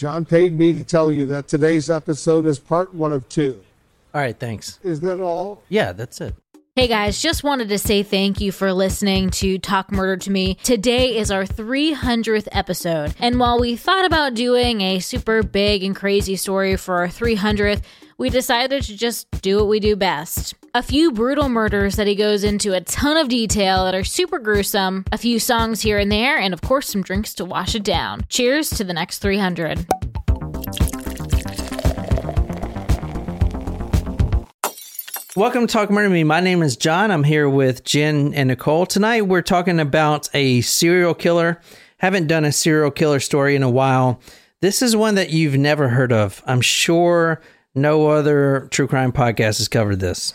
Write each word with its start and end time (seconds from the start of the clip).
John 0.00 0.24
paid 0.24 0.58
me 0.58 0.72
to 0.72 0.82
tell 0.82 1.12
you 1.12 1.26
that 1.26 1.46
today's 1.46 1.90
episode 1.90 2.46
is 2.46 2.58
part 2.58 2.94
one 2.94 3.12
of 3.12 3.28
two. 3.28 3.62
All 4.14 4.22
right, 4.22 4.34
thanks. 4.34 4.78
Is 4.82 5.00
that 5.00 5.20
all? 5.20 5.62
Yeah, 5.68 5.92
that's 5.92 6.22
it. 6.22 6.34
Hey 6.74 6.88
guys, 6.88 7.20
just 7.20 7.44
wanted 7.44 7.68
to 7.68 7.76
say 7.76 8.02
thank 8.02 8.40
you 8.40 8.50
for 8.50 8.72
listening 8.72 9.28
to 9.32 9.58
Talk 9.58 9.92
Murder 9.92 10.16
to 10.16 10.30
Me. 10.30 10.54
Today 10.62 11.18
is 11.18 11.30
our 11.30 11.44
300th 11.44 12.48
episode. 12.50 13.14
And 13.18 13.38
while 13.38 13.60
we 13.60 13.76
thought 13.76 14.06
about 14.06 14.32
doing 14.32 14.80
a 14.80 15.00
super 15.00 15.42
big 15.42 15.84
and 15.84 15.94
crazy 15.94 16.36
story 16.36 16.78
for 16.78 16.94
our 16.94 17.08
300th, 17.08 17.82
we 18.16 18.30
decided 18.30 18.82
to 18.84 18.96
just 18.96 19.30
do 19.42 19.58
what 19.58 19.68
we 19.68 19.80
do 19.80 19.96
best. 19.96 20.54
A 20.72 20.84
few 20.84 21.10
brutal 21.10 21.48
murders 21.48 21.96
that 21.96 22.06
he 22.06 22.14
goes 22.14 22.44
into 22.44 22.74
a 22.74 22.80
ton 22.80 23.16
of 23.16 23.28
detail 23.28 23.84
that 23.86 23.94
are 23.96 24.04
super 24.04 24.38
gruesome, 24.38 25.04
a 25.10 25.18
few 25.18 25.40
songs 25.40 25.80
here 25.80 25.98
and 25.98 26.12
there, 26.12 26.38
and 26.38 26.54
of 26.54 26.62
course 26.62 26.88
some 26.88 27.02
drinks 27.02 27.34
to 27.34 27.44
wash 27.44 27.74
it 27.74 27.82
down. 27.82 28.24
Cheers 28.28 28.70
to 28.70 28.84
the 28.84 28.92
next 28.92 29.18
300. 29.18 29.84
Welcome 35.34 35.66
to 35.66 35.72
Talk 35.72 35.90
Murder 35.90 36.08
Me. 36.08 36.22
My 36.22 36.38
name 36.38 36.62
is 36.62 36.76
John. 36.76 37.10
I'm 37.10 37.24
here 37.24 37.48
with 37.48 37.82
Jen 37.82 38.32
and 38.32 38.46
Nicole. 38.46 38.86
Tonight 38.86 39.22
we're 39.22 39.42
talking 39.42 39.80
about 39.80 40.28
a 40.34 40.60
serial 40.60 41.14
killer. 41.14 41.60
Haven't 41.96 42.28
done 42.28 42.44
a 42.44 42.52
serial 42.52 42.92
killer 42.92 43.18
story 43.18 43.56
in 43.56 43.64
a 43.64 43.70
while. 43.70 44.20
This 44.60 44.82
is 44.82 44.94
one 44.94 45.16
that 45.16 45.30
you've 45.30 45.58
never 45.58 45.88
heard 45.88 46.12
of. 46.12 46.44
I'm 46.46 46.60
sure 46.60 47.40
no 47.74 48.06
other 48.06 48.68
true 48.70 48.86
crime 48.86 49.10
podcast 49.10 49.58
has 49.58 49.66
covered 49.66 49.98
this. 49.98 50.32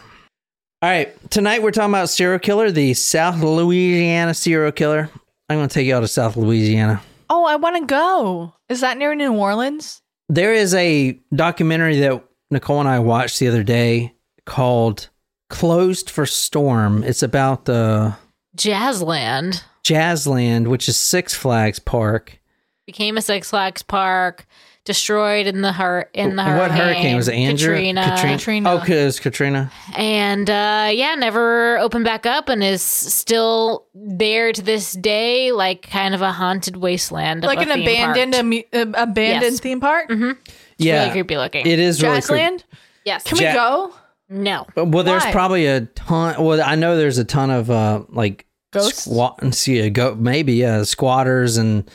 All 0.85 0.91
right, 0.91 1.31
tonight 1.31 1.63
we're 1.63 1.71
talking 1.71 1.89
about 1.89 2.09
serial 2.09 2.37
killer, 2.37 2.69
the 2.69 2.93
South 2.93 3.41
Louisiana 3.41 4.35
serial 4.35 4.71
killer. 4.71 5.09
I'm 5.49 5.57
going 5.57 5.67
to 5.67 5.73
take 5.73 5.87
you 5.87 5.95
out 5.95 6.01
to 6.01 6.07
South 6.07 6.37
Louisiana. 6.37 7.01
Oh, 7.27 7.43
I 7.43 7.55
want 7.55 7.77
to 7.77 7.87
go. 7.87 8.53
Is 8.69 8.81
that 8.81 8.99
near 8.99 9.15
New 9.15 9.33
Orleans? 9.33 10.03
There 10.29 10.53
is 10.53 10.75
a 10.75 11.19
documentary 11.33 11.99
that 12.01 12.23
Nicole 12.51 12.81
and 12.81 12.87
I 12.87 12.99
watched 12.99 13.39
the 13.39 13.47
other 13.47 13.63
day 13.63 14.13
called 14.45 15.09
Closed 15.49 16.07
for 16.11 16.27
Storm. 16.27 17.03
It's 17.03 17.23
about 17.23 17.65
the 17.65 18.15
Jazzland 18.55 19.63
Jazzland, 19.83 20.67
which 20.67 20.87
is 20.87 20.97
Six 20.97 21.33
Flags 21.33 21.79
Park. 21.79 22.39
became 22.85 23.17
a 23.17 23.23
Six 23.23 23.49
Flags 23.49 23.81
park, 23.81 24.45
destroyed 24.85 25.47
in 25.47 25.61
the 25.61 25.73
hur- 25.73 26.07
in 26.13 26.35
the 26.35 26.43
heart. 26.43 26.57
what 26.59 26.71
hurricane. 26.71 26.93
hurricane 26.93 27.15
was 27.17 27.27
it? 27.27 27.33
Andrew? 27.33 27.73
Katrina. 27.75 28.15
Katrina. 28.21 28.71
Oh, 28.73 28.79
because 28.79 29.19
Katrina. 29.19 29.71
and 29.97 30.49
uh, 30.49 30.89
yeah, 30.91 31.15
never 31.15 31.77
opened 31.79 32.05
back 32.05 32.25
up, 32.25 32.47
and 32.49 32.63
is 32.63 32.81
still 32.81 33.85
there 33.93 34.53
to 34.53 34.61
this 34.61 34.93
day, 34.93 35.51
like 35.51 35.89
kind 35.89 36.13
of 36.15 36.21
a 36.21 36.31
haunted 36.31 36.77
wasteland, 36.77 37.43
Like 37.43 37.57
a 37.57 37.61
an 37.61 37.81
abandoned 37.81 38.33
park. 38.33 38.43
amu- 38.43 38.93
abandoned 38.95 39.53
Yes. 39.53 39.59
theme 39.59 39.79
park? 39.79 40.09
Mm-hmm. 40.09 40.31
It's 40.31 40.55
yeah, 40.77 40.99
really 41.01 41.11
creepy 41.11 41.37
looking. 41.37 41.65
it 41.65 41.79
is 41.79 42.01
really 42.03 42.21
creepy. 42.21 42.63
Yes, 43.05 43.23
Can 43.23 43.37
Ja- 43.37 43.49
we 43.49 43.53
go? 43.53 43.93
no, 44.29 44.65
Well, 44.75 45.03
there's 45.03 45.23
Why? 45.25 45.31
probably 45.31 45.65
a 45.67 45.81
ton. 45.81 46.43
Well, 46.43 46.61
I 46.61 46.75
know 46.75 46.97
there's 46.97 47.17
a 47.17 47.23
ton 47.25 47.49
of 47.49 47.69
uh 47.71 48.03
like 48.09 48.45
Ghosts? 48.71 49.03
squat. 49.05 49.53
See, 49.53 49.89
go 49.89 50.15
maybe 50.15 50.53
yeah, 50.53 50.83
squatters 50.83 51.57
and 51.57 51.89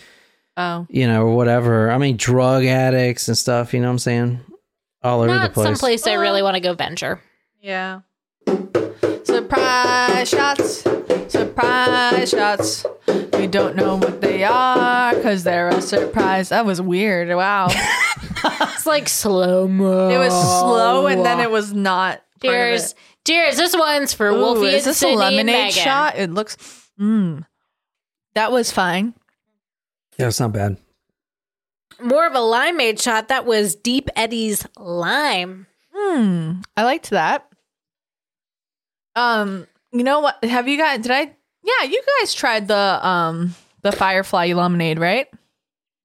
Oh. 0.56 0.86
you 0.90 1.06
know 1.06 1.22
or 1.26 1.34
whatever. 1.36 1.90
I 1.90 1.98
mean, 1.98 2.16
drug 2.16 2.64
addicts 2.64 3.28
and 3.28 3.38
stuff. 3.38 3.72
You 3.72 3.80
know 3.80 3.86
what 3.86 3.92
I'm 3.92 3.98
saying? 3.98 4.40
All 5.02 5.20
over 5.20 5.28
the 5.32 5.38
not 5.38 5.52
place. 5.54 5.66
someplace 5.66 6.06
I 6.06 6.14
really 6.14 6.42
want 6.42 6.54
to 6.56 6.60
go 6.60 6.74
venture. 6.74 7.20
Yeah. 7.62 8.00
Surprise 9.24 10.28
shots. 10.28 10.84
Surprise 11.28 12.30
shots. 12.30 12.84
We 13.34 13.46
don't 13.46 13.76
know 13.76 13.96
what 13.96 14.20
they 14.20 14.44
are 14.44 15.14
because 15.14 15.44
they're 15.44 15.68
a 15.68 15.80
surprise. 15.80 16.50
That 16.50 16.66
was 16.66 16.80
weird. 16.80 17.28
Wow. 17.34 17.68
It's 18.62 18.86
like 18.86 19.08
slow 19.08 19.68
mo. 19.68 20.08
it 20.08 20.16
was 20.16 20.32
slow 20.32 21.06
and 21.06 21.24
then 21.24 21.40
it 21.40 21.50
was 21.50 21.74
not. 21.74 22.22
part 22.40 22.54
of 22.54 22.80
Cheers, 22.80 22.94
cheers. 23.26 23.56
This 23.58 23.76
one's 23.76 24.14
for 24.14 24.28
Ooh, 24.28 24.38
Wolfie. 24.38 24.68
is 24.68 24.86
and 24.86 24.90
this 24.94 25.02
a 25.02 25.08
lemonade 25.08 25.72
shot? 25.74 26.16
It 26.16 26.30
looks. 26.30 26.56
Mmm. 26.98 27.44
That 28.34 28.50
was 28.52 28.70
fine. 28.72 29.14
Yeah, 30.20 30.28
it's 30.28 30.40
not 30.40 30.52
bad. 30.52 30.76
More 32.02 32.26
of 32.26 32.34
a 32.34 32.38
limeade 32.38 33.00
shot. 33.00 33.28
That 33.28 33.46
was 33.46 33.74
Deep 33.74 34.08
Eddy's 34.16 34.66
lime. 34.76 35.66
Hmm. 35.94 36.60
I 36.76 36.84
liked 36.84 37.10
that. 37.10 37.46
Um, 39.16 39.66
you 39.92 40.04
know 40.04 40.20
what? 40.20 40.42
Have 40.44 40.68
you 40.68 40.78
guys? 40.78 41.00
Did 41.00 41.10
I? 41.10 41.34
Yeah, 41.62 41.88
you 41.88 42.02
guys 42.20 42.32
tried 42.32 42.68
the 42.68 43.06
um 43.06 43.54
the 43.82 43.92
Firefly 43.92 44.52
lemonade, 44.52 44.98
right? 44.98 45.28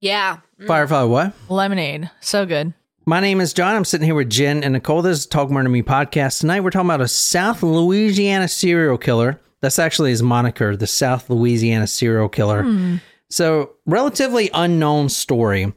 Yeah. 0.00 0.38
Firefly, 0.66 1.02
what? 1.04 1.32
Lemonade, 1.48 2.10
so 2.20 2.46
good. 2.46 2.72
My 3.04 3.20
name 3.20 3.40
is 3.40 3.52
John. 3.52 3.76
I'm 3.76 3.84
sitting 3.84 4.04
here 4.06 4.14
with 4.14 4.30
Jen 4.30 4.64
and 4.64 4.72
Nicole. 4.72 5.02
This 5.02 5.20
is 5.20 5.26
Talk 5.26 5.50
Murder 5.50 5.64
to 5.66 5.70
Me 5.70 5.82
podcast. 5.82 6.40
Tonight 6.40 6.60
we're 6.60 6.70
talking 6.70 6.88
about 6.88 7.00
a 7.00 7.08
South 7.08 7.62
Louisiana 7.62 8.48
serial 8.48 8.98
killer. 8.98 9.40
That's 9.60 9.78
actually 9.78 10.10
his 10.10 10.22
moniker, 10.22 10.76
the 10.76 10.86
South 10.86 11.30
Louisiana 11.30 11.86
serial 11.86 12.28
killer. 12.28 13.00
So, 13.30 13.72
relatively 13.86 14.50
unknown 14.54 15.08
story. 15.08 15.72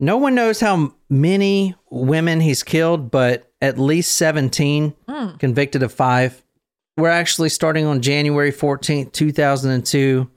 No 0.00 0.16
one 0.16 0.34
knows 0.34 0.60
how 0.60 0.94
many 1.08 1.74
women 1.90 2.40
he's 2.40 2.62
killed, 2.62 3.10
but 3.10 3.50
at 3.60 3.78
least 3.78 4.16
17 4.16 4.94
hmm. 5.08 5.36
convicted 5.36 5.82
of 5.82 5.92
five. 5.92 6.42
We're 6.96 7.08
actually 7.08 7.48
starting 7.48 7.86
on 7.86 8.02
January 8.02 8.52
14th, 8.52 9.12
2002. 9.12 10.30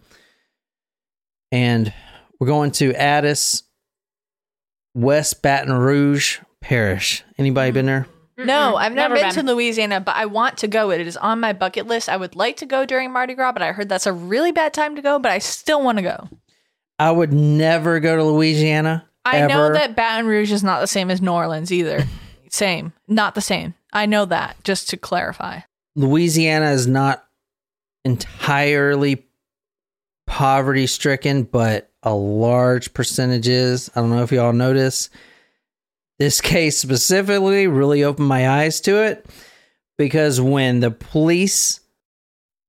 And 1.51 1.93
we're 2.39 2.47
going 2.47 2.71
to 2.71 2.93
Addis, 2.93 3.63
West 4.95 5.41
Baton 5.41 5.73
Rouge 5.73 6.39
Parish. 6.61 7.23
Anybody 7.37 7.71
hmm. 7.71 7.73
been 7.75 7.85
there? 7.85 8.07
No, 8.37 8.75
I've 8.75 8.93
never, 8.93 9.15
never 9.15 9.27
been, 9.27 9.35
been. 9.35 9.45
to 9.45 9.53
Louisiana, 9.53 9.99
but 9.99 10.15
I 10.15 10.25
want 10.25 10.57
to 10.59 10.67
go. 10.67 10.91
It 10.91 11.01
is 11.01 11.17
on 11.17 11.39
my 11.39 11.53
bucket 11.53 11.87
list. 11.87 12.09
I 12.09 12.17
would 12.17 12.35
like 12.35 12.57
to 12.57 12.65
go 12.65 12.85
during 12.85 13.11
Mardi 13.11 13.33
Gras, 13.33 13.51
but 13.51 13.61
I 13.61 13.71
heard 13.71 13.89
that's 13.89 14.07
a 14.07 14.13
really 14.13 14.51
bad 14.51 14.73
time 14.73 14.95
to 14.95 15.01
go. 15.01 15.19
But 15.19 15.31
I 15.31 15.39
still 15.39 15.83
want 15.83 15.97
to 15.97 16.01
go. 16.01 16.29
I 16.97 17.11
would 17.11 17.33
never 17.33 17.99
go 17.99 18.15
to 18.15 18.23
Louisiana. 18.23 19.07
I 19.25 19.45
know 19.45 19.71
that 19.73 19.95
Baton 19.95 20.25
Rouge 20.25 20.51
is 20.51 20.63
not 20.63 20.81
the 20.81 20.87
same 20.87 21.11
as 21.11 21.21
New 21.21 21.31
Orleans 21.31 21.71
either. 21.71 22.05
same, 22.49 22.93
not 23.07 23.35
the 23.35 23.41
same. 23.41 23.75
I 23.93 24.05
know 24.05 24.25
that. 24.25 24.63
Just 24.63 24.89
to 24.89 24.97
clarify. 24.97 25.61
Louisiana 25.95 26.71
is 26.71 26.87
not 26.87 27.25
entirely 28.05 29.25
poverty 30.25 30.87
stricken, 30.87 31.43
but 31.43 31.91
a 32.03 32.13
large 32.13 32.93
percentage 32.93 33.47
is. 33.47 33.91
I 33.95 34.01
don't 34.01 34.09
know 34.09 34.23
if 34.23 34.31
y'all 34.31 34.53
notice. 34.53 35.09
This 36.21 36.39
case 36.39 36.77
specifically 36.77 37.65
really 37.65 38.03
opened 38.03 38.27
my 38.27 38.47
eyes 38.47 38.79
to 38.81 39.01
it 39.01 39.25
because 39.97 40.39
when 40.39 40.79
the 40.79 40.91
police 40.91 41.79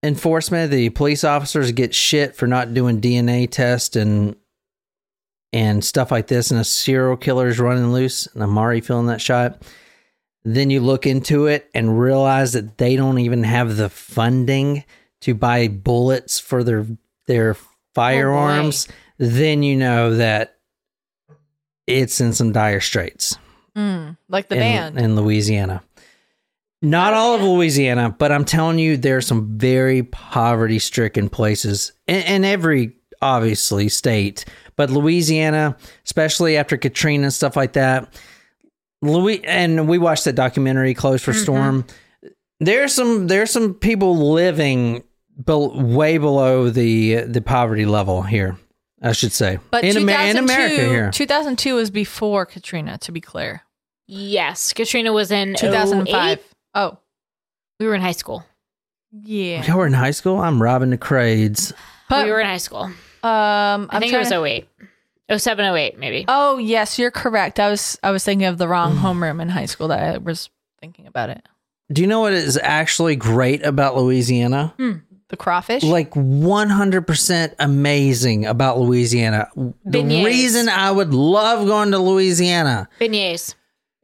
enforcement, 0.02 0.70
the 0.70 0.88
police 0.88 1.22
officers 1.22 1.70
get 1.72 1.94
shit 1.94 2.34
for 2.34 2.46
not 2.46 2.72
doing 2.72 2.98
DNA 2.98 3.50
tests 3.50 3.94
and 3.94 4.36
and 5.52 5.84
stuff 5.84 6.10
like 6.10 6.28
this, 6.28 6.50
and 6.50 6.58
a 6.58 6.64
serial 6.64 7.18
killer 7.18 7.46
is 7.46 7.60
running 7.60 7.92
loose, 7.92 8.26
and 8.28 8.42
I'm 8.42 8.56
already 8.56 8.80
feeling 8.80 9.08
that 9.08 9.20
shot 9.20 9.62
then 10.44 10.70
you 10.70 10.80
look 10.80 11.06
into 11.06 11.44
it 11.44 11.68
and 11.74 12.00
realize 12.00 12.54
that 12.54 12.78
they 12.78 12.96
don't 12.96 13.18
even 13.18 13.44
have 13.44 13.76
the 13.76 13.90
funding 13.90 14.82
to 15.20 15.34
buy 15.34 15.68
bullets 15.68 16.40
for 16.40 16.64
their 16.64 16.86
their 17.26 17.50
oh, 17.50 17.68
firearms 17.94 18.88
then 19.18 19.62
you 19.62 19.76
know 19.76 20.16
that 20.16 20.51
it's 21.86 22.20
in 22.20 22.32
some 22.32 22.52
dire 22.52 22.80
straits 22.80 23.36
Mm, 23.76 24.16
like 24.28 24.48
the 24.48 24.56
in, 24.56 24.60
band. 24.60 24.98
in 24.98 25.16
Louisiana. 25.16 25.82
Not 26.82 27.14
all 27.14 27.34
of 27.36 27.42
Louisiana, 27.42 28.14
but 28.18 28.30
I'm 28.32 28.44
telling 28.44 28.78
you, 28.78 28.96
there's 28.96 29.26
some 29.26 29.56
very 29.56 30.02
poverty 30.02 30.78
stricken 30.78 31.28
places 31.30 31.92
in, 32.06 32.22
in 32.22 32.44
every, 32.44 32.96
obviously, 33.22 33.88
state. 33.88 34.44
But 34.76 34.90
Louisiana, 34.90 35.76
especially 36.04 36.56
after 36.56 36.76
Katrina 36.76 37.24
and 37.24 37.32
stuff 37.32 37.56
like 37.56 37.74
that, 37.74 38.12
Louis, 39.00 39.44
and 39.44 39.88
we 39.88 39.96
watched 39.98 40.24
that 40.24 40.34
documentary, 40.34 40.92
"Closed 40.92 41.24
for 41.24 41.32
Storm." 41.32 41.84
There's 42.60 42.92
some 42.94 43.26
there's 43.28 43.50
some 43.50 43.74
people 43.74 44.32
living 44.32 45.02
bel 45.36 45.70
way 45.82 46.18
below 46.18 46.68
the 46.68 47.22
the 47.22 47.40
poverty 47.40 47.86
level 47.86 48.22
here. 48.22 48.58
I 49.02 49.12
should 49.12 49.32
say, 49.32 49.58
But 49.70 49.84
in, 49.84 49.96
Amer- 49.96 50.12
in 50.12 50.36
2002 50.36 50.44
America 50.44 50.84
here. 50.88 51.10
2002 51.10 51.74
was 51.74 51.90
before 51.90 52.46
Katrina, 52.46 52.98
to 52.98 53.12
be 53.12 53.20
clear. 53.20 53.62
Yes, 54.06 54.72
Katrina 54.72 55.12
was 55.12 55.30
in 55.30 55.54
2005. 55.54 56.38
08. 56.38 56.44
Oh, 56.74 56.98
We 57.80 57.86
were 57.86 57.94
in 57.94 58.00
high 58.00 58.12
school. 58.12 58.44
yeah. 59.12 59.64
Y'all 59.66 59.78
were 59.78 59.86
in 59.86 59.92
high 59.92 60.10
school. 60.12 60.38
I'm 60.38 60.62
robbing 60.62 60.90
the 60.90 60.98
crades. 60.98 61.72
But 62.08 62.24
we 62.26 62.30
were 62.30 62.40
in 62.40 62.46
high 62.46 62.58
school. 62.58 62.82
um, 62.82 62.92
I 63.22 63.88
I'm 63.90 64.00
think 64.00 64.04
it 64.04 64.10
trying 64.10 64.20
was 64.20 64.28
to- 64.30 64.44
08. 64.44 64.68
07, 65.38 65.64
08, 65.64 65.98
maybe. 65.98 66.24
Oh 66.28 66.58
yes, 66.58 66.98
you're 66.98 67.10
correct. 67.12 67.58
I 67.58 67.70
was 67.70 67.98
I 68.02 68.10
was 68.10 68.22
thinking 68.24 68.46
of 68.46 68.58
the 68.58 68.66
Mm. 68.66 68.70
wrong 68.70 68.96
homeroom 68.96 69.40
in 69.40 69.48
high 69.48 69.64
school. 69.66 69.88
That 69.88 70.14
I 70.14 70.18
was 70.18 70.50
thinking 70.80 71.06
about 71.06 71.30
it. 71.30 71.42
Do 71.90 72.02
you 72.02 72.08
know 72.08 72.20
what 72.20 72.32
is 72.34 72.58
actually 72.62 73.16
great 73.16 73.64
about 73.64 73.96
Louisiana? 73.96 74.74
The 75.32 75.36
crawfish. 75.38 75.82
like 75.82 76.10
100% 76.10 77.54
amazing 77.58 78.44
about 78.44 78.78
Louisiana. 78.78 79.48
The 79.82 80.02
reason 80.24 80.68
I 80.68 80.90
would 80.90 81.14
love 81.14 81.66
going 81.66 81.90
to 81.92 81.98
Louisiana 81.98 82.86
Beignets. 83.00 83.54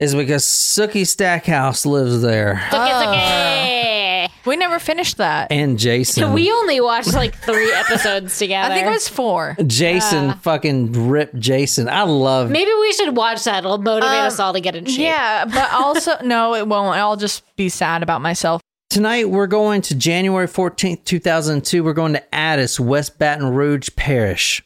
is 0.00 0.14
because 0.14 0.44
Sookie 0.44 1.06
Stackhouse 1.06 1.84
lives 1.84 2.22
there. 2.22 2.54
Sookie, 2.70 4.30
we 4.46 4.56
never 4.56 4.78
finished 4.78 5.18
that. 5.18 5.52
And 5.52 5.78
Jason. 5.78 6.24
Sookie. 6.24 6.32
We 6.32 6.50
only 6.50 6.80
watched 6.80 7.12
like 7.12 7.34
three 7.36 7.70
episodes 7.74 8.38
together. 8.38 8.72
I 8.72 8.76
think 8.76 8.86
it 8.86 8.90
was 8.90 9.06
four. 9.06 9.54
Jason 9.66 10.32
fucking 10.38 11.10
ripped 11.10 11.38
Jason. 11.38 11.90
I 11.90 12.04
love 12.04 12.50
Maybe 12.50 12.70
we 12.80 12.92
should 12.94 13.14
watch 13.18 13.44
that. 13.44 13.58
It'll 13.58 13.76
motivate 13.76 14.08
Um, 14.20 14.26
us 14.28 14.40
all 14.40 14.54
to 14.54 14.60
get 14.60 14.74
in 14.74 14.86
shape. 14.86 15.00
Yeah, 15.00 15.44
but 15.44 15.70
also 15.74 16.12
no, 16.24 16.54
it 16.54 16.66
won't. 16.66 16.96
I'll 16.96 17.16
just 17.16 17.42
be 17.56 17.68
sad 17.68 18.02
about 18.02 18.22
myself. 18.22 18.62
Tonight 18.98 19.30
we're 19.30 19.46
going 19.46 19.80
to 19.82 19.94
January 19.94 20.48
14th, 20.48 21.04
2002. 21.04 21.84
We're 21.84 21.92
going 21.92 22.14
to 22.14 22.34
Addis, 22.34 22.80
West 22.80 23.16
Baton 23.16 23.54
Rouge 23.54 23.90
Parish. 23.94 24.60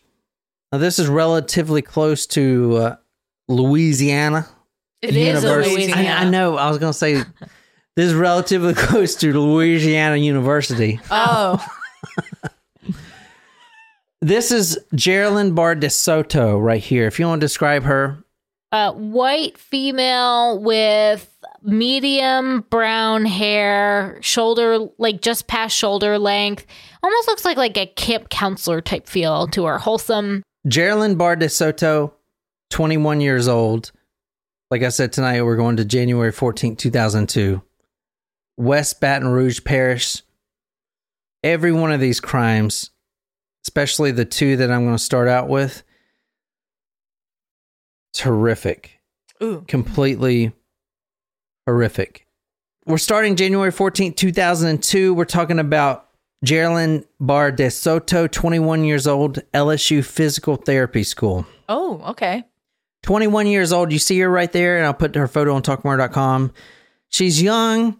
Now 0.72 0.78
this 0.78 0.98
is 0.98 1.06
relatively 1.06 1.82
close 1.82 2.26
to 2.28 2.76
uh, 2.76 2.96
Louisiana. 3.48 4.48
It 5.02 5.14
is 5.16 5.44
a 5.44 5.46
University. 5.46 5.74
Louisiana. 5.88 6.08
I, 6.08 6.22
I 6.22 6.30
know. 6.30 6.56
I 6.56 6.70
was 6.70 6.78
going 6.78 6.94
to 6.94 6.98
say 6.98 7.16
this 7.94 8.06
is 8.06 8.14
relatively 8.14 8.72
close 8.72 9.16
to 9.16 9.38
Louisiana 9.38 10.16
University. 10.16 10.98
Oh, 11.10 11.62
This 14.22 14.50
is 14.50 14.78
Geraldine 14.94 15.52
Barr 15.54 15.76
DeSoto 15.76 16.58
right 16.58 16.82
here. 16.82 17.06
If 17.06 17.18
you 17.18 17.26
want 17.26 17.42
to 17.42 17.44
describe 17.44 17.82
her, 17.82 18.24
Uh, 18.72 18.92
white 18.92 19.58
female 19.58 20.58
with 20.58 21.28
medium 21.62 22.62
brown 22.70 23.24
hair, 23.24 24.18
shoulder 24.20 24.88
like 24.98 25.20
just 25.20 25.46
past 25.46 25.76
shoulder 25.76 26.18
length. 26.18 26.66
Almost 27.02 27.28
looks 27.28 27.44
like 27.44 27.56
like 27.56 27.76
a 27.76 27.86
camp 27.86 28.28
counselor 28.28 28.80
type 28.80 29.06
feel 29.06 29.46
to 29.48 29.64
her. 29.64 29.78
Wholesome. 29.78 30.42
Geraldine 30.66 31.16
Barr 31.16 31.36
DeSoto, 31.36 32.12
21 32.70 33.20
years 33.20 33.48
old. 33.48 33.92
Like 34.70 34.82
I 34.82 34.88
said 34.88 35.12
tonight, 35.12 35.42
we're 35.42 35.56
going 35.56 35.76
to 35.76 35.84
January 35.84 36.32
14th, 36.32 36.78
2002. 36.78 37.60
West 38.56 39.00
Baton 39.00 39.28
Rouge 39.28 39.60
Parish. 39.64 40.22
Every 41.42 41.72
one 41.72 41.90
of 41.90 42.00
these 42.00 42.20
crimes, 42.20 42.90
especially 43.66 44.12
the 44.12 44.24
two 44.24 44.56
that 44.56 44.70
I'm 44.70 44.84
going 44.84 44.96
to 44.96 45.02
start 45.02 45.26
out 45.28 45.48
with, 45.48 45.82
it's 48.12 48.20
horrific. 48.20 49.00
ooh. 49.42 49.64
Completely 49.66 50.52
horrific. 51.66 52.26
We're 52.86 52.98
starting 52.98 53.36
January 53.36 53.70
14th, 53.70 54.16
2002. 54.16 55.14
We're 55.14 55.24
talking 55.24 55.58
about 55.58 56.08
Geraldine 56.44 57.04
Barr 57.20 57.52
DeSoto, 57.52 58.30
21 58.30 58.84
years 58.84 59.06
old, 59.06 59.38
LSU 59.54 60.04
Physical 60.04 60.56
Therapy 60.56 61.04
School. 61.04 61.46
Oh, 61.68 62.02
okay. 62.08 62.44
21 63.04 63.46
years 63.46 63.72
old. 63.72 63.92
You 63.92 63.98
see 63.98 64.18
her 64.20 64.28
right 64.28 64.50
there, 64.50 64.78
and 64.78 64.86
I'll 64.86 64.94
put 64.94 65.14
her 65.14 65.28
photo 65.28 65.54
on 65.54 65.62
talkmore.com. 65.62 66.52
She's 67.08 67.40
young. 67.40 67.98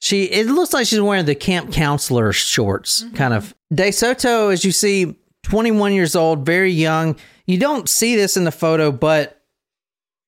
She 0.00 0.24
it 0.24 0.46
looks 0.46 0.72
like 0.74 0.86
she's 0.86 1.00
wearing 1.00 1.24
the 1.24 1.34
camp 1.34 1.72
counselor 1.72 2.32
shorts, 2.32 3.04
mm-hmm. 3.04 3.14
kind 3.14 3.34
of. 3.34 3.54
DeSoto, 3.72 4.52
as 4.52 4.64
you 4.64 4.72
see, 4.72 5.16
21 5.44 5.92
years 5.92 6.14
old, 6.14 6.44
very 6.44 6.70
young. 6.70 7.16
You 7.46 7.58
don't 7.58 7.88
see 7.88 8.16
this 8.16 8.36
in 8.36 8.44
the 8.44 8.52
photo, 8.52 8.92
but 8.92 9.42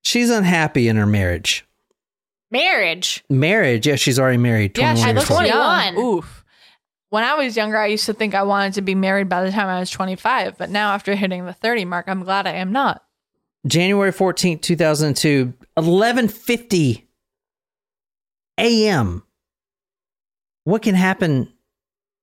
she's 0.03 0.29
unhappy 0.29 0.87
in 0.87 0.95
her 0.95 1.05
marriage. 1.05 1.65
Marriage. 2.51 3.23
Marriage, 3.29 3.87
yeah, 3.87 3.95
she's 3.95 4.19
already 4.19 4.37
married. 4.37 4.77
Yeah, 4.77 4.93
21 4.93 5.07
she 5.07 5.13
looks 5.13 5.31
old. 5.31 5.39
21. 5.39 5.95
young. 5.95 5.97
Oof. 5.97 6.45
When 7.09 7.23
I 7.23 7.35
was 7.35 7.57
younger, 7.57 7.77
I 7.77 7.87
used 7.87 8.05
to 8.05 8.13
think 8.13 8.35
I 8.35 8.43
wanted 8.43 8.73
to 8.73 8.81
be 8.81 8.95
married 8.95 9.29
by 9.29 9.43
the 9.43 9.51
time 9.51 9.67
I 9.67 9.79
was 9.79 9.89
25. 9.89 10.57
But 10.57 10.69
now, 10.69 10.93
after 10.93 11.15
hitting 11.15 11.45
the 11.45 11.53
30 11.53 11.85
mark, 11.85 12.05
I'm 12.07 12.23
glad 12.23 12.45
I 12.45 12.53
am 12.53 12.71
not. 12.71 13.03
January 13.67 14.11
14th, 14.11 14.61
2002, 14.61 15.53
11:50 15.77 17.03
a.m. 18.59 19.23
What 20.63 20.81
can 20.81 20.95
happen 20.95 21.51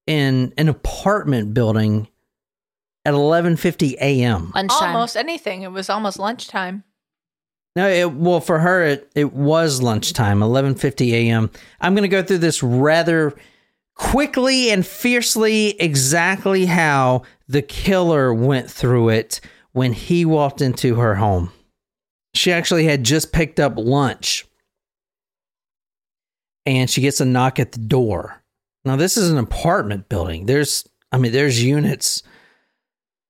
in 0.06 0.55
an 0.56 0.69
apartment 0.69 1.52
building 1.52 2.08
at 3.05 3.12
11:50 3.12 3.94
a.m.? 4.00 4.52
Almost 4.55 5.17
anything. 5.17 5.62
It 5.62 5.72
was 5.72 5.90
almost 5.90 6.19
lunchtime. 6.19 6.84
No, 7.76 7.87
it, 7.87 8.11
well 8.12 8.40
for 8.40 8.58
her 8.58 8.82
it, 8.84 9.12
it 9.14 9.34
was 9.34 9.82
lunchtime, 9.82 10.40
11:50 10.40 11.12
a.m. 11.12 11.50
I'm 11.78 11.94
going 11.94 12.02
to 12.02 12.08
go 12.08 12.23
through 12.23 12.38
this 12.38 12.62
rather 12.62 13.34
quickly 13.94 14.70
and 14.70 14.84
fiercely 14.84 15.78
exactly 15.81 16.64
how 16.64 17.23
the 17.49 17.62
killer 17.62 18.32
went 18.32 18.70
through 18.70 19.11
it 19.11 19.40
when 19.73 19.93
he 19.93 20.25
walked 20.25 20.62
into 20.62 20.96
her 20.96 21.17
home. 21.17 21.52
She 22.34 22.50
actually 22.50 22.87
had 22.87 23.05
just 23.05 23.32
picked 23.32 23.61
up 23.61 23.75
lunch 23.76 24.46
and 26.64 26.88
she 26.88 27.02
gets 27.02 27.20
a 27.20 27.26
knock 27.26 27.61
at 27.61 27.72
the 27.72 27.79
door. 27.79 28.43
Now 28.87 28.96
this 28.96 29.19
is 29.19 29.31
an 29.31 29.38
apartment 29.38 30.08
building. 30.08 30.46
There's 30.46 30.88
I 31.12 31.19
mean 31.19 31.32
there's 31.32 31.62
units 31.62 32.22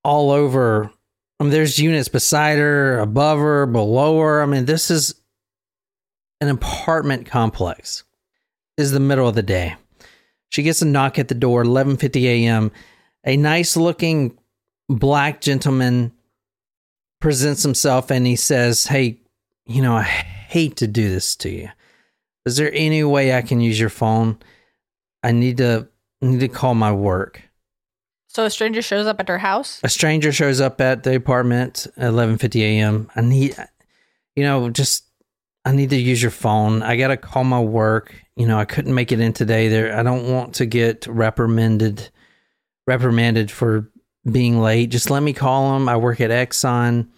all 0.05 0.31
over 0.31 0.93
I 1.39 1.45
mean, 1.45 1.51
there's 1.51 1.79
units 1.79 2.09
beside 2.09 2.59
her, 2.59 2.99
above 2.99 3.39
her, 3.39 3.67
below 3.67 4.19
her. 4.21 4.43
I 4.43 4.47
mean, 4.47 4.65
this 4.65 4.91
is 4.91 5.15
an 6.41 6.49
apartment 6.49 7.27
complex. 7.27 8.05
Is 8.77 8.93
the 8.93 9.01
middle 9.01 9.27
of 9.27 9.35
the 9.35 9.43
day. 9.43 9.77
She 10.51 10.63
gets 10.63 10.83
a 10.83 10.87
knock 10.87 11.19
at 11.19 11.29
the 11.29 11.35
door, 11.35 11.65
11:50 11.65 12.25
a.m. 12.25 12.71
A 13.25 13.37
nice-looking 13.37 14.37
black 14.89 15.41
gentleman 15.41 16.13
presents 17.21 17.63
himself 17.63 18.11
and 18.11 18.27
he 18.27 18.37
says, 18.37 18.87
"Hey, 18.87 19.21
you 19.65 19.81
know, 19.81 19.97
I 19.97 20.03
hate 20.03 20.77
to 20.77 20.87
do 20.87 21.09
this 21.09 21.35
to 21.37 21.49
you. 21.49 21.71
Is 22.45 22.59
there 22.59 22.71
any 22.75 23.03
way 23.03 23.35
I 23.35 23.41
can 23.41 23.61
use 23.61 23.81
your 23.81 23.89
phone? 23.89 24.39
I 25.23 25.33
need 25.33 25.57
to 25.57 25.89
need 26.21 26.41
to 26.41 26.49
call 26.49 26.75
my 26.75 26.93
work." 26.93 27.46
So 28.37 28.45
a 28.45 28.51
stranger 28.51 28.83
shows 28.83 29.07
up 29.07 29.19
at 29.19 29.29
her 29.29 29.39
house. 29.39 29.81
a 29.83 29.89
stranger 29.89 30.31
shows 30.31 30.61
up 30.61 30.79
at 30.79 31.05
the 31.05 31.17
apartment 31.17 31.87
at 31.97 32.13
11:50 32.13 32.61
a.m. 32.61 33.11
I 33.17 33.23
need 33.23 33.57
you 34.35 34.45
know 34.45 34.69
just 34.69 35.05
I 35.65 35.73
need 35.73 35.89
to 35.89 35.97
use 35.97 36.21
your 36.21 36.31
phone. 36.31 36.83
I 36.83 36.99
got 36.99 37.09
to 37.09 37.17
call 37.17 37.45
my 37.45 37.63
work. 37.63 38.15
You 38.37 38.47
know, 38.47 38.59
I 38.59 38.67
couldn't 38.67 38.95
make 38.95 39.11
it 39.11 39.21
in 39.21 39.33
today 39.33 39.69
there. 39.69 39.99
I 39.99 40.03
don't 40.03 40.31
want 40.31 40.57
to 40.57 40.67
get 40.67 41.07
reprimanded 41.07 42.11
reprimanded 42.87 43.51
for 43.51 43.91
being 44.31 44.61
late. 44.61 44.91
Just 44.91 45.09
let 45.09 45.23
me 45.23 45.33
call 45.33 45.73
them. 45.73 45.89
I 45.89 45.97
work 45.97 46.21
at 46.21 46.29
Exxon. 46.29 47.09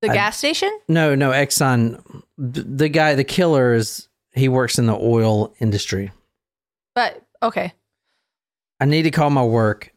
The 0.00 0.10
I- 0.10 0.14
gas 0.14 0.38
station? 0.38 0.70
No, 0.86 1.16
no, 1.16 1.32
Exxon 1.32 2.22
the 2.38 2.88
guy 2.88 3.16
the 3.16 3.24
killer 3.24 3.74
is 3.74 4.06
he 4.32 4.48
works 4.48 4.78
in 4.78 4.86
the 4.86 4.96
oil 4.96 5.52
industry. 5.58 6.12
But 6.94 7.20
okay. 7.42 7.72
I 8.80 8.86
need 8.86 9.02
to 9.02 9.10
call 9.10 9.30
my 9.30 9.44
work. 9.44 9.92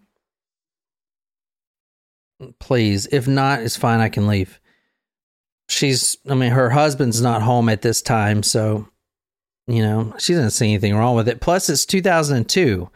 Please. 2.59 3.07
If 3.07 3.27
not, 3.27 3.61
it's 3.61 3.77
fine. 3.77 4.01
I 4.01 4.09
can 4.09 4.27
leave. 4.27 4.59
She's, 5.69 6.17
I 6.29 6.35
mean, 6.35 6.51
her 6.51 6.69
husband's 6.69 7.21
not 7.21 7.41
home 7.41 7.69
at 7.69 7.81
this 7.81 8.01
time. 8.01 8.43
So, 8.43 8.87
you 9.65 9.81
know, 9.81 10.13
she 10.19 10.33
doesn't 10.33 10.51
see 10.51 10.67
anything 10.67 10.95
wrong 10.95 11.15
with 11.15 11.29
it. 11.29 11.39
Plus, 11.39 11.69
it's 11.69 11.85
2002. 11.85 12.89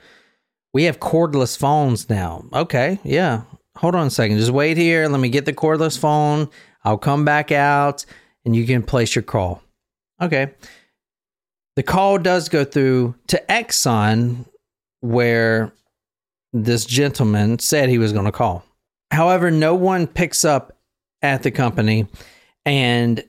We 0.74 0.84
have 0.84 1.00
cordless 1.00 1.58
phones 1.58 2.10
now. 2.10 2.46
Okay. 2.53 3.00
Yeah. 3.03 3.44
Hold 3.77 3.96
on 3.96 4.08
a 4.08 4.12
second. 4.12 4.38
Just 4.38 4.51
wait 4.51 4.75
here. 4.75 5.08
Let 5.08 5.22
me 5.22 5.29
get 5.29 5.46
the 5.46 5.53
cordless 5.53 5.98
phone. 5.98 6.50
I'll 6.84 6.98
come 6.98 7.24
back 7.24 7.51
out 7.51 8.06
and 8.44 8.56
you 8.56 8.65
can 8.65 8.84
place 8.84 9.15
your 9.15 9.24
call. 9.24 9.63
Okay. 10.22 10.51
The 11.75 11.84
call 11.84 12.17
does 12.17 12.50
go 12.50 12.65
through 12.65 13.15
to 13.27 13.41
Exxon, 13.50 14.46
where 15.01 15.74
this 16.54 16.86
gentleman 16.86 17.60
said 17.60 17.89
he 17.89 17.98
was 17.98 18.13
going 18.13 18.25
to 18.25 18.32
call. 18.32 18.63
However, 19.12 19.51
no 19.51 19.75
one 19.75 20.08
picks 20.08 20.44
up 20.44 20.77
at 21.22 21.44
the 21.44 21.51
company 21.51 22.08
and 22.66 23.24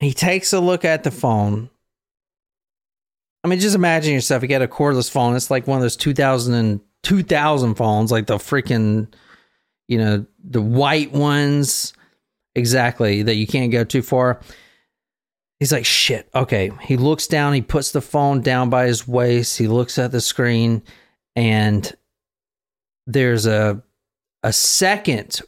he 0.00 0.12
takes 0.12 0.52
a 0.52 0.60
look 0.60 0.84
at 0.84 1.04
the 1.04 1.10
phone. 1.10 1.70
I 3.42 3.48
mean, 3.48 3.60
just 3.60 3.74
imagine 3.74 4.12
yourself. 4.12 4.42
You 4.42 4.48
get 4.48 4.62
a 4.62 4.68
cordless 4.68 5.10
phone. 5.10 5.36
It's 5.36 5.50
like 5.50 5.66
one 5.66 5.78
of 5.78 5.82
those 5.82 5.96
2000 5.96 6.54
and 6.54 6.80
2000 7.02 7.74
phones, 7.74 8.12
like 8.12 8.26
the 8.26 8.36
freaking, 8.36 9.12
you 9.88 9.98
know, 9.98 10.26
the 10.42 10.60
white 10.62 11.12
ones. 11.12 11.92
Exactly, 12.56 13.22
that 13.22 13.36
you 13.36 13.46
can't 13.46 13.70
go 13.70 13.84
too 13.84 14.02
far. 14.02 14.40
He's 15.60 15.72
like, 15.72 15.84
shit. 15.84 16.28
Okay. 16.34 16.72
He 16.82 16.96
looks 16.96 17.26
down. 17.26 17.52
He 17.52 17.60
puts 17.60 17.92
the 17.92 18.00
phone 18.00 18.40
down 18.40 18.70
by 18.70 18.86
his 18.86 19.06
waist. 19.06 19.58
He 19.58 19.68
looks 19.68 19.98
at 19.98 20.10
the 20.10 20.20
screen, 20.20 20.82
and 21.36 21.94
there's 23.06 23.46
a 23.46 23.82
a 24.42 24.52
second 24.52 25.42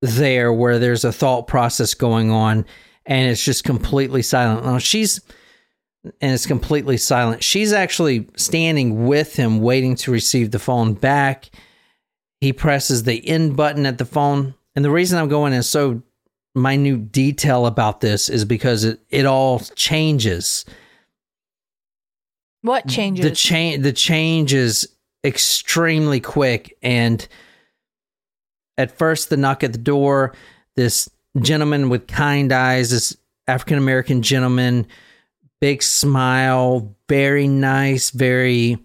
there 0.00 0.52
where 0.52 0.78
there's 0.78 1.04
a 1.04 1.12
thought 1.12 1.48
process 1.48 1.94
going 1.94 2.30
on, 2.30 2.64
and 3.04 3.28
it's 3.28 3.44
just 3.44 3.64
completely 3.64 4.22
silent. 4.22 4.64
Now 4.64 4.78
she's 4.78 5.20
and 6.20 6.32
it's 6.32 6.46
completely 6.46 6.96
silent. 6.96 7.42
She's 7.42 7.72
actually 7.72 8.28
standing 8.36 9.06
with 9.06 9.34
him, 9.34 9.60
waiting 9.60 9.96
to 9.96 10.12
receive 10.12 10.50
the 10.52 10.58
phone 10.58 10.94
back. 10.94 11.50
He 12.40 12.52
presses 12.52 13.02
the 13.02 13.26
end 13.26 13.56
button 13.56 13.84
at 13.84 13.98
the 13.98 14.04
phone. 14.04 14.54
And 14.76 14.84
the 14.84 14.90
reason 14.90 15.18
I'm 15.18 15.28
going 15.28 15.52
in 15.52 15.64
so 15.64 16.02
minute 16.54 17.12
detail 17.12 17.66
about 17.66 18.00
this 18.00 18.28
is 18.28 18.44
because 18.44 18.84
it, 18.84 19.00
it 19.10 19.26
all 19.26 19.60
changes. 19.74 20.64
What 22.62 22.86
changes? 22.88 23.24
The 23.24 23.30
change 23.30 23.82
the 23.82 23.92
change 23.92 24.52
is 24.52 24.88
extremely 25.24 26.20
quick 26.20 26.76
and 26.82 27.26
at 28.76 28.96
first 28.96 29.30
the 29.30 29.36
knock 29.36 29.64
at 29.64 29.72
the 29.72 29.78
door, 29.78 30.34
this 30.76 31.08
gentleman 31.40 31.88
with 31.88 32.06
kind 32.06 32.52
eyes, 32.52 32.90
this 32.90 33.16
African 33.46 33.78
American 33.78 34.22
gentleman, 34.22 34.86
big 35.60 35.82
smile, 35.82 36.94
very 37.08 37.48
nice, 37.48 38.10
very 38.10 38.78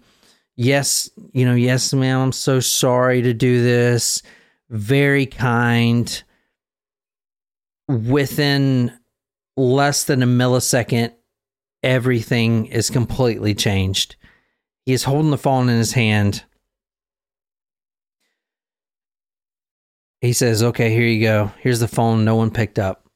yes, 0.56 1.10
you 1.32 1.44
know, 1.44 1.54
yes, 1.54 1.92
ma'am, 1.92 2.20
I'm 2.20 2.32
so 2.32 2.60
sorry 2.60 3.22
to 3.22 3.32
do 3.32 3.62
this. 3.62 4.22
Very 4.70 5.26
kind. 5.26 6.22
Within 7.88 8.92
less 9.56 10.04
than 10.04 10.22
a 10.22 10.26
millisecond, 10.26 11.12
everything 11.82 12.66
is 12.66 12.90
completely 12.90 13.54
changed. 13.54 14.16
He 14.86 14.92
is 14.92 15.04
holding 15.04 15.30
the 15.30 15.38
phone 15.38 15.68
in 15.68 15.78
his 15.78 15.92
hand. 15.92 16.44
He 20.20 20.32
says, 20.32 20.62
Okay, 20.62 20.90
here 20.90 21.06
you 21.06 21.22
go. 21.22 21.52
Here's 21.60 21.80
the 21.80 21.88
phone 21.88 22.24
no 22.24 22.36
one 22.36 22.50
picked 22.50 22.78
up. 22.78 23.06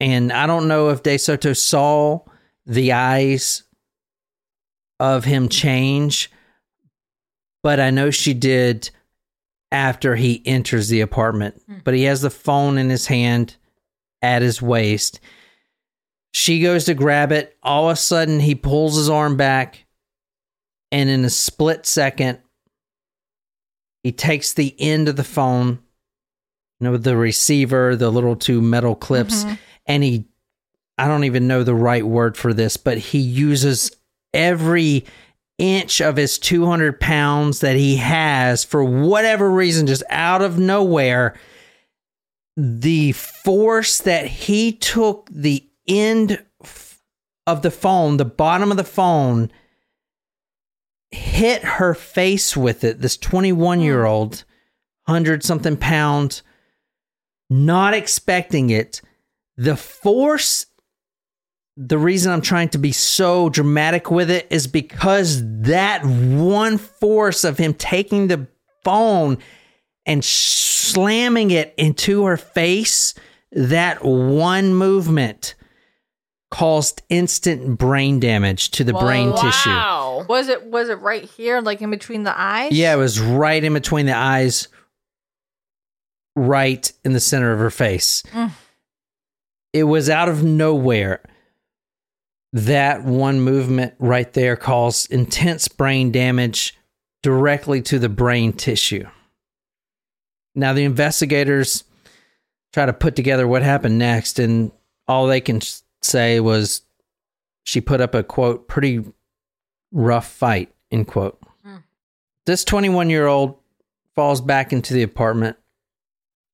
And 0.00 0.32
I 0.32 0.46
don't 0.46 0.68
know 0.68 0.90
if 0.90 1.02
DeSoto 1.02 1.56
saw 1.56 2.20
the 2.66 2.92
eyes 2.92 3.64
of 5.00 5.24
him 5.24 5.48
change, 5.48 6.30
but 7.62 7.80
I 7.80 7.90
know 7.90 8.10
she 8.10 8.34
did 8.34 8.90
after 9.70 10.16
he 10.16 10.42
enters 10.46 10.88
the 10.88 11.00
apartment. 11.00 11.60
Hmm. 11.66 11.78
But 11.84 11.94
he 11.94 12.04
has 12.04 12.22
the 12.22 12.30
phone 12.30 12.78
in 12.78 12.90
his 12.90 13.06
hand 13.06 13.56
at 14.22 14.42
his 14.42 14.60
waist. 14.60 15.20
She 16.32 16.60
goes 16.60 16.84
to 16.84 16.94
grab 16.94 17.32
it. 17.32 17.56
All 17.62 17.88
of 17.88 17.94
a 17.94 17.96
sudden, 17.96 18.40
he 18.40 18.54
pulls 18.54 18.96
his 18.96 19.08
arm 19.08 19.36
back, 19.36 19.86
and 20.92 21.08
in 21.08 21.24
a 21.24 21.30
split 21.30 21.86
second, 21.86 22.38
he 24.02 24.12
takes 24.12 24.52
the 24.52 24.74
end 24.78 25.08
of 25.08 25.16
the 25.16 25.24
phone, 25.24 25.80
you 26.80 26.84
know, 26.88 26.96
the 26.96 27.16
receiver, 27.16 27.96
the 27.96 28.10
little 28.10 28.36
two 28.36 28.60
metal 28.60 28.94
clips, 28.94 29.44
mm-hmm. 29.44 29.54
and 29.86 30.02
he, 30.02 30.26
I 30.96 31.08
don't 31.08 31.24
even 31.24 31.48
know 31.48 31.62
the 31.62 31.74
right 31.74 32.06
word 32.06 32.36
for 32.36 32.52
this, 32.52 32.76
but 32.76 32.98
he 32.98 33.18
uses 33.18 33.90
every 34.32 35.04
inch 35.58 36.00
of 36.00 36.16
his 36.16 36.38
200 36.38 37.00
pounds 37.00 37.60
that 37.60 37.76
he 37.76 37.96
has 37.96 38.64
for 38.64 38.84
whatever 38.84 39.50
reason, 39.50 39.86
just 39.86 40.04
out 40.08 40.42
of 40.42 40.58
nowhere. 40.58 41.34
The 42.60 43.12
force 43.12 43.98
that 44.00 44.26
he 44.26 44.72
took 44.72 45.28
the 45.30 45.64
end 45.86 46.44
of 47.46 47.62
the 47.62 47.70
phone, 47.70 48.16
the 48.16 48.24
bottom 48.24 48.72
of 48.72 48.76
the 48.76 48.82
phone, 48.82 49.52
hit 51.12 51.62
her 51.62 51.94
face 51.94 52.56
with 52.56 52.82
it. 52.82 53.00
This 53.00 53.16
21 53.16 53.80
year 53.80 54.04
old, 54.04 54.42
100 55.04 55.44
something 55.44 55.76
pounds, 55.76 56.42
not 57.48 57.94
expecting 57.94 58.70
it. 58.70 59.02
The 59.56 59.76
force, 59.76 60.66
the 61.76 61.96
reason 61.96 62.32
I'm 62.32 62.42
trying 62.42 62.70
to 62.70 62.78
be 62.78 62.90
so 62.90 63.50
dramatic 63.50 64.10
with 64.10 64.32
it 64.32 64.48
is 64.50 64.66
because 64.66 65.42
that 65.62 66.04
one 66.04 66.76
force 66.76 67.44
of 67.44 67.56
him 67.56 67.72
taking 67.72 68.26
the 68.26 68.48
phone 68.84 69.38
and 70.04 70.24
slamming 70.78 71.50
it 71.50 71.74
into 71.76 72.24
her 72.24 72.36
face, 72.36 73.14
that 73.52 74.04
one 74.04 74.74
movement 74.74 75.54
caused 76.50 77.02
instant 77.08 77.78
brain 77.78 78.20
damage 78.20 78.70
to 78.70 78.84
the 78.84 78.94
brain 78.94 79.34
tissue. 79.36 79.70
Was 80.28 80.48
it 80.48 80.64
was 80.64 80.88
it 80.88 81.00
right 81.00 81.24
here, 81.24 81.60
like 81.60 81.82
in 81.82 81.90
between 81.90 82.22
the 82.22 82.38
eyes? 82.38 82.72
Yeah, 82.72 82.94
it 82.94 82.98
was 82.98 83.20
right 83.20 83.62
in 83.62 83.74
between 83.74 84.06
the 84.06 84.16
eyes, 84.16 84.68
right 86.34 86.90
in 87.04 87.12
the 87.12 87.20
center 87.20 87.52
of 87.52 87.58
her 87.58 87.70
face. 87.70 88.22
Mm. 88.32 88.50
It 89.72 89.84
was 89.84 90.08
out 90.08 90.28
of 90.28 90.42
nowhere. 90.42 91.22
That 92.54 93.04
one 93.04 93.42
movement 93.42 93.94
right 93.98 94.32
there 94.32 94.56
caused 94.56 95.12
intense 95.12 95.68
brain 95.68 96.10
damage 96.10 96.74
directly 97.22 97.82
to 97.82 97.98
the 97.98 98.08
brain 98.08 98.54
tissue. 98.54 99.06
Now, 100.58 100.72
the 100.72 100.82
investigators 100.82 101.84
try 102.72 102.84
to 102.84 102.92
put 102.92 103.14
together 103.14 103.46
what 103.46 103.62
happened 103.62 103.96
next, 103.96 104.40
and 104.40 104.72
all 105.06 105.28
they 105.28 105.40
can 105.40 105.60
say 106.02 106.40
was 106.40 106.82
she 107.64 107.80
put 107.80 108.00
up 108.00 108.12
a 108.12 108.24
quote, 108.24 108.66
pretty 108.66 109.04
rough 109.92 110.26
fight, 110.26 110.74
end 110.90 111.06
quote. 111.06 111.38
Hmm. 111.62 111.76
This 112.44 112.64
21 112.64 113.08
year 113.08 113.28
old 113.28 113.56
falls 114.16 114.40
back 114.40 114.72
into 114.72 114.94
the 114.94 115.04
apartment. 115.04 115.56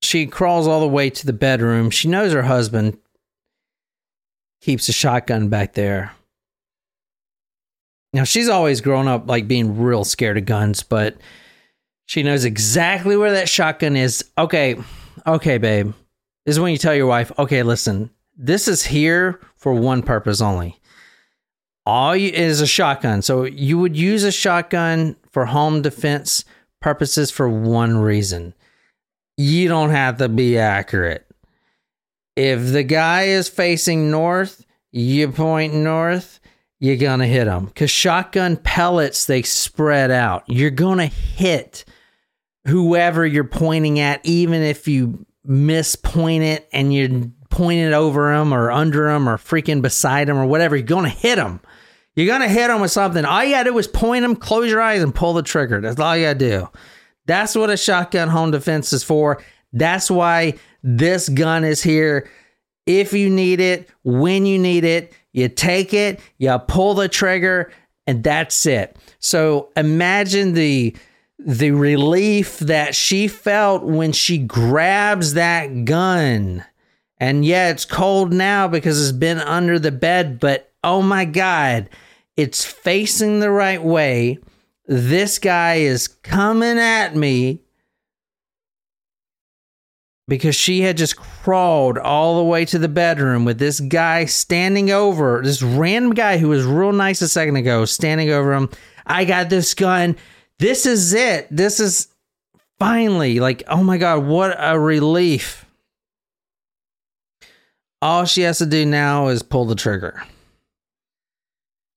She 0.03 0.27
crawls 0.27 0.69
all 0.69 0.81
the 0.81 0.87
way 0.87 1.09
to 1.09 1.25
the 1.25 1.33
bedroom. 1.33 1.89
She 1.89 2.09
knows 2.09 2.35
her 2.35 2.43
husband 2.43 2.99
keeps 4.61 4.87
a 4.91 4.93
shotgun 4.93 5.49
back 5.49 5.73
there. 5.73 6.13
Now, 8.13 8.25
she's 8.25 8.51
always 8.51 8.83
grown 8.83 9.09
up 9.09 9.31
like 9.31 9.49
being 9.49 9.81
real 9.81 10.05
scared 10.05 10.37
of 10.37 10.45
guns, 10.45 10.83
but 10.83 11.17
she 12.07 12.23
knows 12.23 12.45
exactly 12.45 13.17
where 13.17 13.33
that 13.33 13.49
shotgun 13.49 13.97
is. 13.97 14.25
Okay, 14.37 14.77
okay, 15.27 15.59
babe. 15.59 15.93
This 16.45 16.57
is 16.57 16.61
when 16.61 16.73
you 16.73 16.79
tell 16.79 16.95
your 16.95 17.07
wife, 17.07 17.33
okay, 17.39 17.63
listen, 17.63 18.11
this 18.37 18.69
is 18.69 18.85
here 18.85 19.41
for 19.57 19.73
one 19.73 20.03
purpose 20.03 20.41
only. 20.41 20.79
All 21.87 22.17
you, 22.17 22.31
is 22.31 22.61
a 22.61 22.67
shotgun. 22.67 23.23
So 23.23 23.45
you 23.45 23.79
would 23.79 23.97
use 23.97 24.25
a 24.25 24.33
shotgun 24.33 25.17
for 25.31 25.47
home 25.47 25.83
defense 25.83 26.45
purposes 26.81 27.31
for 27.31 27.49
one 27.49 27.97
reason. 27.99 28.55
You 29.37 29.69
don't 29.69 29.91
have 29.91 30.19
to 30.19 30.29
be 30.29 30.59
accurate. 30.59 31.27
If 32.37 32.73
the 32.73 32.83
guy 32.83 33.25
is 33.25 33.49
facing 33.49 34.11
north, 34.11 34.65
you 34.93 35.31
point 35.31 35.75
north, 35.75 36.41
you're 36.81 36.97
going 36.97 37.21
to 37.21 37.27
hit 37.27 37.45
them. 37.45 37.67
Because 37.67 37.91
shotgun 37.91 38.57
pellets, 38.57 39.27
they 39.27 39.43
spread 39.43 40.11
out. 40.11 40.45
You're 40.47 40.71
going 40.71 40.99
to 40.99 41.07
hit 41.07 41.85
whoever 42.67 43.25
you're 43.27 43.45
pointing 43.45 44.01
at, 44.01 44.21
even 44.25 44.63
if 44.63 44.89
you 44.89 45.25
mispoint 45.47 46.43
it 46.43 46.69
and 46.73 46.93
you're 46.93 47.31
pointing 47.51 47.87
it 47.87 47.93
over 47.93 48.35
them 48.35 48.53
or 48.53 48.71
under 48.71 49.07
them 49.07 49.29
or 49.29 49.37
freaking 49.37 49.83
beside 49.83 50.29
them 50.29 50.39
or 50.39 50.47
whatever, 50.47 50.77
you're 50.77 50.87
going 50.87 51.05
to 51.05 51.11
hit 51.11 51.37
them. 51.37 51.61
You're 52.17 52.27
going 52.27 52.43
to 52.43 52.49
hit 52.49 52.69
them 52.69 52.81
with 52.81 52.93
something. 52.93 53.25
All 53.25 53.45
you 53.45 53.51
got 53.55 53.65
to 53.65 53.71
do 53.71 53.79
is 53.79 53.89
point 53.89 54.23
them, 54.23 54.37
close 54.37 54.71
your 54.71 54.81
eyes, 54.81 55.03
and 55.03 55.15
pull 55.15 55.33
the 55.33 55.43
trigger. 55.43 55.81
That's 55.81 55.99
all 55.99 56.17
you 56.17 56.27
got 56.27 56.39
to 56.39 56.39
do. 56.39 56.69
That's 57.27 57.55
what 57.55 57.71
a 57.71 57.77
shotgun 57.77 58.29
home 58.29 58.51
defense 58.51 58.93
is 58.93 59.03
for. 59.03 59.43
That's 59.73 60.11
why 60.11 60.55
this 60.83 61.29
gun 61.29 61.65
is 61.65 61.83
here. 61.83 62.31
If 62.87 63.13
you 63.13 63.31
need 63.31 63.61
it, 63.61 63.89
when 64.05 64.47
you 64.47 64.59
need 64.59 64.85
it, 64.85 65.13
you 65.35 65.49
take 65.49 65.93
it, 65.93 66.21
you 66.39 66.57
pull 66.61 66.95
the 66.95 67.09
trigger, 67.09 67.71
and 68.07 68.23
that's 68.23 68.65
it. 68.65 68.97
So 69.19 69.71
imagine 69.77 70.55
the 70.55 70.97
the 71.39 71.73
relief 71.73 72.61
that 72.61 72.95
she 72.95 73.27
felt 73.29 73.83
when 73.83 74.13
she 74.13 74.39
grabs 74.39 75.35
that 75.35 75.85
gun. 75.85 76.65
And 77.19 77.45
yeah, 77.45 77.71
it's 77.71 77.85
cold 77.85 78.33
now 78.33 78.69
because 78.69 79.03
it's 79.03 79.17
been 79.17 79.39
under 79.39 79.79
the 79.79 79.93
bed, 79.93 80.39
but 80.39 80.73
oh 80.85 81.03
my 81.03 81.25
God, 81.25 81.91
it's 82.37 82.65
facing 82.65 83.41
the 83.41 83.51
right 83.51 83.83
way. 83.83 84.39
This 84.87 85.39
guy 85.39 85.77
is 85.77 86.07
coming 86.07 86.79
at 86.79 87.17
me 87.17 87.61
because 90.27 90.57
she 90.57 90.81
had 90.81 90.97
just 90.97 91.17
crawled 91.17 91.99
all 91.99 92.39
the 92.39 92.45
way 92.45 92.65
to 92.65 92.79
the 92.79 92.89
bedroom 92.89 93.45
with 93.45 93.59
this 93.59 93.81
guy 93.81 94.25
standing 94.25 94.91
over 94.91 95.43
this 95.43 95.63
random 95.63 96.15
guy 96.15 96.39
who 96.39 96.49
was 96.49 96.65
real 96.65 96.93
nice 96.93 97.21
a 97.21 97.29
second 97.29 97.57
ago, 97.57 97.85
standing 97.85 98.31
over 98.31 98.53
him. 98.55 98.71
I 99.07 99.25
got 99.25 99.51
this 99.51 99.75
gun. 99.75 100.17
This 100.59 100.87
is 100.87 101.13
it. 101.13 101.47
This 101.51 101.79
is 101.79 102.09
finally 102.79 103.41
like, 103.41 103.63
oh 103.69 103.83
my 103.83 103.99
God, 103.99 104.25
what 104.25 104.57
a 104.59 104.79
relief. 104.79 105.67
All 108.01 108.25
she 108.25 108.43
has 108.43 108.59
to 108.59 108.67
do 108.67 108.85
now 108.87 109.29
is 109.29 109.43
pull 109.43 109.67
the 109.67 109.75
trigger. 109.75 110.23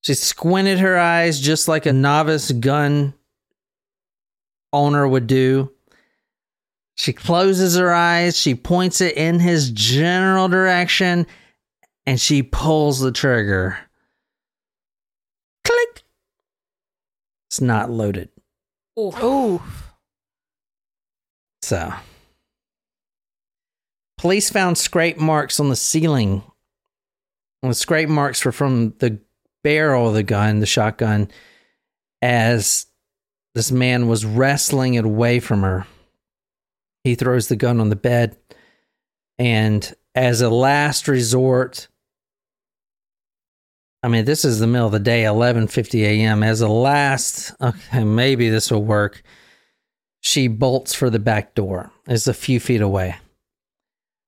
She 0.02 0.14
squinted 0.14 0.78
her 0.78 0.98
eyes 0.98 1.40
just 1.40 1.68
like 1.68 1.86
a 1.86 1.92
novice 1.92 2.50
gun 2.50 3.14
owner 4.72 5.06
would 5.06 5.26
do. 5.26 5.72
She 6.98 7.12
closes 7.12 7.76
her 7.76 7.94
eyes, 7.94 8.36
she 8.36 8.56
points 8.56 9.00
it 9.00 9.16
in 9.16 9.38
his 9.38 9.70
general 9.70 10.48
direction, 10.48 11.28
and 12.06 12.20
she 12.20 12.42
pulls 12.42 12.98
the 12.98 13.12
trigger. 13.12 13.78
Click! 15.64 16.02
It's 17.48 17.60
not 17.60 17.88
loaded. 17.88 18.30
Ooh. 18.98 19.62
So, 21.62 21.92
police 24.16 24.50
found 24.50 24.76
scrape 24.76 25.18
marks 25.18 25.60
on 25.60 25.68
the 25.68 25.76
ceiling. 25.76 26.42
And 27.62 27.70
the 27.70 27.76
scrape 27.76 28.08
marks 28.08 28.44
were 28.44 28.52
from 28.52 28.94
the 28.98 29.20
barrel 29.62 30.08
of 30.08 30.14
the 30.14 30.24
gun, 30.24 30.58
the 30.58 30.66
shotgun, 30.66 31.30
as 32.22 32.86
this 33.54 33.70
man 33.70 34.08
was 34.08 34.24
wrestling 34.24 34.94
it 34.94 35.04
away 35.04 35.38
from 35.38 35.62
her. 35.62 35.86
He 37.08 37.14
throws 37.14 37.48
the 37.48 37.56
gun 37.56 37.80
on 37.80 37.88
the 37.88 37.96
bed, 37.96 38.36
and 39.38 39.94
as 40.14 40.40
a 40.40 40.50
last 40.50 41.08
resort, 41.08 41.88
I 44.02 44.08
mean, 44.08 44.24
this 44.24 44.44
is 44.44 44.58
the 44.58 44.66
middle 44.66 44.86
of 44.86 44.92
the 44.92 45.00
day, 45.00 45.22
11:50 45.22 46.02
a.m. 46.02 46.42
As 46.42 46.60
a 46.60 46.68
last, 46.68 47.52
okay, 47.60 48.04
maybe 48.04 48.50
this 48.50 48.70
will 48.70 48.84
work. 48.84 49.22
She 50.20 50.48
bolts 50.48 50.94
for 50.94 51.10
the 51.10 51.18
back 51.18 51.54
door. 51.54 51.90
It's 52.06 52.26
a 52.26 52.34
few 52.34 52.60
feet 52.60 52.80
away. 52.80 53.16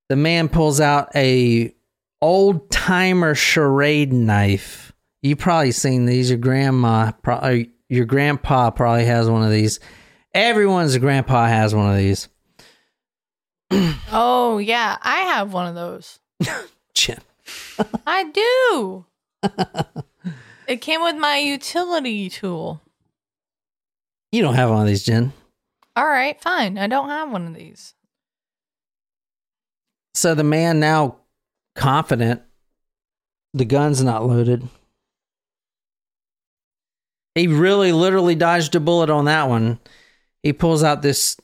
The 0.09 0.17
man 0.17 0.49
pulls 0.49 0.81
out 0.81 1.15
a 1.15 1.75
old 2.23 2.71
timer 2.71 3.35
Schrade 3.35 4.13
knife. 4.13 4.93
You 5.23 5.37
probably 5.37 5.73
seen 5.73 6.07
these. 6.07 6.31
Your 6.31 6.39
grandma, 6.39 7.13
probably 7.23 7.67
uh, 7.67 7.69
your 7.91 8.07
grandpa 8.07 8.71
probably 8.71 9.05
has 9.05 9.29
one 9.29 9.43
of 9.43 9.51
these. 9.51 9.81
Everyone's 10.33 10.97
grandpa 10.97 11.47
has 11.47 11.75
one 11.75 11.91
of 11.91 11.99
these. 11.99 12.29
Oh 14.13 14.59
yeah, 14.59 14.97
I 15.01 15.19
have 15.21 15.53
one 15.53 15.69
of 15.69 15.77
those. 15.77 16.19
Chin. 16.95 17.21
I 18.07 18.25
do. 18.25 19.05
it 20.67 20.81
came 20.81 21.03
with 21.03 21.17
my 21.17 21.39
utility 21.39 22.29
tool. 22.29 22.81
You 24.33 24.43
don't 24.43 24.55
have 24.55 24.71
one 24.71 24.81
of 24.81 24.87
these, 24.87 25.05
Jen. 25.05 25.33
All 25.95 26.07
right, 26.07 26.41
fine. 26.41 26.79
I 26.79 26.87
don't 26.87 27.09
have 27.09 27.31
one 27.31 27.47
of 27.47 27.55
these. 27.55 27.95
So 30.15 30.35
the 30.35 30.45
man 30.45 30.81
now 30.81 31.17
confident 31.75 32.43
the 33.55 33.65
gun's 33.65 34.03
not 34.03 34.27
loaded. 34.27 34.69
He 37.35 37.47
really 37.47 37.93
literally 37.93 38.35
dodged 38.35 38.75
a 38.75 38.81
bullet 38.81 39.11
on 39.11 39.25
that 39.27 39.49
one. 39.49 39.79
He 40.43 40.53
pulls 40.53 40.83
out 40.83 41.03
this 41.03 41.37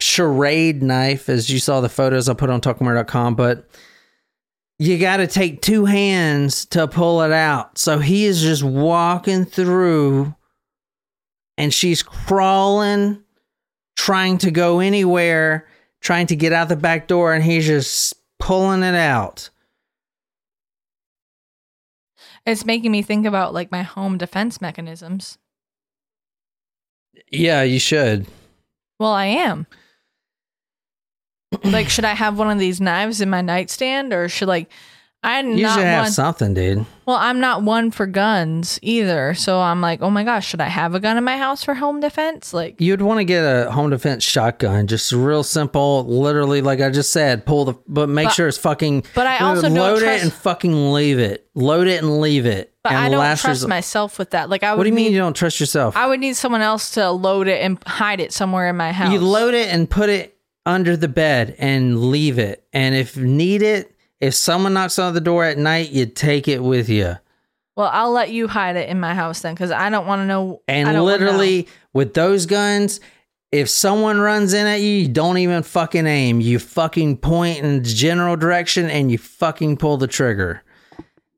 Schrade 0.00 0.80
knife, 0.82 1.28
as 1.28 1.50
you 1.50 1.58
saw 1.58 1.80
the 1.80 1.88
photos 1.88 2.28
I 2.28 2.34
put 2.34 2.50
on 2.50 2.60
talkmore.com, 2.60 3.34
but 3.34 3.68
you 4.78 4.98
got 4.98 5.16
to 5.16 5.26
take 5.26 5.60
two 5.60 5.84
hands 5.84 6.64
to 6.66 6.86
pull 6.86 7.22
it 7.22 7.32
out. 7.32 7.78
So 7.78 7.98
he 7.98 8.24
is 8.24 8.40
just 8.40 8.62
walking 8.62 9.44
through 9.44 10.34
and 11.56 11.74
she's 11.74 12.02
crawling, 12.02 13.20
trying 13.96 14.38
to 14.38 14.52
go 14.52 14.78
anywhere, 14.78 15.66
trying 16.00 16.28
to 16.28 16.36
get 16.36 16.52
out 16.52 16.68
the 16.68 16.76
back 16.76 17.08
door, 17.08 17.34
and 17.34 17.42
he's 17.42 17.66
just 17.66 18.14
pulling 18.38 18.84
it 18.84 18.94
out. 18.94 19.50
It's 22.46 22.64
making 22.64 22.92
me 22.92 23.02
think 23.02 23.26
about 23.26 23.52
like 23.52 23.72
my 23.72 23.82
home 23.82 24.16
defense 24.16 24.60
mechanisms. 24.60 25.38
Yeah, 27.30 27.62
you 27.62 27.80
should. 27.80 28.26
Well, 29.00 29.12
I 29.12 29.26
am. 29.26 29.66
Like, 31.64 31.88
should 31.88 32.04
I 32.04 32.14
have 32.14 32.38
one 32.38 32.50
of 32.50 32.58
these 32.58 32.80
knives 32.80 33.20
in 33.20 33.30
my 33.30 33.40
nightstand, 33.40 34.12
or 34.12 34.28
should 34.28 34.48
like 34.48 34.70
I'm 35.20 35.56
You 35.56 35.64
not 35.64 35.74
should 35.74 35.84
have 35.84 36.04
one? 36.04 36.10
something, 36.12 36.54
dude. 36.54 36.86
Well, 37.04 37.16
I'm 37.16 37.40
not 37.40 37.64
one 37.64 37.90
for 37.90 38.06
guns 38.06 38.78
either, 38.82 39.34
so 39.34 39.58
I'm 39.60 39.80
like, 39.80 40.00
oh 40.00 40.10
my 40.10 40.22
gosh, 40.22 40.46
should 40.46 40.60
I 40.60 40.68
have 40.68 40.94
a 40.94 41.00
gun 41.00 41.16
in 41.16 41.24
my 41.24 41.36
house 41.36 41.64
for 41.64 41.74
home 41.74 41.98
defense? 41.98 42.54
Like, 42.54 42.80
You'd 42.80 43.02
want 43.02 43.18
to 43.18 43.24
get 43.24 43.40
a 43.42 43.68
home 43.72 43.90
defense 43.90 44.22
shotgun, 44.22 44.86
just 44.86 45.10
real 45.10 45.42
simple, 45.42 46.04
literally, 46.06 46.62
like 46.62 46.80
I 46.80 46.90
just 46.90 47.12
said, 47.12 47.44
pull 47.44 47.64
the, 47.64 47.74
but 47.88 48.08
make 48.08 48.26
But- 48.28 48.34
sure 48.34 48.46
it's 48.46 48.58
fucking. 48.58 49.04
but 49.16 49.26
I 49.26 49.38
also 49.38 49.68
load 49.68 49.98
trust- 50.02 50.18
it 50.20 50.22
and 50.22 50.32
fucking 50.32 50.92
leave 50.92 51.18
it. 51.18 51.48
Load 51.56 51.88
it 51.88 52.00
and 52.00 52.20
leave 52.20 52.46
it. 52.46 52.72
but 52.84 52.92
I 52.92 53.08
don't 53.08 53.18
trust 53.20 53.44
resort- 53.44 53.68
myself 53.70 54.18
with 54.20 54.30
that. 54.30 54.48
Like, 54.48 54.62
I 54.62 54.70
would 54.72 54.78
What 54.78 54.84
do 54.84 54.90
you 54.90 54.94
mean 54.94 55.10
you 55.12 55.18
don't 55.18 55.34
trust 55.34 55.58
yourself? 55.58 55.96
I 55.96 56.06
would 56.06 56.20
need 56.20 56.36
someone 56.36 56.62
else 56.62 56.92
to 56.92 57.10
load 57.10 57.48
it 57.48 57.60
and 57.60 57.76
hide 57.88 58.20
it 58.20 58.32
somewhere 58.32 58.68
in 58.68 58.76
my 58.76 58.92
house. 58.92 59.12
You 59.12 59.18
load 59.18 59.54
it 59.54 59.68
and 59.74 59.90
put 59.90 60.08
it 60.10 60.37
under 60.68 60.96
the 60.96 61.08
bed 61.08 61.56
and 61.58 62.10
leave 62.10 62.38
it. 62.38 62.64
And 62.72 62.94
if 62.94 63.16
needed, 63.16 63.88
if 64.20 64.34
someone 64.34 64.74
knocks 64.74 64.98
on 64.98 65.14
the 65.14 65.20
door 65.20 65.44
at 65.44 65.58
night, 65.58 65.90
you 65.90 66.06
take 66.06 66.46
it 66.46 66.62
with 66.62 66.88
you. 66.88 67.16
Well, 67.74 67.90
I'll 67.92 68.12
let 68.12 68.30
you 68.30 68.48
hide 68.48 68.76
it 68.76 68.88
in 68.88 69.00
my 69.00 69.14
house 69.14 69.40
then, 69.40 69.54
because 69.54 69.70
I 69.70 69.88
don't 69.88 70.06
want 70.06 70.20
to 70.20 70.26
know. 70.26 70.62
And 70.68 71.02
literally 71.04 71.68
with 71.92 72.12
those 72.12 72.44
guns, 72.44 73.00
if 73.50 73.68
someone 73.68 74.20
runs 74.20 74.52
in 74.52 74.66
at 74.66 74.80
you, 74.80 74.90
you 74.90 75.08
don't 75.08 75.38
even 75.38 75.62
fucking 75.62 76.06
aim. 76.06 76.40
You 76.40 76.58
fucking 76.58 77.18
point 77.18 77.60
in 77.60 77.82
the 77.82 77.88
general 77.88 78.36
direction 78.36 78.90
and 78.90 79.10
you 79.10 79.16
fucking 79.16 79.78
pull 79.78 79.96
the 79.96 80.06
trigger. 80.06 80.62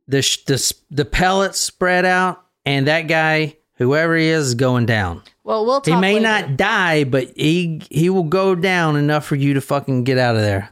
The 0.09 0.23
sh- 0.23 0.45
the 0.45 0.75
the 0.91 1.05
pellets 1.05 1.61
spread 1.61 2.05
out, 2.05 2.45
and 2.65 2.89
that 2.89 3.03
guy, 3.03 3.59
whoever 3.81 4.17
he 4.17 4.29
is, 4.29 4.49
is 4.49 4.55
going 4.55 4.87
down. 4.87 5.23
Well, 5.43 5.67
we'll 5.67 5.81
talk. 5.81 5.95
He 5.95 6.01
may 6.01 6.15
later. 6.15 6.23
not 6.23 6.57
die, 6.57 7.03
but 7.03 7.37
he 7.37 7.83
he 7.91 8.09
will 8.09 8.23
go 8.25 8.55
down 8.55 8.95
enough 8.95 9.25
for 9.25 9.35
you 9.35 9.55
to 9.55 9.61
fucking 9.61 10.05
get 10.05 10.19
out 10.19 10.37
of 10.37 10.43
there. 10.43 10.71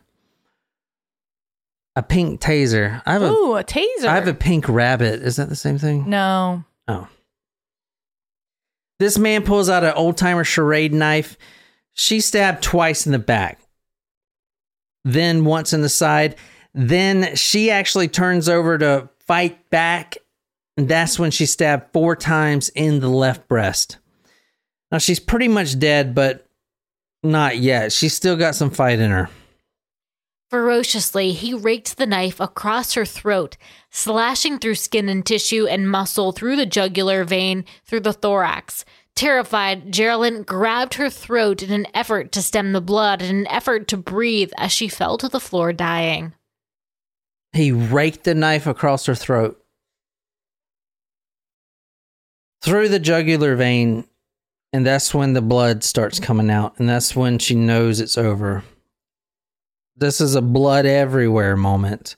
A 1.97 2.03
pink 2.03 2.41
taser. 2.41 3.03
I 3.05 3.15
have 3.15 3.23
a 3.23 3.27
a 3.27 3.65
taser. 3.65 4.05
I 4.05 4.15
have 4.15 4.29
a 4.29 4.35
pink 4.35 4.69
rabbit. 4.69 5.23
Is 5.23 5.35
that 5.37 5.49
the 5.49 5.57
same 5.57 5.79
thing? 5.79 6.09
no. 6.09 6.63
Oh. 6.87 7.09
This 9.01 9.19
man 9.19 9.45
pulls 9.45 9.69
out 9.69 9.85
an 9.85 9.93
old 9.95 10.17
timer 10.17 10.45
Schrade 10.45 10.93
knife. 10.93 11.37
She 11.93 12.21
stabbed 12.21 12.63
twice 12.63 13.07
in 13.07 13.13
the 13.13 13.19
back, 13.19 13.61
then 15.05 15.45
once 15.45 15.73
in 15.73 15.83
the 15.83 15.89
side. 15.89 16.37
Then 16.75 17.35
she 17.37 17.71
actually 17.71 18.09
turns 18.09 18.49
over 18.49 18.79
to 18.79 19.09
fight 19.21 19.71
back. 19.71 20.19
And 20.79 20.89
that's 20.89 21.19
when 21.19 21.33
she 21.33 21.45
stabbed 21.45 21.93
four 21.93 22.15
times 22.15 22.69
in 22.69 23.01
the 23.01 23.09
left 23.09 23.49
breast. 23.49 23.99
Now 24.93 24.99
she's 24.99 25.19
pretty 25.19 25.49
much 25.49 25.77
dead, 25.81 26.15
but 26.15 26.47
not 27.25 27.59
yet. 27.59 27.91
She's 27.93 28.15
still 28.15 28.37
got 28.37 28.55
some 28.55 28.71
fight 28.71 29.01
in 29.01 29.11
her. 29.11 29.29
Ferociously, 30.51 31.33
he 31.33 31.53
raked 31.53 31.99
the 31.99 32.07
knife 32.07 32.39
across 32.39 32.95
her 32.95 33.05
throat, 33.05 33.57
slashing 33.91 34.61
through 34.61 34.77
skin 34.77 35.09
and 35.09 35.27
tissue 35.27 35.67
and 35.67 35.91
muscle, 35.91 36.31
through 36.31 36.55
the 36.55 36.65
jugular 36.65 37.25
vein, 37.25 37.65
through 37.85 38.01
the 38.01 38.13
thorax. 38.13 38.85
Terrified, 39.17 39.93
Geraldine 39.93 40.45
grabbed 40.45 40.95
her 40.95 41.11
throat 41.11 41.61
in 41.61 41.73
an 41.73 41.89
effort 41.93 42.31
to 42.31 42.41
stem 42.41 42.73
the 42.73 42.81
blood 42.81 43.21
and 43.21 43.31
in 43.31 43.37
an 43.41 43.47
effort 43.49 43.89
to 43.89 43.97
breathe 43.97 44.53
as 44.57 44.71
she 44.71 44.87
fell 44.87 45.19
to 45.19 45.29
the 45.29 45.41
floor 45.41 45.73
dying. 45.73 46.35
He 47.53 47.73
raked 47.73 48.23
the 48.23 48.37
knife 48.37 48.69
across 48.69 49.07
her 49.07 49.17
throat. 49.17 49.61
Through 52.61 52.89
the 52.89 52.99
jugular 52.99 53.55
vein, 53.55 54.05
and 54.73 54.85
that's 54.85 55.15
when 55.15 55.33
the 55.33 55.43
blood 55.43 55.85
starts 55.85 56.21
coming 56.21 56.51
out, 56.51 56.79
and 56.79 56.89
that's 56.89 57.15
when 57.15 57.39
she 57.39 57.55
knows 57.55 58.01
it's 58.01 58.19
over. 58.19 58.65
This 59.97 60.21
is 60.21 60.35
a 60.35 60.43
blood 60.43 60.87
everywhere 60.87 61.57
moment. 61.57 62.17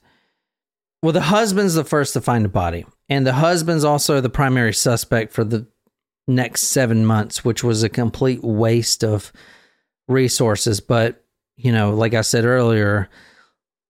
Well, 1.01 1.13
the 1.13 1.21
husband's 1.21 1.73
the 1.73 1.83
first 1.83 2.13
to 2.13 2.21
find 2.21 2.45
the 2.45 2.49
body, 2.49 2.85
and 3.09 3.25
the 3.25 3.33
husband's 3.33 3.83
also 3.83 4.21
the 4.21 4.29
primary 4.29 4.73
suspect 4.73 5.33
for 5.33 5.43
the 5.43 5.67
next 6.27 6.63
seven 6.63 7.05
months, 7.05 7.43
which 7.43 7.63
was 7.63 7.83
a 7.83 7.89
complete 7.89 8.43
waste 8.43 9.03
of 9.03 9.31
resources. 10.07 10.79
But, 10.79 11.23
you 11.55 11.71
know, 11.71 11.93
like 11.93 12.13
I 12.13 12.21
said 12.21 12.45
earlier, 12.45 13.09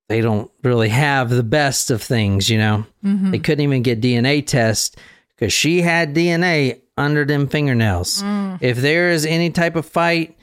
they 0.10 0.22
don't 0.22 0.52
really 0.64 0.90
have 0.90 1.30
the 1.30 1.44
best 1.44 1.92
of 1.92 2.02
things, 2.02 2.50
you 2.50 2.58
know. 2.58 2.86
Mm-hmm. 3.04 3.32
They 3.32 3.40
couldn't 3.40 3.64
even 3.64 3.82
get 3.82 4.02
DNA 4.02 4.46
tests 4.46 4.96
because 5.42 5.54
she 5.54 5.82
had 5.82 6.14
DNA 6.14 6.82
under 6.96 7.26
them 7.26 7.48
fingernails. 7.48 8.22
Mm. 8.22 8.60
If 8.62 8.78
there 8.78 9.10
is 9.10 9.26
any 9.26 9.50
type 9.50 9.76
of 9.76 9.88
fight 9.88 10.38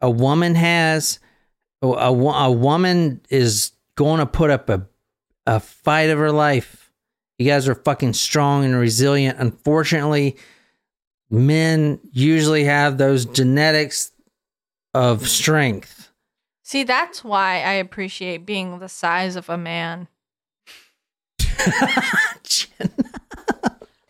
a 0.00 0.08
woman 0.08 0.54
has, 0.54 1.18
a, 1.82 1.88
a, 1.88 2.12
a 2.12 2.52
woman 2.52 3.20
is 3.30 3.72
going 3.96 4.20
to 4.20 4.26
put 4.26 4.50
up 4.50 4.68
a, 4.68 4.86
a 5.44 5.58
fight 5.58 6.08
of 6.10 6.18
her 6.18 6.30
life. 6.30 6.92
You 7.36 7.46
guys 7.46 7.66
are 7.66 7.74
fucking 7.74 8.12
strong 8.12 8.64
and 8.64 8.76
resilient. 8.76 9.40
Unfortunately, 9.40 10.36
men 11.30 11.98
usually 12.12 12.62
have 12.62 12.96
those 12.96 13.24
genetics 13.24 14.12
of 14.92 15.28
strength. 15.28 16.12
See, 16.62 16.84
that's 16.84 17.24
why 17.24 17.54
I 17.54 17.72
appreciate 17.72 18.46
being 18.46 18.78
the 18.78 18.88
size 18.88 19.34
of 19.34 19.50
a 19.50 19.58
man. 19.58 20.06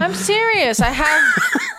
I'm 0.05 0.15
serious. 0.15 0.81
I 0.81 0.91
have. 0.91 1.25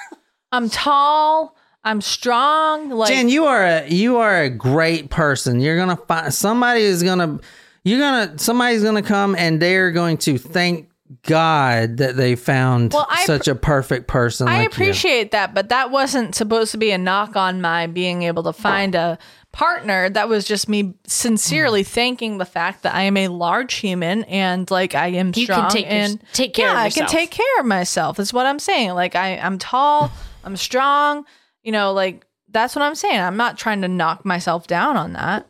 I'm 0.52 0.70
tall. 0.70 1.56
I'm 1.84 2.02
strong. 2.02 2.90
Like 2.90 3.10
Jen, 3.10 3.30
you 3.30 3.46
are 3.46 3.64
a 3.64 3.88
you 3.88 4.18
are 4.18 4.42
a 4.42 4.50
great 4.50 5.12
person. 5.12 5.60
You're 5.60 5.78
gonna 5.78 5.98
find 5.98 6.34
somebody 6.34 6.82
is 6.82 7.04
gonna 7.04 7.40
you're 7.84 8.00
gonna 8.00 8.40
somebody's 8.40 8.84
gonna 8.84 9.04
come 9.04 9.36
and 9.36 9.62
they're 9.62 9.92
going 9.92 10.18
to 10.20 10.40
thank 10.40 10.90
God 11.22 11.98
that 11.98 12.16
they 12.16 12.36
found 12.36 12.94
Well, 12.94 13.06
I 13.08 13.26
such 13.26 13.48
a 13.48 13.54
perfect 13.54 14.08
person. 14.08 14.48
I 14.48 14.58
like 14.58 14.64
you. 14.64 14.68
appreciate 14.70 15.30
that, 15.32 15.54
but 15.54 15.70
that 15.70 15.92
wasn't 15.92 16.34
supposed 16.34 16.72
to 16.72 16.80
be 16.80 16.90
a 16.90 16.98
knock 16.98 17.36
on 17.36 17.62
my 17.62 17.86
being 17.86 18.24
able 18.24 18.42
to 18.44 18.54
find 18.54 18.96
a 18.96 19.20
partner. 19.56 20.10
That 20.10 20.28
was 20.28 20.46
just 20.46 20.68
me 20.68 20.94
sincerely 21.08 21.84
Mm. 21.84 21.88
thanking 21.88 22.38
the 22.38 22.46
fact 22.46 22.84
that 22.84 22.94
I 22.94 23.04
am 23.04 23.16
a 23.18 23.30
large 23.30 23.76
human 23.76 24.24
and 24.26 24.70
like 24.70 24.94
I 24.96 25.08
am 25.08 25.32
You 25.36 25.46
strong 25.46 25.62
can 25.62 25.70
take 25.72 25.86
your- 25.86 25.94
and 25.94 26.20
take 26.34 26.54
care 26.54 26.68
yeah, 26.68 26.72
of 26.74 26.78
I 26.86 26.90
can 26.90 27.08
take 27.08 27.32
care 27.32 27.60
of 27.60 27.66
myself. 27.66 28.20
Is 28.20 28.34
what 28.34 28.46
I'm 28.46 28.60
saying. 28.60 28.92
Like 28.92 29.16
I, 29.16 29.38
I'm 29.38 29.58
tall, 29.58 30.12
I'm 30.44 30.58
strong. 30.58 31.26
You 31.64 31.72
know, 31.72 31.94
like 31.94 32.26
that's 32.52 32.76
what 32.76 32.82
I'm 32.84 32.96
saying. 32.96 33.20
I'm 33.20 33.38
not 33.38 33.58
trying 33.58 33.82
to 33.82 33.88
knock 33.88 34.26
myself 34.26 34.68
down 34.68 34.98
on 34.98 35.14
that. 35.14 35.48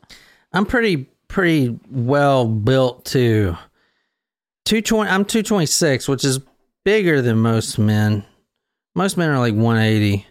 I'm 0.54 0.66
pretty 0.66 1.08
pretty 1.28 1.78
well 1.90 2.48
built 2.48 3.06
too. 3.06 3.58
Two 4.66 4.82
twenty. 4.82 5.10
I'm 5.10 5.26
two 5.26 5.42
twenty 5.44 5.66
six, 5.66 6.08
which 6.08 6.24
is 6.24 6.40
bigger 6.84 7.22
than 7.22 7.40
most 7.40 7.78
men. 7.80 8.24
Most 8.94 9.18
men 9.18 9.30
are 9.30 9.40
like 9.40 9.56
one 9.56 9.78
eighty. 9.78 10.26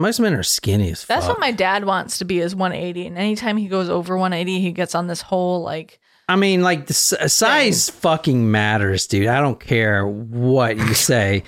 Most 0.00 0.20
men 0.20 0.34
are 0.34 0.42
skinny 0.44 0.90
as 0.92 1.02
fuck. 1.02 1.16
That's 1.16 1.26
what 1.28 1.40
my 1.40 1.50
dad 1.50 1.84
wants 1.84 2.18
to 2.18 2.24
be 2.24 2.38
is 2.38 2.54
180. 2.54 3.06
And 3.08 3.18
anytime 3.18 3.56
he 3.56 3.66
goes 3.66 3.88
over 3.88 4.16
180, 4.16 4.60
he 4.60 4.70
gets 4.72 4.94
on 4.94 5.06
this 5.08 5.20
whole 5.20 5.62
like 5.62 5.98
I 6.28 6.36
mean, 6.36 6.62
like 6.62 6.86
the 6.86 6.92
s- 6.92 7.32
size 7.32 7.88
fucking 7.90 8.50
matters, 8.50 9.06
dude. 9.06 9.26
I 9.28 9.40
don't 9.40 9.58
care 9.58 10.06
what 10.06 10.76
you 10.76 10.94
say. 10.94 11.42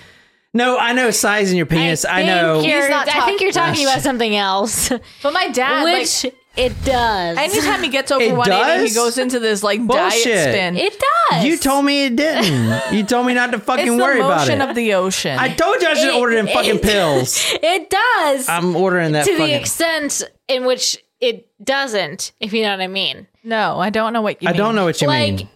no, 0.54 0.78
I 0.78 0.94
know 0.94 1.10
size 1.10 1.50
in 1.50 1.56
your 1.58 1.66
penis. 1.66 2.04
I, 2.04 2.16
think 2.22 2.26
know. 2.28 2.60
You're, 2.62 2.80
He's 2.80 2.90
not 2.90 3.08
I 3.08 3.24
think 3.26 3.40
you're 3.40 3.52
talking 3.52 3.74
talking- 3.74 3.86
about 3.86 4.02
something 4.02 4.34
else, 4.34 4.88
But 5.22 5.32
my 5.32 5.48
dad 5.48 5.84
like, 5.84 5.98
which 6.00 6.32
it 6.56 6.72
does. 6.84 7.38
Anytime 7.38 7.82
he 7.82 7.88
gets 7.88 8.10
over 8.12 8.22
It 8.22 8.32
180, 8.36 8.80
does? 8.82 8.90
he 8.90 8.94
goes 8.94 9.18
into 9.18 9.38
this 9.40 9.62
like 9.62 9.84
Bullshit. 9.86 10.24
diet 10.24 10.52
spin. 10.54 10.76
it 10.76 11.02
does. 11.30 11.44
You 11.44 11.56
told 11.56 11.84
me 11.84 12.06
it 12.06 12.16
didn't. 12.16 12.92
you 12.94 13.04
told 13.04 13.26
me 13.26 13.34
not 13.34 13.52
to 13.52 13.58
fucking 13.58 13.86
it's 13.86 13.96
the 13.96 14.02
worry 14.02 14.20
about 14.20 14.40
motion 14.40 14.60
it. 14.60 14.68
of 14.68 14.74
the 14.76 14.94
ocean. 14.94 15.38
I 15.38 15.54
told 15.54 15.80
you 15.80 15.88
I 15.88 15.94
should 15.94 16.08
It- 16.14 16.20
order 16.20 16.34
them 16.36 16.48
fucking 16.48 16.76
it- 16.76 16.82
pills. 16.82 17.40
It 17.62 17.90
does. 17.90 18.48
I'm 18.48 18.74
ordering 18.76 19.12
that 19.12 19.24
to 19.26 19.32
fucking. 19.32 19.46
the 19.46 19.54
extent 19.58 20.22
in 20.48 20.64
which 20.64 20.98
it 21.20 21.48
doesn't, 21.62 22.32
if 22.40 22.52
you 22.52 22.62
know 22.62 22.70
what 22.70 22.80
I 22.80 22.86
mean. 22.88 23.26
no, 23.44 23.78
I 23.78 23.90
don't 23.90 24.12
know 24.12 24.22
what 24.22 24.40
you 24.42 24.46
mean. 24.46 24.48
I 24.48 24.52
mean. 24.52 24.58
don't 24.58 24.74
know 24.74 24.84
what 24.84 25.00
you 25.00 25.06
Like, 25.06 25.34
mean. 25.36 25.48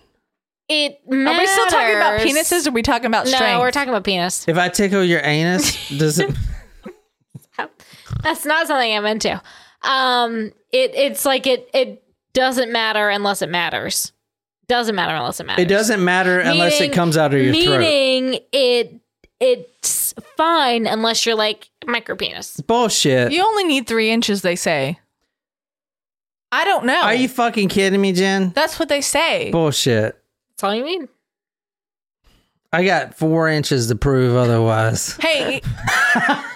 It 0.68 1.00
Are 1.10 1.38
we 1.38 1.46
still 1.46 1.66
talking 1.66 1.94
about 1.96 2.20
penises 2.20 2.66
or 2.66 2.70
are 2.70 2.72
we 2.72 2.80
talking 2.82 3.06
about 3.06 3.26
strength? 3.28 3.44
No, 3.52 3.60
we're 3.60 3.70
talking 3.70 3.90
about 3.90 4.04
penis. 4.04 4.48
If 4.48 4.56
I 4.56 4.70
tickle 4.70 5.04
your 5.04 5.20
anus, 5.22 5.90
does 5.90 6.18
it? 6.18 6.30
That's 8.22 8.46
not 8.46 8.66
something 8.66 8.96
I'm 8.96 9.04
into. 9.06 9.40
Um, 9.84 10.52
it 10.72 10.94
it's 10.94 11.24
like 11.24 11.46
it 11.46 11.68
it 11.74 12.02
doesn't 12.32 12.72
matter 12.72 13.08
unless 13.08 13.42
it 13.42 13.48
matters. 13.48 14.12
Doesn't 14.66 14.94
matter 14.94 15.14
unless 15.14 15.40
it 15.40 15.46
matters. 15.46 15.62
It 15.62 15.68
doesn't 15.68 16.02
matter 16.04 16.40
unless 16.40 16.80
it 16.80 16.92
comes 16.92 17.16
out 17.16 17.34
of 17.34 17.40
your 17.40 17.54
throat. 17.54 17.80
Meaning 17.80 18.40
it 18.52 19.00
it's 19.40 20.14
fine 20.36 20.86
unless 20.86 21.26
you're 21.26 21.34
like 21.34 21.70
micro 21.86 22.16
penis. 22.16 22.60
Bullshit. 22.60 23.32
You 23.32 23.44
only 23.44 23.64
need 23.64 23.86
three 23.86 24.10
inches, 24.10 24.42
they 24.42 24.56
say. 24.56 24.98
I 26.50 26.64
don't 26.64 26.86
know. 26.86 27.00
Are 27.02 27.14
you 27.14 27.28
fucking 27.28 27.68
kidding 27.68 28.00
me, 28.00 28.12
Jen? 28.12 28.52
That's 28.54 28.78
what 28.78 28.88
they 28.88 29.00
say. 29.00 29.50
Bullshit. 29.50 30.16
That's 30.50 30.64
all 30.64 30.74
you 30.74 30.84
need. 30.84 31.08
I 32.72 32.84
got 32.84 33.16
four 33.16 33.48
inches 33.48 33.88
to 33.88 33.96
prove 33.96 34.36
otherwise. 34.36 35.16
Hey, 35.16 35.60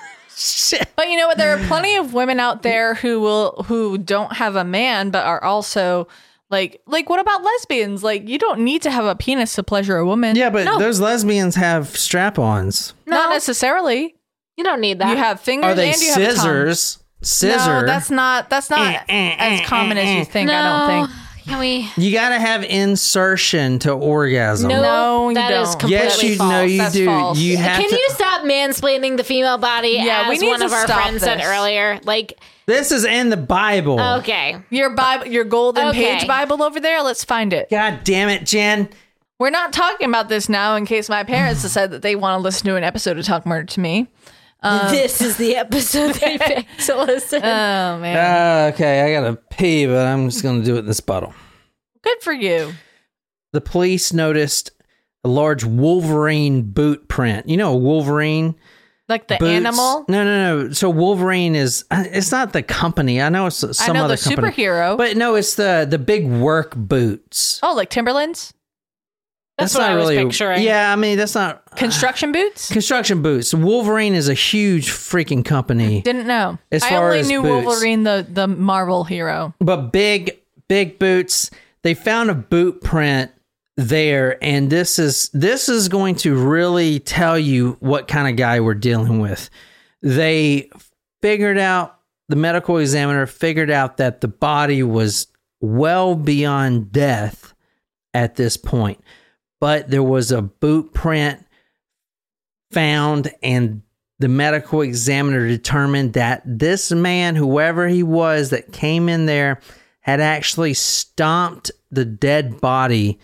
Shit. 0.69 0.89
but 0.97 1.09
you 1.09 1.17
know 1.17 1.27
what? 1.29 1.39
There 1.39 1.55
are 1.57 1.67
plenty 1.67 1.97
of 1.97 2.15
women 2.15 2.41
out 2.41 2.63
there 2.63 2.95
who 2.95 3.21
will 3.21 3.65
who 3.67 3.99
don't 3.99 4.35
have 4.37 4.57
a 4.57 4.65
man, 4.65 5.11
but 5.11 5.25
are 5.25 5.43
also 5.43 6.09
like 6.51 6.81
like 6.87 7.09
what 7.09 7.21
about 7.21 7.43
lesbians? 7.43 8.03
Like 8.03 8.29
you 8.29 8.39
don't 8.39 8.61
need 8.61 8.83
to 8.83 8.91
have 8.91 9.05
a 9.05 9.15
penis 9.15 9.55
to 9.55 9.63
pleasure 9.63 9.97
a 9.97 10.05
woman. 10.07 10.37
Yeah, 10.37 10.51
but 10.51 10.65
No. 10.65 10.79
those 10.79 11.01
lesbians 11.01 11.55
have 11.57 11.89
strap-ons. 11.97 12.95
not 13.07 13.29
No. 13.29 13.35
necessarily. 13.35 14.15
You 14.57 14.65
don't 14.65 14.81
need 14.81 14.99
that. 14.99 15.11
You 15.11 15.17
have 15.17 15.41
fingers 15.41 15.71
Are 15.73 15.75
they 15.75 15.93
and 15.93 16.01
you 16.01 16.09
have 16.09 16.19
a 16.19 16.25
tongue. 16.27 16.35
scissors? 16.37 16.99
Scissor. 17.23 17.81
No, 17.83 17.87
that's 17.87 18.11
not 18.11 18.49
that's 18.51 18.71
not 18.71 18.81
Eh, 18.81 19.01
eh, 19.09 19.37
as 19.39 19.61
eh, 19.61 19.65
common 19.65 19.99
eh, 19.99 20.03
as 20.03 20.09
eh. 20.09 20.19
you 20.19 20.25
think. 20.25 20.49
no, 20.49 20.55
I 20.57 20.63
don't 20.97 21.09
think. 21.09 21.19
Can 21.49 21.59
we? 21.59 21.91
you 21.97 22.13
gotta 22.13 22.39
have 22.39 22.63
insertion 22.65 23.79
to 23.81 23.93
orgasm. 23.93 24.69
No, 24.69 24.83
No, 24.83 25.29
you 25.31 25.35
that 25.37 25.51
is 25.51 25.69
don't. 25.71 25.81
completely 25.81 26.07
yes, 26.07 26.23
you 26.23 26.37
false. 26.37 26.51
know 26.51 26.63
you 26.63 26.79
That's 26.79 26.95
do. 26.95 27.07
false. 27.07 27.39
You 27.39 27.57
have 27.57 27.81
Can 27.81 27.89
to. 27.91 27.97
you 27.97 28.07
stop 28.11 28.43
mansplaining 28.43 29.17
the 29.17 29.25
female 29.25 29.57
body 29.59 29.91
Yeah, 30.01 30.29
we 30.29 30.35
as 30.37 30.41
need 30.43 30.49
one 30.49 30.61
to 30.61 30.67
of 30.67 30.73
our 30.73 30.85
stop 30.87 31.03
friends 31.03 31.23
said 31.23 31.39
this. 31.39 31.47
earlier? 31.47 32.01
Like, 32.05 32.39
This 32.67 32.93
is 32.93 33.05
in 33.07 33.31
the 33.31 33.37
Bible. 33.39 33.99
okay, 34.19 34.57
Your 34.71 34.91
Bible, 34.91 35.27
your 35.27 35.45
golden 35.45 35.87
Okay. 35.89 36.19
page 36.19 36.29
Bible 36.29 36.63
over 36.63 36.81
there. 36.81 37.03
Let's 37.03 37.25
find 37.25 37.53
it. 37.55 37.71
God 37.71 38.01
damn 38.05 38.29
it, 38.29 38.45
Jen. 38.45 38.89
We're 39.39 39.51
not 39.51 39.73
talking 39.73 40.09
about 40.09 40.29
this 40.29 40.49
now 40.49 40.75
in 40.77 40.85
case 40.85 41.09
my 41.09 41.23
parents 41.25 41.63
have 41.63 41.71
said 41.71 41.93
that 41.93 42.03
they 42.03 42.15
want 42.17 42.39
to 42.39 42.43
listen 42.43 42.67
to 42.67 42.77
an 42.77 42.85
episode 42.85 43.19
of 43.19 43.25
Talk 43.25 43.47
Murder 43.47 43.67
to 43.67 43.81
Me. 43.81 44.09
This 44.63 45.21
is 45.21 45.37
the 45.37 45.57
episode 45.57 46.15
they 46.15 46.39
picked 46.39 46.81
to 46.87 47.03
listen. 47.03 47.41
Oh 47.43 47.99
man, 47.99 48.17
Uh, 48.17 48.73
okay, 48.75 49.03
I 49.03 49.21
gotta 49.21 49.37
pee, 49.51 49.87
but 49.87 50.07
I'm 50.07 50.29
just 50.31 50.43
gonna 50.43 50.65
do 50.65 50.77
it 50.77 50.81
in 50.81 50.87
this 50.87 51.01
bottle. 51.01 51.35
good 52.03 52.19
for 52.23 52.33
you. 52.33 52.73
The 53.53 53.61
police 53.61 54.13
noticed 54.13 54.71
a 55.25 55.29
large 55.29 55.65
Wolverine 55.65 56.63
boot 56.63 57.09
print. 57.09 57.49
You 57.49 57.57
know, 57.57 57.73
a 57.73 57.77
Wolverine. 57.77 58.55
Like 59.09 59.27
the 59.29 59.39
boots. 59.39 59.51
animal. 59.51 60.05
No, 60.07 60.23
no, 60.23 60.65
no. 60.67 60.73
So 60.73 60.91
Wolverine 60.91 61.55
is. 61.57 61.85
uh, 61.91 62.05
It's 62.09 62.31
not 62.31 62.53
the 62.53 62.63
company. 62.63 63.23
I 63.23 63.31
know 63.31 63.47
it's 63.47 63.57
some 63.57 63.73
I 63.81 63.99
know 63.99 64.05
other 64.05 64.17
the 64.17 64.23
company. 64.23 64.53
superhero. 64.53 64.99
But 64.99 65.17
no, 65.17 65.35
it's 65.35 65.55
the 65.55 65.87
the 65.89 65.99
big 65.99 66.29
work 66.29 66.77
boots. 66.77 67.59
oh, 67.63 67.75
like 67.75 67.89
Timberlands, 67.89 68.53
That's 69.59 69.75
what 69.75 69.83
I 69.85 69.97
was 69.97 70.11
picturing. 70.11 70.63
Yeah, 70.63 70.93
I 70.93 70.97
mean 70.97 71.19
that's 71.19 71.35
not 71.35 71.65
uh, 71.73 71.75
construction 71.75 72.33
boots. 72.33 72.71
construction 72.71 73.23
boots. 73.23 73.53
Wolverine 73.53 74.15
is 74.15 74.29
a 74.29 74.35
huge 74.35 74.91
freaking 74.91 75.45
company, 75.45 76.03
Didn't 76.03 76.27
know. 76.27 76.59
As 76.71 76.83
I 76.85 76.91
far 76.91 77.13
only 77.13 77.27
knew 77.27 77.43
boots. 77.43 77.67
Wolverine, 77.67 78.05
the 78.05 78.27
the 78.29 78.47
Marvel 78.47 79.05
hero. 79.05 79.55
but 79.61 79.93
big 79.93 80.39
big 80.69 80.99
boots. 80.99 81.51
They 81.83 81.95
found 81.95 82.31
a 82.31 82.35
boot 82.35 82.83
print 82.83 83.31
there, 83.77 84.43
and 84.43 84.71
this 84.71 84.99
is 84.99 85.31
this 85.33 85.69
is 85.69 85.89
going 85.89 86.17
to 86.17 86.37
really 86.37 87.01
tell 87.01 87.39
you 87.39 87.77
what 87.81 88.09
kind 88.09 88.29
of 88.29 88.37
guy 88.37 88.61
we're 88.61 88.75
dealing 88.75 89.21
with. 89.21 89.49
They 90.03 90.71
figured 91.23 91.59
out 91.59 91.99
the 92.29 92.37
medical 92.37 92.79
examiner 92.79 93.27
figured 93.27 93.71
out 93.71 93.97
that 93.97 94.21
the 94.21 94.29
body 94.29 94.83
was 94.83 95.29
well 95.61 96.15
beyond 96.15 96.93
death 96.93 97.55
at 98.15 98.37
this 98.37 98.57
point, 98.57 99.01
but 99.61 99.91
there 99.91 100.03
was 100.03 100.31
a 100.31 100.43
boot 100.43 100.93
print 100.93 101.45
found, 102.71 103.33
and 103.43 103.83
the 104.19 104.29
medical 104.29 104.83
examiner 104.83 105.47
determined 105.47 106.15
that 106.15 106.43
this 106.45 106.91
man, 106.93 107.37
whoever 107.37 107.89
he 107.89 108.03
was 108.03 108.51
that 108.51 108.73
came 108.73 109.09
in 109.09 109.27
there, 109.27 109.61
had 110.01 110.21
actually 110.21 110.75
stomped 110.75 111.71
the 111.91 112.05
dead 112.05 112.61
body 112.61 113.19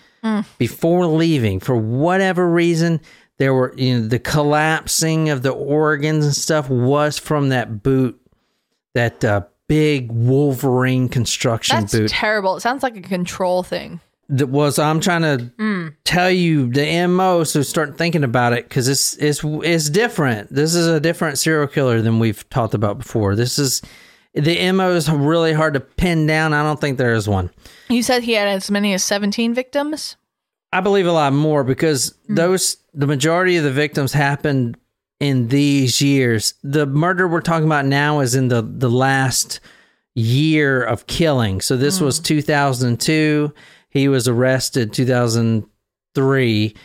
before 0.59 1.07
leaving 1.07 1.61
for 1.61 1.77
whatever 1.77 2.49
reason. 2.49 3.01
There 3.37 3.53
were, 3.53 3.75
you 3.77 4.01
know, 4.01 4.07
the 4.07 4.19
collapsing 4.19 5.29
of 5.29 5.43
the 5.43 5.51
organs 5.51 6.25
and 6.25 6.35
stuff 6.35 6.71
was 6.71 7.19
from 7.19 7.51
that 7.51 7.83
boot, 7.83 8.19
that 8.95 9.25
uh, 9.25 9.43
big 9.69 10.11
Wolverine 10.13 11.09
construction 11.09 11.81
That's 11.81 11.93
boot 11.93 12.11
terrible. 12.11 12.57
It 12.57 12.61
sounds 12.61 12.83
like 12.83 12.97
a 12.97 13.03
control 13.03 13.63
thing. 13.63 14.01
That 14.29 14.49
was 14.49 14.79
I'm 14.79 15.01
trying 15.01 15.23
to 15.23 15.53
mm. 15.59 15.95
tell 16.05 16.31
you 16.31 16.71
the 16.71 17.07
mo. 17.07 17.45
So 17.45 17.63
start 17.63 17.99
thinking 17.99 18.25
about 18.25 18.53
it 18.53 18.69
because 18.69 18.89
it's 18.89 19.17
it's 19.17 19.41
it's 19.45 19.91
different. 19.91 20.53
This 20.53 20.75
is 20.75 20.87
a 20.87 21.01
different 21.01 21.39
serial 21.39 21.67
killer 21.67 22.01
than 22.01 22.19
we've 22.19 22.49
talked 22.51 22.75
about 22.75 22.99
before. 22.99 23.37
This 23.37 23.59
is 23.59 23.83
the 24.35 24.73
mo 24.73 24.91
is 24.93 25.11
really 25.11 25.53
hard 25.53 25.75
to 25.75 25.81
pin 25.81 26.27
down. 26.27 26.53
I 26.53 26.63
don't 26.63 26.81
think 26.81 26.99
there 26.99 27.15
is 27.15 27.29
one. 27.29 27.51
You 27.89 28.03
said 28.03 28.23
he 28.23 28.33
had 28.33 28.49
as 28.49 28.71
many 28.71 28.95
as 28.95 29.05
17 29.05 29.55
victims. 29.55 30.17
I 30.73 30.81
believe 30.81 31.07
a 31.07 31.13
lot 31.13 31.33
more 31.33 31.63
because 31.63 32.15
mm. 32.29 32.37
those 32.37 32.79
the 32.93 33.07
majority 33.07 33.57
of 33.57 33.65
the 33.65 33.73
victims 33.73 34.13
happened 34.13 34.77
in 35.21 35.49
these 35.49 36.01
years. 36.01 36.55
The 36.63 36.87
murder 36.87 37.29
we're 37.29 37.41
talking 37.41 37.67
about 37.67 37.87
now 37.87 38.21
is 38.21 38.35
in 38.35 38.49
the 38.49 38.63
the 38.63 38.91
last 38.91 39.61
year 40.15 40.83
of 40.83 41.07
killing. 41.07 41.61
So 41.61 41.77
this 41.77 41.99
mm. 41.99 42.03
was 42.03 42.21
2002. 42.21 43.53
He 43.95 44.09
was 44.09 44.29
arrested 44.29 44.93
2003 44.93 46.77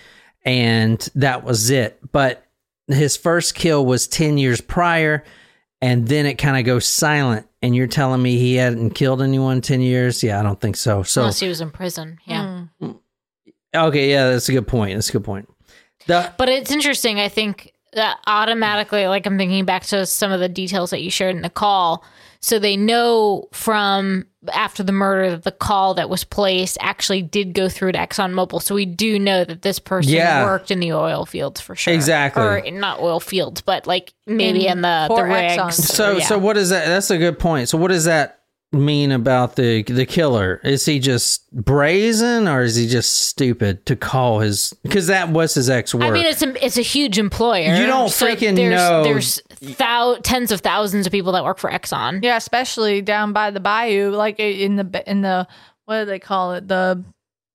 and 0.45 1.09
that 1.15 1.43
was 1.43 1.69
it. 1.71 1.99
But 2.11 2.45
his 2.87 3.17
first 3.17 3.55
kill 3.55 3.85
was 3.85 4.07
10 4.07 4.37
years 4.37 4.61
prior 4.61 5.25
and 5.81 6.07
then 6.07 6.25
it 6.25 6.35
kind 6.35 6.57
of 6.57 6.65
goes 6.65 6.85
silent 6.85 7.47
and 7.61 7.75
you're 7.75 7.87
telling 7.87 8.21
me 8.21 8.37
he 8.37 8.55
hadn't 8.55 8.91
killed 8.91 9.21
anyone 9.21 9.59
10 9.59 9.81
years? 9.81 10.23
Yeah, 10.23 10.39
I 10.39 10.43
don't 10.43 10.61
think 10.61 10.77
so. 10.77 11.03
So 11.03 11.21
Unless 11.21 11.39
he 11.39 11.47
was 11.47 11.61
in 11.61 11.71
prison. 11.71 12.19
Yeah. 12.25 12.65
Hmm. 12.79 12.91
Okay, 13.75 14.11
yeah, 14.11 14.29
that's 14.29 14.49
a 14.49 14.53
good 14.53 14.67
point. 14.67 14.95
That's 14.95 15.09
a 15.09 15.13
good 15.13 15.23
point. 15.23 15.49
The 16.07 16.31
But 16.37 16.49
it's 16.49 16.71
interesting. 16.71 17.19
I 17.19 17.27
think 17.29 17.73
that 17.93 18.19
automatically, 18.27 19.07
like 19.07 19.25
I'm 19.25 19.37
thinking 19.37 19.65
back 19.65 19.83
to 19.85 20.05
some 20.05 20.31
of 20.31 20.39
the 20.39 20.49
details 20.49 20.91
that 20.91 21.01
you 21.01 21.09
shared 21.09 21.35
in 21.35 21.41
the 21.41 21.49
call. 21.49 22.03
So 22.41 22.58
they 22.60 22.78
know 22.78 23.47
from 23.52 24.25
after 24.54 24.82
the 24.84 24.93
murder 24.93 25.32
that 25.32 25.43
the 25.43 25.52
call 25.52 25.93
that 25.95 26.10
was 26.10 26.23
placed 26.23 26.78
actually 26.80 27.21
did 27.21 27.54
go 27.54 27.67
through 27.67 27.91
to 27.91 27.97
ExxonMobil. 27.99 28.62
So 28.62 28.73
we 28.73 28.86
do 28.86 29.19
know 29.19 29.43
that 29.43 29.62
this 29.62 29.80
person 29.80 30.13
Yeah. 30.13 30.45
worked 30.45 30.71
in 30.71 30.80
the 30.80 30.93
oil 30.93 31.25
fields 31.25 31.60
for 31.60 31.75
sure. 31.75 31.93
Exactly. 31.93 32.41
Or 32.41 32.71
not 32.71 33.02
oil 33.02 33.19
fields, 33.19 33.62
but 33.62 33.86
like 33.86 34.13
maybe 34.25 34.65
In- 34.67 34.78
in, 34.78 34.82
the, 34.82 35.08
the 35.10 35.15
for 35.15 35.25
rigs. 35.25 35.54
Exxon. 35.62 35.73
So 35.73 36.17
Yeah. 36.17 36.25
so 36.25 36.38
what 36.39 36.56
is 36.56 36.69
that? 36.69 36.86
That's 36.88 37.12
a 37.12 37.17
good 37.17 37.38
point. 37.39 37.67
So 37.67 37.78
what 37.78 37.89
does 37.89 38.06
that 38.06 38.38
mean 38.71 39.12
about 39.12 39.55
the 39.55 39.84
the 39.84 40.05
killer? 40.05 40.62
Is 40.63 40.86
he 40.86 40.99
just 40.99 41.49
brazen 41.51 42.47
or 42.47 42.62
is 42.62 42.75
he 42.75 42.88
just 42.88 43.27
stupid 43.27 43.86
to 43.88 43.95
call 43.95 44.39
his? 44.39 44.73
Because 44.84 45.08
that 45.08 45.29
was 45.29 45.53
his 45.55 45.69
ex 45.69 45.93
work. 45.95 46.03
I 46.03 46.12
mean, 46.12 46.25
it's 46.25 46.41
a 46.43 46.65
it's 46.65 46.77
a 46.77 46.82
huge 46.84 47.17
employer. 47.17 47.73
You 47.75 47.86
don't 47.88 48.10
freaking 48.10 48.55
there's, 48.55 48.71
know- 48.75 49.03
There's 49.03 49.41
thou- 49.77 50.17
tens 50.23 50.51
of 50.51 50.62
thousands 50.62 51.05
of 51.08 51.12
people 51.12 51.32
that 51.34 51.43
work 51.43 51.58
for 51.58 51.69
Exxon. 51.69 52.23
Yeah, 52.23 52.38
especially 52.38 53.01
down 53.01 53.34
by 53.34 53.51
the 53.51 53.60
bayou, 53.60 54.12
like 54.12 54.39
in 54.39 54.75
the 54.75 55.03
in 55.10 55.21
the 55.21 55.47
what 55.86 55.99
do 56.01 56.05
they 56.05 56.19
call 56.19 56.53
it? 56.53 56.67
The 56.67 57.03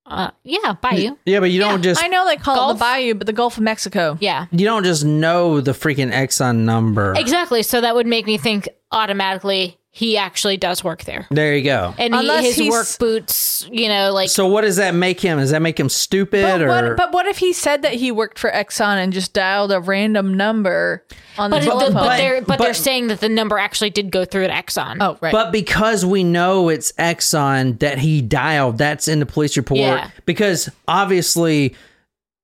Uh, 0.06 0.30
yeah, 0.42 0.74
Bayou. 0.82 1.16
yeah, 1.24 1.40
but 1.40 1.50
you 1.50 1.58
don't 1.60 1.80
just 1.82 2.02
I 2.02 2.08
know 2.08 2.26
they 2.26 2.36
call 2.36 2.70
it 2.70 2.74
the 2.74 2.78
bayou, 2.80 3.14
but 3.14 3.26
the 3.26 3.32
Gulf 3.32 3.56
of 3.56 3.62
Mexico. 3.62 4.18
Yeah, 4.20 4.46
you 4.50 4.66
don't 4.66 4.84
just 4.84 5.04
know 5.04 5.60
the 5.62 5.72
freaking 5.72 6.12
Exxon 6.12 6.56
number. 6.64 7.14
exactly. 7.16 7.62
So 7.62 7.80
that 7.80 7.94
would 7.94 8.06
make 8.06 8.26
me 8.26 8.36
think 8.36 8.68
automatically 8.92 9.78
he 9.96 10.16
actually 10.18 10.56
does 10.56 10.82
work 10.82 11.04
there, 11.04 11.24
There 11.30 11.56
you 11.56 11.62
go. 11.62 11.94
and 11.98 12.12
he, 12.12 12.18
Unless 12.20 12.44
his 12.44 12.56
he's- 12.56 12.70
work 12.72 12.88
boots. 12.98 13.64
You 13.70 13.86
know, 13.88 14.12
like 14.12 14.28
So 14.28 14.48
what 14.48 14.62
does 14.62 14.74
that 14.76 14.92
make 14.92 15.20
him? 15.20 15.38
Does 15.38 15.50
that 15.50 15.62
make 15.62 15.78
him 15.78 15.88
stupid 15.88 16.42
But 16.42 16.62
or? 16.62 16.66
what, 16.88 16.96
but 16.96 17.12
what 17.12 17.26
if 17.26 17.38
he 17.38 17.52
said 17.52 17.82
that 17.82 17.94
he 17.94 18.10
worked 18.10 18.36
for 18.40 18.50
Exxon 18.50 18.96
and 18.96 19.12
just 19.12 19.32
dialed 19.32 19.70
a 19.70 19.80
random 19.80 20.34
number 20.34 21.04
on 21.38 21.50
the 21.50 21.58
but, 21.58 21.62
it- 21.62 21.66
telephone? 21.66 21.92
but, 21.94 22.02
but- 22.08 22.16
they're 22.16 22.42
but, 22.42 22.58
they're 22.58 22.74
saying 22.74 23.06
that 23.06 23.20
the 23.20 23.28
number 23.28 23.56
actually 23.56 23.90
did 23.90 24.10
go 24.10 24.24
through 24.24 24.48
to 24.48 24.52
Exxon. 24.52 24.96
oh, 25.00 25.16
right. 25.20 25.30
But 25.30 25.52
because 25.52 26.04
we 26.04 26.24
know 26.24 26.68
it's 26.70 26.90
Exxon 26.98 27.78
that 27.78 27.98
he 27.98 28.20
dialed, 28.20 28.78
that's 28.78 29.06
in 29.06 29.20
the 29.20 29.26
police 29.26 29.56
report. 29.56 29.78
Yeah. 29.78 30.10
Because 30.26 30.68
obviously 30.88 31.76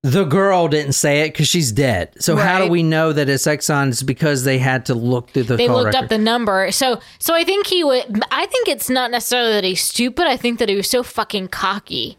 the 0.03 0.23
girl 0.23 0.67
didn't 0.67 0.93
say 0.93 1.21
it 1.21 1.33
because 1.33 1.47
she's 1.47 1.71
dead. 1.71 2.13
So 2.19 2.35
how 2.35 2.63
do 2.63 2.69
we 2.71 2.81
know 2.81 3.13
that 3.13 3.29
it's 3.29 3.45
Exxon? 3.45 3.89
It's 3.89 4.01
because 4.03 4.43
they 4.43 4.57
had 4.57 4.87
to 4.87 4.95
look 4.95 5.29
through 5.29 5.43
the 5.43 5.57
they 5.57 5.67
call 5.67 5.77
looked 5.77 5.93
record. 5.93 6.03
up 6.05 6.09
the 6.09 6.17
number. 6.17 6.71
So 6.71 6.99
so 7.19 7.35
I 7.35 7.43
think 7.43 7.67
he 7.67 7.83
would. 7.83 8.21
I 8.31 8.45
think 8.47 8.67
it's 8.67 8.89
not 8.89 9.11
necessarily 9.11 9.51
that 9.53 9.63
he's 9.63 9.81
stupid. 9.81 10.25
I 10.25 10.37
think 10.37 10.57
that 10.59 10.69
he 10.69 10.75
was 10.75 10.89
so 10.89 11.03
fucking 11.03 11.49
cocky. 11.49 12.17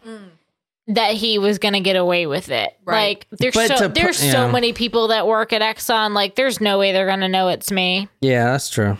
That 0.89 1.15
he 1.15 1.39
was 1.39 1.59
gonna 1.59 1.81
get 1.81 1.97
away 1.97 2.27
with 2.27 2.49
it. 2.51 2.71
Right. 2.85 3.19
Like 3.19 3.27
there's 3.31 3.55
But 3.55 3.69
so 3.69 3.75
to 3.77 3.83
put- 3.85 3.95
there's 3.95 4.25
yeah. 4.25 4.33
so 4.33 4.49
many 4.51 4.73
people 4.73 5.09
that 5.09 5.27
work 5.27 5.53
at 5.53 5.63
Exxon. 5.63 6.13
Like 6.13 6.35
there's 6.35 6.61
no 6.61 6.79
way 6.79 6.93
they're 6.93 7.07
gonna 7.07 7.29
know 7.29 7.49
it's 7.49 7.71
me. 7.71 8.09
yeah, 8.21 8.47
that's 8.53 8.69
true. 8.71 8.97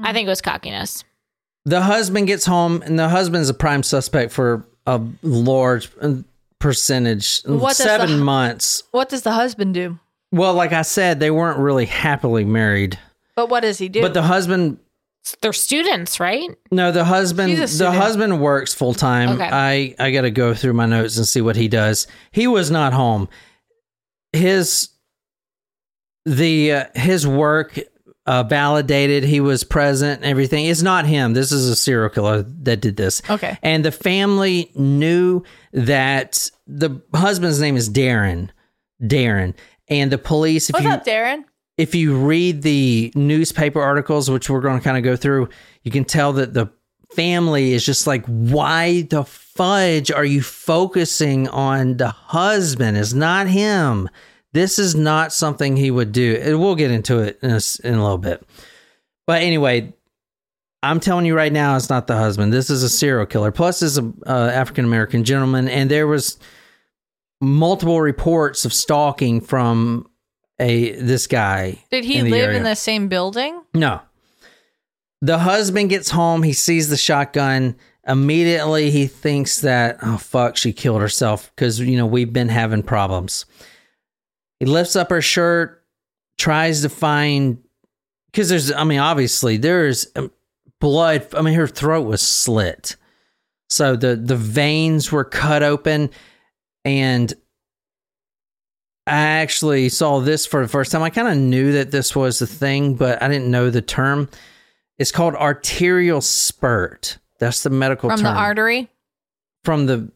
I 0.00 0.12
think 0.12 0.26
it 0.26 0.30
was 0.30 0.40
cockiness. 0.40 1.04
The 1.64 1.80
husband 1.82 2.26
gets 2.26 2.44
home, 2.46 2.82
and 2.82 2.98
the 2.98 3.08
husband's 3.08 3.48
a 3.48 3.54
prime 3.54 3.82
suspect 3.84 4.32
for 4.32 4.66
a 4.86 5.00
large 5.22 5.90
uh, 6.00 6.14
percentage. 6.62 7.42
What 7.44 7.76
Seven 7.76 8.18
the- 8.18 8.24
months. 8.24 8.84
what 8.92 9.08
does 9.08 9.22
the 9.22 9.32
husband 9.32 9.74
do? 9.74 9.98
Well, 10.30 10.54
like 10.54 10.72
I 10.72 10.82
said, 10.82 11.20
they 11.20 11.30
weren't 11.30 11.58
really 11.58 11.84
happily 11.84 12.44
married. 12.44 12.98
But 13.36 13.50
what 13.50 13.60
does 13.60 13.76
he 13.78 13.88
do? 13.90 14.00
But 14.00 14.14
the 14.14 14.22
husband 14.22 14.78
They're 15.42 15.52
students, 15.52 16.18
right? 16.20 16.48
No, 16.70 16.90
the 16.92 17.04
husband 17.04 17.56
the 17.58 17.90
husband 17.90 18.40
works 18.40 18.72
full 18.72 18.94
time. 18.94 19.30
Okay. 19.30 19.48
I 19.50 19.94
I 19.98 20.10
got 20.10 20.22
to 20.22 20.30
go 20.30 20.54
through 20.54 20.72
my 20.72 20.86
notes 20.86 21.16
and 21.18 21.26
see 21.28 21.40
what 21.40 21.56
he 21.56 21.68
does. 21.68 22.06
He 22.30 22.46
was 22.46 22.70
not 22.70 22.92
home. 22.92 23.28
His 24.32 24.88
the 26.24 26.72
uh, 26.72 26.84
his 26.94 27.26
work 27.26 27.78
uh, 28.26 28.42
validated 28.44 29.24
he 29.24 29.40
was 29.40 29.64
present 29.64 30.22
and 30.22 30.30
everything. 30.30 30.66
It's 30.66 30.82
not 30.82 31.06
him. 31.06 31.34
This 31.34 31.50
is 31.52 31.68
a 31.68 31.76
serial 31.76 32.08
killer 32.08 32.42
that 32.62 32.80
did 32.80 32.96
this. 32.96 33.22
Okay. 33.28 33.58
And 33.62 33.84
the 33.84 33.92
family 33.92 34.70
knew 34.74 35.42
that 35.72 36.50
the 36.66 37.02
husband's 37.14 37.60
name 37.60 37.76
is 37.76 37.90
Darren. 37.90 38.50
Darren. 39.02 39.54
And 39.88 40.10
the 40.12 40.18
police 40.18 40.70
if 40.70 40.74
What's 40.74 40.84
you 40.84 40.90
up, 40.90 41.04
Darren? 41.04 41.44
if 41.78 41.94
you 41.94 42.16
read 42.16 42.62
the 42.62 43.12
newspaper 43.14 43.80
articles, 43.80 44.30
which 44.30 44.48
we're 44.48 44.60
going 44.60 44.78
to 44.78 44.84
kind 44.84 44.96
of 44.96 45.02
go 45.02 45.16
through, 45.16 45.48
you 45.82 45.90
can 45.90 46.04
tell 46.04 46.32
that 46.34 46.54
the 46.54 46.70
family 47.14 47.72
is 47.72 47.84
just 47.84 48.06
like, 48.06 48.24
why 48.26 49.02
the 49.02 49.24
fudge 49.24 50.10
are 50.10 50.24
you 50.24 50.42
focusing 50.42 51.48
on 51.48 51.96
the 51.96 52.08
husband? 52.08 52.96
It's 52.96 53.12
not 53.12 53.48
him. 53.48 54.08
This 54.52 54.78
is 54.78 54.94
not 54.94 55.32
something 55.32 55.76
he 55.76 55.90
would 55.90 56.12
do. 56.12 56.38
And 56.40 56.60
We'll 56.60 56.74
get 56.74 56.90
into 56.90 57.18
it 57.18 57.38
in 57.42 57.50
a, 57.50 57.60
in 57.84 57.94
a 57.94 58.02
little 58.02 58.18
bit. 58.18 58.46
But 59.26 59.42
anyway, 59.42 59.94
I'm 60.82 61.00
telling 61.00 61.26
you 61.26 61.36
right 61.36 61.52
now, 61.52 61.76
it's 61.76 61.88
not 61.88 62.06
the 62.06 62.16
husband. 62.16 62.52
This 62.52 62.68
is 62.68 62.82
a 62.82 62.88
serial 62.88 63.26
killer. 63.26 63.52
Plus, 63.52 63.82
is 63.82 63.98
a 63.98 64.12
uh, 64.26 64.50
African 64.52 64.84
American 64.84 65.24
gentleman, 65.24 65.68
and 65.68 65.90
there 65.90 66.06
was 66.06 66.38
multiple 67.40 68.00
reports 68.00 68.64
of 68.64 68.72
stalking 68.72 69.40
from 69.40 70.08
a 70.58 70.92
this 70.92 71.26
guy. 71.26 71.82
Did 71.90 72.04
he 72.04 72.18
in 72.18 72.30
live 72.30 72.44
area. 72.44 72.56
in 72.56 72.64
the 72.64 72.74
same 72.74 73.08
building? 73.08 73.62
No. 73.74 74.00
The 75.20 75.38
husband 75.38 75.90
gets 75.90 76.10
home. 76.10 76.42
He 76.42 76.52
sees 76.52 76.88
the 76.88 76.96
shotgun. 76.96 77.76
Immediately, 78.06 78.90
he 78.90 79.06
thinks 79.06 79.60
that, 79.60 79.98
oh, 80.02 80.16
fuck, 80.16 80.56
she 80.56 80.72
killed 80.72 81.00
herself 81.00 81.52
because, 81.54 81.78
you 81.78 81.96
know, 81.96 82.06
we've 82.06 82.32
been 82.32 82.48
having 82.48 82.82
problems. 82.82 83.46
He 84.62 84.66
lifts 84.66 84.94
up 84.94 85.10
her 85.10 85.20
shirt, 85.20 85.82
tries 86.38 86.82
to 86.82 86.88
find, 86.88 87.58
because 88.26 88.48
there's, 88.48 88.70
I 88.70 88.84
mean, 88.84 89.00
obviously, 89.00 89.56
there's 89.56 90.06
um, 90.14 90.30
blood. 90.80 91.26
I 91.34 91.42
mean, 91.42 91.54
her 91.54 91.66
throat 91.66 92.06
was 92.06 92.22
slit. 92.22 92.94
So 93.70 93.96
the, 93.96 94.14
the 94.14 94.36
veins 94.36 95.10
were 95.10 95.24
cut 95.24 95.64
open. 95.64 96.10
And 96.84 97.34
I 99.04 99.16
actually 99.16 99.88
saw 99.88 100.20
this 100.20 100.46
for 100.46 100.62
the 100.62 100.68
first 100.68 100.92
time. 100.92 101.02
I 101.02 101.10
kind 101.10 101.26
of 101.26 101.36
knew 101.36 101.72
that 101.72 101.90
this 101.90 102.14
was 102.14 102.40
a 102.40 102.46
thing, 102.46 102.94
but 102.94 103.20
I 103.20 103.26
didn't 103.26 103.50
know 103.50 103.68
the 103.68 103.82
term. 103.82 104.28
It's 104.96 105.10
called 105.10 105.34
arterial 105.34 106.20
spurt. 106.20 107.18
That's 107.40 107.64
the 107.64 107.70
medical 107.70 108.10
From 108.10 108.20
term 108.20 108.32
the 108.32 108.40
artery? 108.40 108.88
from 109.64 109.86
the 109.86 110.12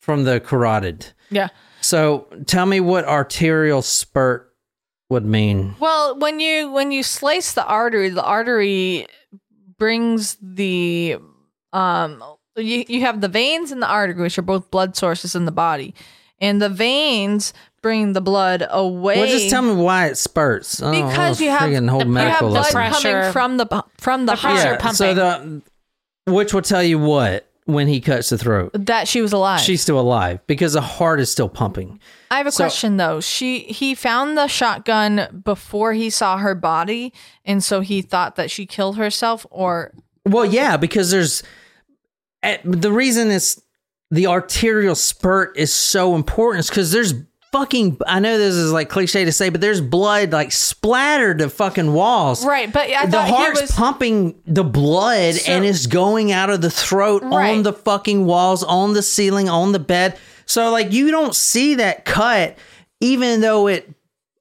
from 0.00 0.24
the 0.24 0.40
carotid. 0.40 1.08
Yeah. 1.28 1.48
So 1.82 2.26
tell 2.46 2.66
me 2.66 2.80
what 2.80 3.04
arterial 3.04 3.82
spurt 3.82 4.52
would 5.10 5.24
mean. 5.26 5.74
Well, 5.78 6.18
when 6.18 6.40
you 6.40 6.70
when 6.70 6.90
you 6.92 7.02
slice 7.02 7.52
the 7.52 7.64
artery, 7.66 8.08
the 8.08 8.22
artery 8.24 9.06
brings 9.78 10.36
the 10.40 11.16
um 11.72 12.22
you, 12.56 12.84
you 12.88 13.00
have 13.02 13.20
the 13.20 13.28
veins 13.28 13.72
and 13.72 13.82
the 13.82 13.86
artery, 13.88 14.20
which 14.20 14.38
are 14.38 14.42
both 14.42 14.70
blood 14.70 14.96
sources 14.96 15.34
in 15.34 15.44
the 15.44 15.52
body. 15.52 15.94
And 16.40 16.60
the 16.60 16.68
veins 16.68 17.52
bring 17.82 18.14
the 18.14 18.20
blood 18.20 18.66
away. 18.68 19.18
Well, 19.18 19.26
just 19.26 19.50
tell 19.50 19.62
me 19.62 19.74
why 19.74 20.06
it 20.06 20.16
spurts. 20.16 20.80
Because 20.80 21.40
you 21.40 21.50
have- 21.50 21.62
friggin' 21.70 21.88
whole 21.88 22.00
the- 22.00 22.06
you 22.06 22.12
you 22.12 22.18
have 22.18 22.40
blood 22.40 22.52
lesson. 22.74 22.92
coming 22.92 23.32
from 23.32 23.56
the 23.58 23.84
from 23.98 24.26
the, 24.26 24.32
The 24.32 24.38
pressure 24.40 24.78
heart 24.80 24.96
So 24.96 25.14
the 25.14 25.62
which 26.26 26.54
will 26.54 26.62
tell 26.62 26.82
you 26.82 26.98
what 26.98 27.46
when 27.64 27.86
he 27.88 28.00
cuts 28.00 28.30
the 28.30 28.38
throat. 28.38 28.70
that 28.74 29.06
she 29.06 29.22
was 29.22 29.32
alive. 29.32 29.60
She's 29.60 29.80
still 29.82 30.00
alive 30.00 30.40
because 30.46 30.72
the 30.72 30.80
heart 30.80 31.20
is 31.20 31.30
still 31.30 31.48
pumping. 31.48 32.00
I 32.30 32.38
have 32.38 32.46
a 32.46 32.52
So- 32.52 32.64
question 32.64 32.96
though. 32.96 33.20
She 33.20 33.60
he 33.60 33.94
found 33.94 34.36
the 34.36 34.46
shotgun 34.48 35.42
before 35.44 35.92
he 35.92 36.10
saw 36.10 36.38
her 36.38 36.54
body, 36.54 37.12
and 37.44 37.62
so 37.62 37.80
he 37.80 38.02
thought 38.02 38.36
that 38.36 38.50
she 38.50 38.66
killed 38.66 38.96
herself. 38.96 39.46
Or 39.50 39.92
Well, 40.26 40.44
yeah, 40.44 40.76
because 40.76 41.10
there's 41.10 41.42
eh, 42.42 42.58
the 42.64 42.90
reason 42.92 43.30
it's 43.30 43.60
the 44.10 44.26
arterial 44.26 44.94
spurt 44.94 45.56
is 45.56 45.72
so 45.72 46.14
important 46.14 46.60
is 46.64 46.68
because 46.68 46.90
there's 46.92 47.14
fucking. 47.52 47.98
I 48.06 48.18
know 48.20 48.36
this 48.38 48.54
is 48.54 48.72
like 48.72 48.88
cliche 48.88 49.24
to 49.24 49.32
say, 49.32 49.50
but 49.50 49.60
there's 49.60 49.80
blood 49.80 50.32
like 50.32 50.50
splattered 50.52 51.38
to 51.38 51.48
fucking 51.50 51.92
walls. 51.92 52.44
right, 52.44 52.72
but 52.72 52.90
I 52.90 53.06
the 53.06 53.12
thought 53.12 53.54
he 53.54 53.60
was 53.60 53.70
pumping 53.72 54.34
the 54.46 54.64
blood 54.64 55.34
So- 55.34 55.52
and 55.52 55.64
it's 55.64 55.86
going 55.86 56.32
out 56.32 56.50
of 56.50 56.60
the 56.60 56.70
throat 56.70 57.22
on 57.22 57.62
the 57.62 57.72
fucking 57.72 58.24
walls, 58.24 58.62
on 58.64 58.94
the 58.94 59.02
ceiling, 59.02 59.48
on 59.48 59.72
the 59.72 59.78
bed. 59.78 60.18
So 60.46 60.70
like 60.70 60.92
you 60.92 61.10
don't 61.10 61.34
see 61.36 61.76
that 61.76 62.04
cut, 62.04 62.56
even 63.00 63.40
though 63.42 63.68
it 63.68 63.88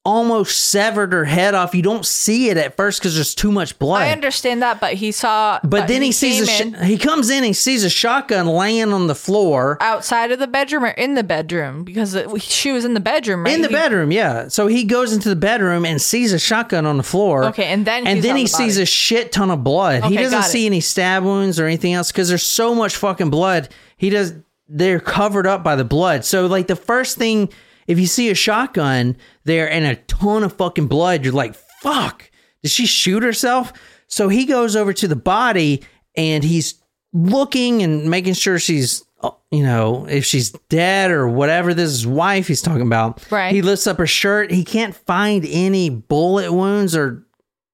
almost 0.04 0.60
severed 0.60 1.14
her 1.14 1.26
head 1.26 1.54
off. 1.54 1.76
You 1.76 1.84
don't 1.84 2.06
see 2.06 2.50
it 2.50 2.58
at 2.58 2.76
first 2.76 3.00
because 3.00 3.14
there's 3.16 3.36
too 3.36 3.52
much 3.52 3.78
blood. 3.78 4.02
I 4.02 4.12
understand 4.12 4.62
that, 4.64 4.80
but 4.82 4.94
he 4.96 5.12
saw. 5.12 5.60
But 5.64 5.88
then 5.88 6.02
he, 6.02 6.12
sees 6.12 6.42
a 6.42 6.46
sh- 6.48 6.84
he 6.88 6.98
comes 6.98 7.30
in, 7.30 7.44
he 7.44 7.54
sees 7.54 7.84
a 7.84 7.90
shotgun 7.90 8.48
laying 8.48 8.92
on 8.94 9.06
the 9.08 9.14
floor 9.16 9.78
outside 9.80 10.32
of 10.32 10.40
the 10.40 10.48
bedroom 10.48 10.86
or 10.86 10.90
in 10.90 11.14
the 11.14 11.24
bedroom 11.24 11.84
because 11.84 12.16
it, 12.16 12.42
she 12.42 12.72
was 12.72 12.84
in 12.84 12.96
the 12.96 13.00
bedroom. 13.00 13.44
Right? 13.44 13.54
in 13.54 13.62
the 13.62 13.68
He- 13.68 13.74
bedroom. 13.76 14.12
Yeah, 14.12 14.48
so 14.48 14.68
he 14.68 14.86
goes 14.86 15.14
into 15.14 15.30
the 15.30 15.36
bedroom 15.36 15.86
and 15.86 16.02
sees 16.02 16.34
a 16.34 16.40
shotgun 16.40 16.86
on 16.88 16.98
the 16.98 17.04
floor. 17.04 17.46
Okay, 17.46 17.66
and 17.66 17.86
then 17.86 18.08
and 18.08 18.24
then 18.24 18.36
he 18.36 18.44
the 18.44 18.50
sees 18.50 18.78
a 18.78 18.86
shit 18.86 19.32
ton 19.32 19.52
of 19.52 19.64
blood. 19.64 20.04
he 20.06 20.18
doesn't 20.18 20.44
see 20.44 20.66
any 20.66 20.80
stab 20.82 21.24
wounds 21.24 21.60
or 21.60 21.66
anything 21.68 21.94
else 21.94 22.12
because 22.12 22.28
there's 22.28 22.44
so 22.44 22.74
much 22.74 22.96
fucking 22.96 23.30
blood. 23.30 23.70
He 23.98 24.10
does. 24.10 24.34
They're 24.74 25.02
covered 25.02 25.46
up 25.46 25.64
by 25.64 25.76
the 25.76 25.84
blood. 25.84 26.24
So 26.26 26.48
like 26.48 26.68
the 26.68 26.78
first 26.78 27.18
thing, 27.18 27.50
if 27.88 28.00
you 28.00 28.08
see 28.08 28.30
a 28.30 28.36
shotgun 28.36 29.18
there 29.44 29.70
and 29.70 29.86
a 29.86 29.96
ton 29.96 30.44
of 30.44 30.54
fucking 30.54 30.88
blood, 30.88 31.24
you're 31.24 31.34
like, 31.34 31.56
fuck. 31.82 32.30
Did 32.64 32.72
she 32.72 32.86
shoot 32.86 33.24
herself? 33.24 33.74
So 34.08 34.30
he 34.30 34.46
goes 34.46 34.76
over 34.76 34.94
to 34.94 35.08
the 35.08 35.16
body 35.16 35.84
and 36.16 36.44
he's 36.44 36.76
looking 37.14 37.82
and 37.82 38.10
making 38.10 38.34
sure 38.34 38.60
she's, 38.60 39.04
uh, 39.22 39.32
you 39.52 39.64
know, 39.64 40.06
if 40.08 40.26
she's 40.26 40.52
dead 40.70 41.12
or 41.12 41.28
whatever. 41.28 41.74
This 41.74 41.90
is 41.90 41.98
his 42.00 42.08
wife 42.08 42.48
he's 42.48 42.62
talking 42.62 42.86
about. 42.86 43.30
Right. 43.32 43.54
He 43.54 43.62
lifts 43.62 43.88
up 43.88 43.98
her 43.98 44.08
shirt. 44.08 44.52
He 44.52 44.64
can't 44.64 44.96
find 44.96 45.46
any 45.48 45.90
bullet 45.90 46.52
wounds 46.54 46.96
or 46.96 47.26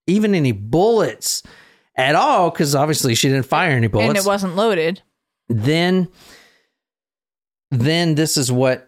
even 0.07 0.33
any 0.35 0.51
bullets 0.53 1.43
at 1.95 2.15
all 2.15 2.49
because 2.49 2.75
obviously 2.75 3.13
she 3.15 3.27
didn't 3.27 3.45
fire 3.45 3.71
any 3.71 3.87
bullets. 3.87 4.09
and 4.09 4.17
it 4.17 4.25
wasn't 4.25 4.55
loaded. 4.55 5.01
then, 5.49 6.07
then 7.71 8.15
this 8.15 8.37
is 8.37 8.51
what 8.51 8.86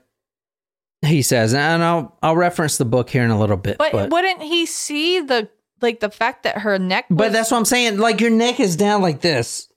he 1.05 1.21
says, 1.21 1.53
and 1.53 1.83
I'll 1.83 2.17
I'll 2.21 2.35
reference 2.35 2.77
the 2.77 2.85
book 2.85 3.09
here 3.09 3.23
in 3.23 3.31
a 3.31 3.39
little 3.39 3.57
bit. 3.57 3.77
But, 3.77 3.91
but 3.91 4.09
wouldn't 4.09 4.41
he 4.41 4.65
see 4.65 5.19
the 5.21 5.49
like 5.81 5.99
the 6.01 6.09
fact 6.09 6.43
that 6.43 6.59
her 6.59 6.77
neck? 6.77 7.09
Was, 7.09 7.17
But 7.17 7.31
that's 7.31 7.51
what 7.51 7.57
I'm 7.57 7.65
saying. 7.65 7.97
Like 7.97 8.19
your 8.21 8.31
neck 8.31 8.59
is 8.59 8.75
down 8.75 9.01
like 9.01 9.21
this, 9.21 9.69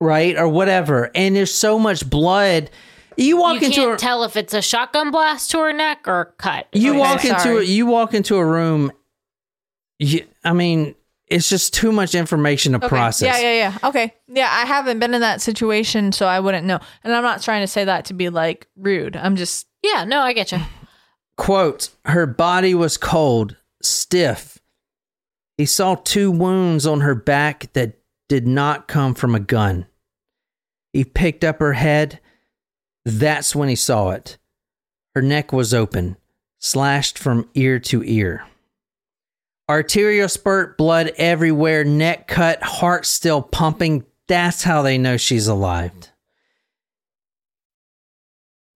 right, 0.00 0.36
or 0.36 0.48
whatever, 0.48 1.10
and 1.14 1.34
there's 1.34 1.54
so 1.54 1.78
much 1.78 2.08
blood. 2.08 2.70
You 3.16 3.36
walk 3.38 3.60
you 3.60 3.66
into 3.68 3.80
can't 3.80 3.94
a 3.94 3.96
tell 3.96 4.24
if 4.24 4.36
it's 4.36 4.52
a 4.54 4.60
shotgun 4.60 5.10
blast 5.12 5.50
to 5.52 5.58
her 5.60 5.72
neck 5.72 6.06
or 6.08 6.20
a 6.20 6.26
cut. 6.26 6.66
you 6.72 6.90
Okay, 6.90 6.98
walk 6.98 7.24
into 7.24 7.58
a, 7.58 7.62
you 7.62 7.86
walk 7.86 8.12
into 8.12 8.36
a 8.36 8.44
room. 8.44 8.90
You, 10.00 10.26
I 10.44 10.52
mean, 10.52 10.96
it's 11.28 11.48
just 11.48 11.72
too 11.72 11.92
much 11.92 12.14
information 12.16 12.72
to 12.72 12.78
Okay. 12.78 12.88
process. 12.88 13.26
Yeah, 13.28 13.38
yeah, 13.52 13.52
yeah. 13.80 13.88
Okay. 13.88 14.12
Yeah, 14.26 14.48
I 14.50 14.66
haven't 14.66 14.98
been 14.98 15.14
in 15.14 15.20
that 15.20 15.40
situation, 15.40 16.10
so 16.10 16.26
I 16.26 16.40
wouldn't 16.40 16.66
know. 16.66 16.80
And 17.04 17.14
I'm 17.14 17.22
not 17.22 17.40
trying 17.40 17.62
to 17.62 17.68
say 17.68 17.84
that 17.84 18.06
to 18.06 18.14
be 18.14 18.28
like 18.30 18.66
rude. 18.76 19.16
I'm 19.16 19.36
just 19.36 19.68
Yeah, 19.84 20.04
no, 20.04 20.22
I 20.22 20.32
get 20.32 20.50
you. 20.50 20.60
Quote: 21.36 21.90
Her 22.06 22.24
body 22.24 22.74
was 22.74 22.96
cold, 22.96 23.56
stiff. 23.82 24.58
He 25.58 25.66
saw 25.66 25.94
two 25.94 26.30
wounds 26.30 26.86
on 26.86 27.02
her 27.02 27.14
back 27.14 27.70
that 27.74 27.98
did 28.26 28.46
not 28.46 28.88
come 28.88 29.14
from 29.14 29.34
a 29.34 29.40
gun. 29.40 29.86
He 30.94 31.04
picked 31.04 31.44
up 31.44 31.60
her 31.60 31.74
head. 31.74 32.18
That's 33.04 33.54
when 33.54 33.68
he 33.68 33.76
saw 33.76 34.12
it. 34.12 34.38
Her 35.14 35.20
neck 35.20 35.52
was 35.52 35.74
open, 35.74 36.16
slashed 36.58 37.18
from 37.18 37.50
ear 37.52 37.78
to 37.80 38.02
ear. 38.02 38.46
Arterial 39.68 40.30
spurt, 40.30 40.78
blood 40.78 41.12
everywhere, 41.18 41.84
neck 41.84 42.26
cut, 42.26 42.62
heart 42.62 43.04
still 43.04 43.42
pumping. 43.42 44.06
That's 44.28 44.62
how 44.62 44.80
they 44.80 44.96
know 44.96 45.18
she's 45.18 45.46
alive. 45.46 45.92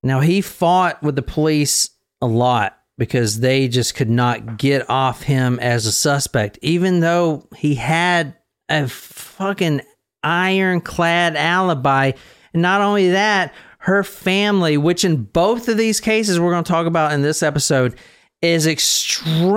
Now, 0.03 0.21
he 0.21 0.41
fought 0.41 1.03
with 1.03 1.17
the 1.17 1.23
police 1.23 1.91
a 2.21 2.27
lot 2.27 2.79
because 2.97 3.41
they 3.41 3.69
just 3.69 3.95
could 3.95 4.11
not 4.11 4.59
get 4.59 4.89
off 4.91 5.23
him 5.23 5.59
as 5.61 5.87
a 5.87 5.93
suspect, 5.93 6.59
even 6.63 7.01
though 7.01 7.49
he 7.57 7.77
had 7.77 8.37
a 8.69 8.89
fucking 8.89 9.81
ironclad 10.23 11.37
alibi. 11.37 12.13
And 12.53 12.63
not 12.63 12.81
only 12.81 13.11
that, 13.11 13.55
her 13.79 14.03
family, 14.03 14.77
which 14.77 15.05
in 15.05 15.23
both 15.23 15.69
of 15.69 15.77
these 15.77 16.01
cases 16.01 16.41
we're 16.41 16.51
going 16.51 16.65
to 16.65 16.71
talk 16.71 16.87
about 16.87 17.13
in 17.13 17.23
this 17.23 17.43
episode, 17.43 17.97
is 18.43 18.67
extremely 18.67 19.57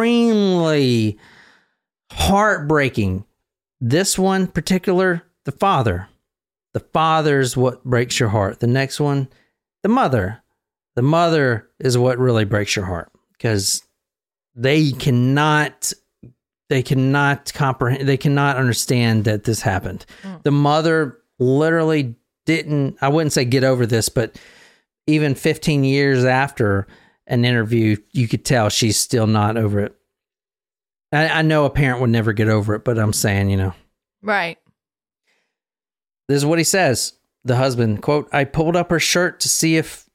heartbreaking. 2.12 3.26
This 3.80 4.18
one 4.20 4.48
particular, 4.48 5.24
the 5.46 5.52
father. 5.52 6.08
The 6.74 6.80
father's 6.80 7.58
what 7.58 7.84
breaks 7.84 8.20
your 8.20 8.30
heart. 8.30 8.60
The 8.60 8.68
next 8.68 9.00
one, 9.00 9.28
the 9.84 9.90
mother. 9.90 10.42
The 10.96 11.02
mother 11.02 11.70
is 11.80 11.98
what 11.98 12.18
really 12.20 12.46
breaks 12.46 12.76
your 12.76 12.86
heart 12.86 13.12
because 13.34 13.82
they 14.56 14.92
cannot 14.92 15.94
they 16.70 16.84
cannot 16.84 17.54
comprehend 17.54 18.08
they 18.08 18.18
cannot 18.18 18.58
understand 18.58 19.26
that 19.26 19.46
this 19.46 19.62
happened. 19.62 20.06
Mm. 20.24 20.44
The 20.44 20.52
mother 20.52 21.18
literally 21.40 22.16
didn't 22.46 22.98
I 23.02 23.10
wouldn't 23.10 23.34
say 23.34 23.46
get 23.46 23.64
over 23.64 23.86
this, 23.86 24.10
but 24.10 24.40
even 25.08 25.36
15 25.36 25.84
years 25.84 26.26
after 26.26 26.88
an 27.28 27.46
interview, 27.46 27.98
you 28.12 28.28
could 28.28 28.46
tell 28.46 28.70
she's 28.70 28.98
still 28.98 29.28
not 29.28 29.58
over 29.58 29.80
it. 29.80 29.96
I, 31.12 31.28
I 31.30 31.42
know 31.42 31.66
a 31.66 31.70
parent 31.70 32.02
would 32.02 32.10
never 32.10 32.34
get 32.34 32.48
over 32.48 32.76
it, 32.76 32.84
but 32.84 32.98
I'm 33.00 33.14
saying, 33.14 33.50
you 33.50 33.58
know. 33.58 33.74
right. 34.22 34.58
This 36.28 36.38
is 36.38 36.46
what 36.46 36.60
he 36.60 36.64
says. 36.64 37.14
The 37.44 37.56
husband, 37.56 38.02
quote, 38.02 38.30
I 38.32 38.44
pulled 38.44 38.76
up 38.76 38.92
her 38.92 39.00
shirt 39.00 39.40
to 39.42 39.50
see 39.50 39.78
if 39.78 40.08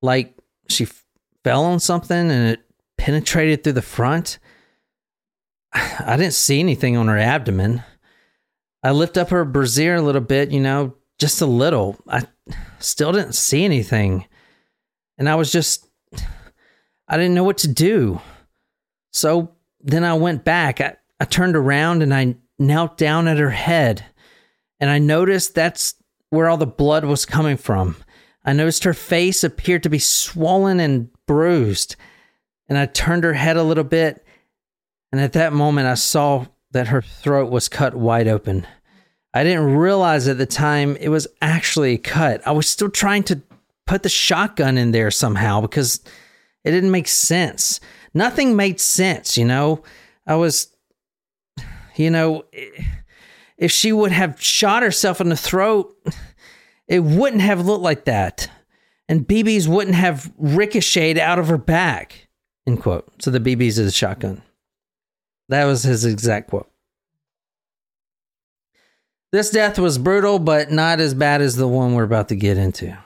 like 0.00 0.36
she 0.68 0.86
fell 1.44 1.64
on 1.64 1.80
something 1.80 2.30
and 2.30 2.50
it 2.50 2.60
penetrated 2.98 3.64
through 3.64 3.72
the 3.74 3.82
front. 3.82 4.38
I 5.72 6.16
didn't 6.16 6.34
see 6.34 6.60
anything 6.60 6.96
on 6.96 7.08
her 7.08 7.18
abdomen. 7.18 7.82
I 8.82 8.90
lift 8.90 9.16
up 9.16 9.30
her 9.30 9.44
brassiere 9.44 9.96
a 9.96 10.02
little 10.02 10.20
bit, 10.20 10.50
you 10.50 10.60
know, 10.60 10.96
just 11.18 11.40
a 11.40 11.46
little. 11.46 11.96
I 12.08 12.22
still 12.80 13.12
didn't 13.12 13.34
see 13.34 13.64
anything. 13.64 14.26
And 15.18 15.28
I 15.28 15.36
was 15.36 15.52
just, 15.52 15.86
I 17.06 17.16
didn't 17.16 17.34
know 17.34 17.44
what 17.44 17.58
to 17.58 17.68
do. 17.68 18.20
So 19.12 19.54
then 19.80 20.04
I 20.04 20.14
went 20.14 20.44
back. 20.44 20.80
I, 20.80 20.96
I 21.20 21.24
turned 21.24 21.54
around 21.54 22.02
and 22.02 22.12
I 22.12 22.36
knelt 22.58 22.96
down 22.96 23.28
at 23.28 23.38
her 23.38 23.50
head. 23.50 24.04
And 24.82 24.90
I 24.90 24.98
noticed 24.98 25.54
that's 25.54 25.94
where 26.30 26.48
all 26.48 26.56
the 26.56 26.66
blood 26.66 27.04
was 27.04 27.24
coming 27.24 27.56
from. 27.56 27.94
I 28.44 28.52
noticed 28.52 28.82
her 28.82 28.92
face 28.92 29.44
appeared 29.44 29.84
to 29.84 29.88
be 29.88 30.00
swollen 30.00 30.80
and 30.80 31.08
bruised. 31.24 31.94
And 32.68 32.76
I 32.76 32.86
turned 32.86 33.22
her 33.22 33.34
head 33.34 33.56
a 33.56 33.62
little 33.62 33.84
bit. 33.84 34.26
And 35.12 35.20
at 35.20 35.34
that 35.34 35.52
moment, 35.52 35.86
I 35.86 35.94
saw 35.94 36.46
that 36.72 36.88
her 36.88 37.00
throat 37.00 37.48
was 37.48 37.68
cut 37.68 37.94
wide 37.94 38.26
open. 38.26 38.66
I 39.32 39.44
didn't 39.44 39.76
realize 39.76 40.26
at 40.26 40.38
the 40.38 40.46
time 40.46 40.96
it 40.96 41.10
was 41.10 41.28
actually 41.40 41.96
cut. 41.96 42.44
I 42.44 42.50
was 42.50 42.68
still 42.68 42.90
trying 42.90 43.22
to 43.24 43.40
put 43.86 44.02
the 44.02 44.08
shotgun 44.08 44.78
in 44.78 44.90
there 44.90 45.12
somehow 45.12 45.60
because 45.60 46.00
it 46.64 46.72
didn't 46.72 46.90
make 46.90 47.06
sense. 47.06 47.78
Nothing 48.14 48.56
made 48.56 48.80
sense, 48.80 49.38
you 49.38 49.44
know? 49.44 49.84
I 50.26 50.34
was, 50.34 50.74
you 51.94 52.10
know, 52.10 52.46
if 53.62 53.70
she 53.70 53.92
would 53.92 54.10
have 54.10 54.42
shot 54.42 54.82
herself 54.82 55.20
in 55.20 55.28
the 55.28 55.36
throat, 55.36 55.96
it 56.88 56.98
wouldn't 56.98 57.42
have 57.42 57.64
looked 57.64 57.84
like 57.84 58.06
that. 58.06 58.50
And 59.08 59.26
BBs 59.26 59.68
wouldn't 59.68 59.94
have 59.94 60.32
ricocheted 60.36 61.18
out 61.18 61.38
of 61.38 61.46
her 61.46 61.58
back. 61.58 62.26
End 62.66 62.82
quote. 62.82 63.08
So 63.20 63.30
the 63.30 63.38
BBs 63.38 63.78
is 63.78 63.78
a 63.78 63.92
shotgun. 63.92 64.42
That 65.48 65.66
was 65.66 65.84
his 65.84 66.04
exact 66.04 66.50
quote. 66.50 66.68
This 69.30 69.50
death 69.50 69.78
was 69.78 69.96
brutal, 69.96 70.40
but 70.40 70.72
not 70.72 70.98
as 70.98 71.14
bad 71.14 71.40
as 71.40 71.54
the 71.54 71.68
one 71.68 71.94
we're 71.94 72.02
about 72.02 72.30
to 72.30 72.36
get 72.36 72.58
into. 72.58 72.98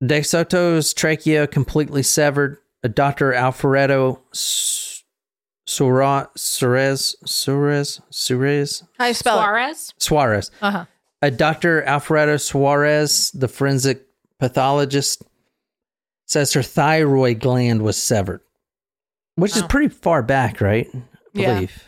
DeSoto's 0.00 0.94
trachea 0.94 1.48
completely 1.48 2.04
severed. 2.04 2.58
Dr. 2.94 3.34
Alfredo 3.34 4.22
Suarez, 5.70 6.26
Suarez, 6.36 7.14
Suarez, 7.24 8.00
Suarez, 8.10 8.82
How 8.98 9.06
you 9.06 9.14
spell 9.14 9.38
it? 9.38 9.42
Suarez? 9.42 9.94
Suarez. 9.98 10.50
Uh 10.60 10.70
huh. 10.72 10.84
A 11.22 11.30
Dr. 11.30 11.84
Alfredo 11.84 12.38
Suarez, 12.38 13.30
the 13.30 13.46
forensic 13.46 14.04
pathologist, 14.40 15.22
says 16.26 16.52
her 16.54 16.62
thyroid 16.62 17.38
gland 17.38 17.82
was 17.82 17.96
severed, 18.02 18.40
which 19.36 19.54
is 19.56 19.62
pretty 19.62 19.88
far 19.94 20.22
back, 20.24 20.60
right? 20.60 20.88
I 20.92 20.98
Yeah. 21.34 21.54
believe. 21.54 21.84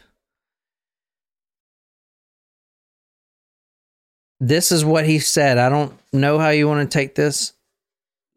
This 4.38 4.71
is 4.71 4.85
what 4.85 5.07
he 5.07 5.18
said. 5.18 5.59
I 5.59 5.68
don't 5.68 5.92
know 6.12 6.38
how 6.38 6.51
you 6.51 6.68
want 6.68 6.88
to 6.88 6.99
take 6.99 7.14
this. 7.16 7.53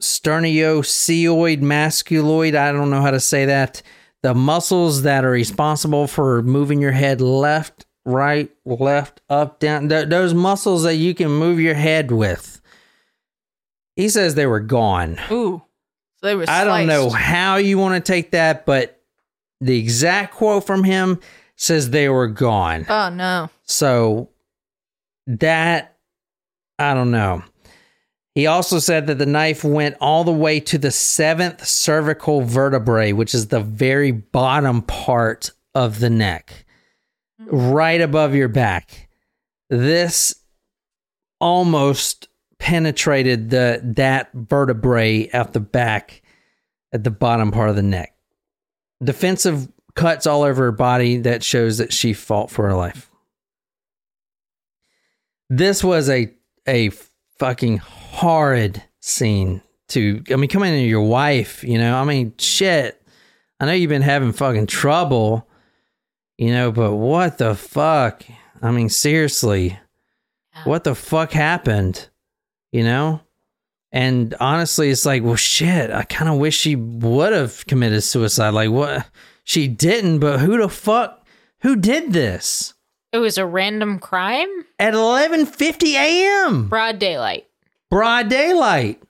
Sternioceoid 0.02 1.62
masculoid. 1.62 2.56
I 2.56 2.72
don't 2.72 2.90
know 2.90 3.02
how 3.02 3.12
to 3.12 3.20
say 3.20 3.46
that. 3.46 3.82
The 4.26 4.34
muscles 4.34 5.04
that 5.04 5.24
are 5.24 5.30
responsible 5.30 6.08
for 6.08 6.42
moving 6.42 6.82
your 6.82 6.94
head 6.94 7.22
left, 7.22 7.86
right, 8.06 8.50
left, 8.66 9.22
up, 9.30 9.60
down. 9.60 9.88
th- 9.88 10.10
those 10.10 10.34
muscles 10.34 10.82
that 10.82 10.96
you 10.96 11.14
can 11.14 11.30
move 11.30 11.60
your 11.60 11.76
head 11.76 12.10
with. 12.10 12.60
He 13.96 14.10
says 14.10 14.34
they 14.34 14.48
were 14.48 14.62
gone. 14.62 15.20
Ooh. 15.30 15.62
So 16.16 16.26
they 16.26 16.34
were. 16.34 16.46
I 16.48 16.64
don't 16.64 16.88
know 16.88 17.12
how 17.12 17.58
you 17.58 17.78
want 17.78 18.04
to 18.04 18.12
take 18.14 18.32
that, 18.32 18.66
but 18.66 19.00
the 19.62 19.78
exact 19.78 20.34
quote 20.34 20.66
from 20.66 20.84
him 20.84 21.20
says 21.56 21.92
they 21.92 22.10
were 22.10 22.28
gone. 22.28 22.88
Oh 22.90 23.10
no. 23.10 23.52
So 23.66 24.30
that 25.28 25.98
I 26.80 26.96
don't 26.96 27.12
know. 27.12 27.44
He 28.36 28.48
also 28.48 28.80
said 28.80 29.08
that 29.08 29.18
the 29.18 29.26
knife 29.26 29.64
went 29.64 29.96
all 30.02 30.26
the 30.26 30.32
way 30.32 30.60
to 30.60 30.78
the 30.78 30.92
seventh 30.92 31.66
cervical 31.66 32.42
vertebrae, 32.42 33.14
which 33.14 33.34
is 33.34 33.48
the 33.48 33.62
very 33.62 34.12
bottom 34.12 34.82
part 34.82 35.52
of 35.74 36.00
the 36.00 36.10
neck, 36.10 36.66
right 37.40 38.02
above 38.02 38.36
your 38.36 38.50
back. 38.50 39.08
This 39.70 40.36
almost 41.40 42.28
penetrated 42.60 43.50
the 43.52 43.80
that 43.84 44.32
vertebrae 44.34 45.30
at 45.30 45.54
the 45.54 45.60
back 45.62 46.22
at 46.92 47.06
the 47.06 47.12
bottom 47.12 47.52
part 47.52 47.70
of 47.70 47.78
the 47.78 47.84
neck. 47.84 48.16
Defensive 49.02 49.70
cuts 49.96 50.28
all 50.28 50.44
over 50.44 50.66
her 50.66 50.72
body 50.74 51.18
that 51.18 51.42
shows 51.42 51.78
that 51.78 51.94
she 51.94 52.12
fought 52.12 52.52
for 52.52 52.68
her 52.68 52.76
life. 52.76 53.10
This 55.50 55.84
was 55.84 56.10
a 56.10 56.34
a 56.68 56.90
fucking 57.38 57.78
horrid 58.16 58.82
scene 59.02 59.62
to 59.90 60.24
I 60.32 60.36
mean 60.36 60.50
coming 60.50 60.74
into 60.74 60.88
your 60.88 61.04
wife, 61.04 61.64
you 61.64 61.78
know. 61.78 61.96
I 61.96 62.04
mean 62.04 62.34
shit. 62.38 63.02
I 63.60 63.66
know 63.66 63.72
you've 63.74 63.90
been 63.90 64.02
having 64.02 64.32
fucking 64.34 64.68
trouble, 64.68 65.48
you 66.38 66.52
know, 66.52 66.72
but 66.72 66.96
what 66.96 67.38
the 67.38 67.56
fuck? 67.56 68.24
I 68.62 68.72
mean 68.72 68.90
seriously. 68.90 69.80
What 70.64 70.84
the 70.86 70.96
fuck 70.96 71.32
happened? 71.32 72.10
You 72.72 72.84
know? 72.84 73.22
And 73.92 74.36
honestly, 74.40 74.90
it's 74.90 75.06
like, 75.06 75.24
well, 75.24 75.36
shit. 75.36 75.90
I 75.92 76.04
kind 76.04 76.30
of 76.30 76.38
wish 76.38 76.58
she 76.58 76.76
would 76.76 77.32
have 77.32 77.66
committed 77.66 78.04
suicide. 78.04 78.50
Like, 78.50 78.70
what? 78.72 79.08
She 79.46 79.68
didn't, 79.70 80.20
but 80.20 80.40
who 80.40 80.58
the 80.58 80.68
fuck? 80.70 81.26
Who 81.62 81.76
did 81.78 82.12
this 82.12 82.74
It 83.14 83.20
was 83.20 83.38
a 83.38 83.46
random 83.46 84.00
crime? 84.00 84.50
at 84.80 84.94
11:50 84.94 85.94
a.m. 85.94 86.68
Broad 86.68 87.00
daylight. 87.00 87.46
Broad 87.90 88.30
daylight? 88.30 89.02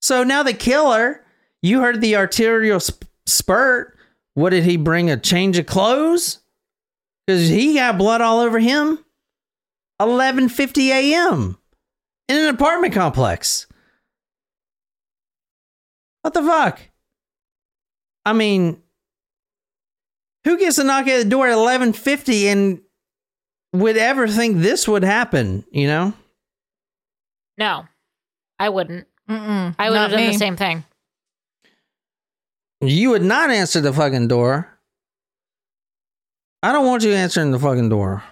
So 0.00 0.24
now 0.24 0.42
the 0.42 0.54
killer. 0.54 1.24
You 1.62 1.80
heard 1.80 2.00
the 2.00 2.16
arterial 2.16 2.80
sp- 2.82 3.06
spurt. 3.26 3.96
What 4.34 4.50
did 4.50 4.64
he 4.64 4.76
bring? 4.76 5.10
A 5.10 5.16
change 5.16 5.58
of 5.58 5.66
clothes? 5.66 6.40
Because 7.26 7.48
he 7.48 7.74
got 7.74 7.98
blood 7.98 8.20
all 8.20 8.40
over 8.40 8.58
him. 8.58 8.98
11:50 10.00 10.88
a.m. 10.88 11.56
in 12.28 12.36
an 12.36 12.48
apartment 12.52 12.92
complex. 12.92 13.68
What 16.22 16.34
the 16.34 16.42
fuck? 16.42 16.80
I 18.24 18.32
mean, 18.32 18.82
who 20.44 20.58
gets 20.58 20.78
a 20.78 20.84
knock 20.84 21.06
at 21.06 21.22
the 21.22 21.30
door 21.30 21.46
at 21.46 21.56
11:50 21.56 22.44
and 22.46 22.80
would 23.72 23.96
ever 23.96 24.26
think 24.26 24.58
this 24.58 24.88
would 24.88 25.04
happen, 25.04 25.64
you 25.70 25.86
know? 25.86 26.14
No, 27.58 27.86
I 28.58 28.68
wouldn't. 28.68 29.06
Mm-mm, 29.28 29.74
I 29.78 29.90
would 29.90 29.96
have 29.98 30.10
done 30.10 30.20
me. 30.20 30.28
the 30.28 30.38
same 30.38 30.56
thing. 30.56 30.84
You 32.80 33.10
would 33.10 33.22
not 33.22 33.50
answer 33.50 33.80
the 33.80 33.92
fucking 33.92 34.28
door. 34.28 34.68
I 36.62 36.72
don't 36.72 36.86
want 36.86 37.02
you 37.04 37.12
answering 37.12 37.50
the 37.50 37.58
fucking 37.58 37.88
door. 37.88 38.22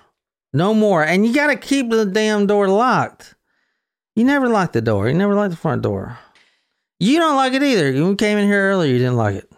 No 0.52 0.74
more. 0.74 1.04
And 1.04 1.24
you 1.26 1.32
got 1.34 1.48
to 1.48 1.56
keep 1.56 1.90
the 1.90 2.04
damn 2.04 2.46
door 2.46 2.68
locked. 2.68 3.34
You 4.16 4.24
never 4.24 4.48
lock 4.48 4.72
the 4.72 4.80
door. 4.82 5.08
You 5.08 5.14
never 5.14 5.34
lock 5.34 5.50
the 5.50 5.56
front 5.56 5.82
door. 5.82 6.18
You 6.98 7.18
don't 7.18 7.36
like 7.36 7.52
it 7.54 7.62
either. 7.62 7.90
You 7.90 8.14
came 8.16 8.36
in 8.38 8.46
here 8.46 8.70
earlier, 8.70 8.92
you 8.92 8.98
didn't 8.98 9.16
like 9.16 9.36
it. 9.36 9.50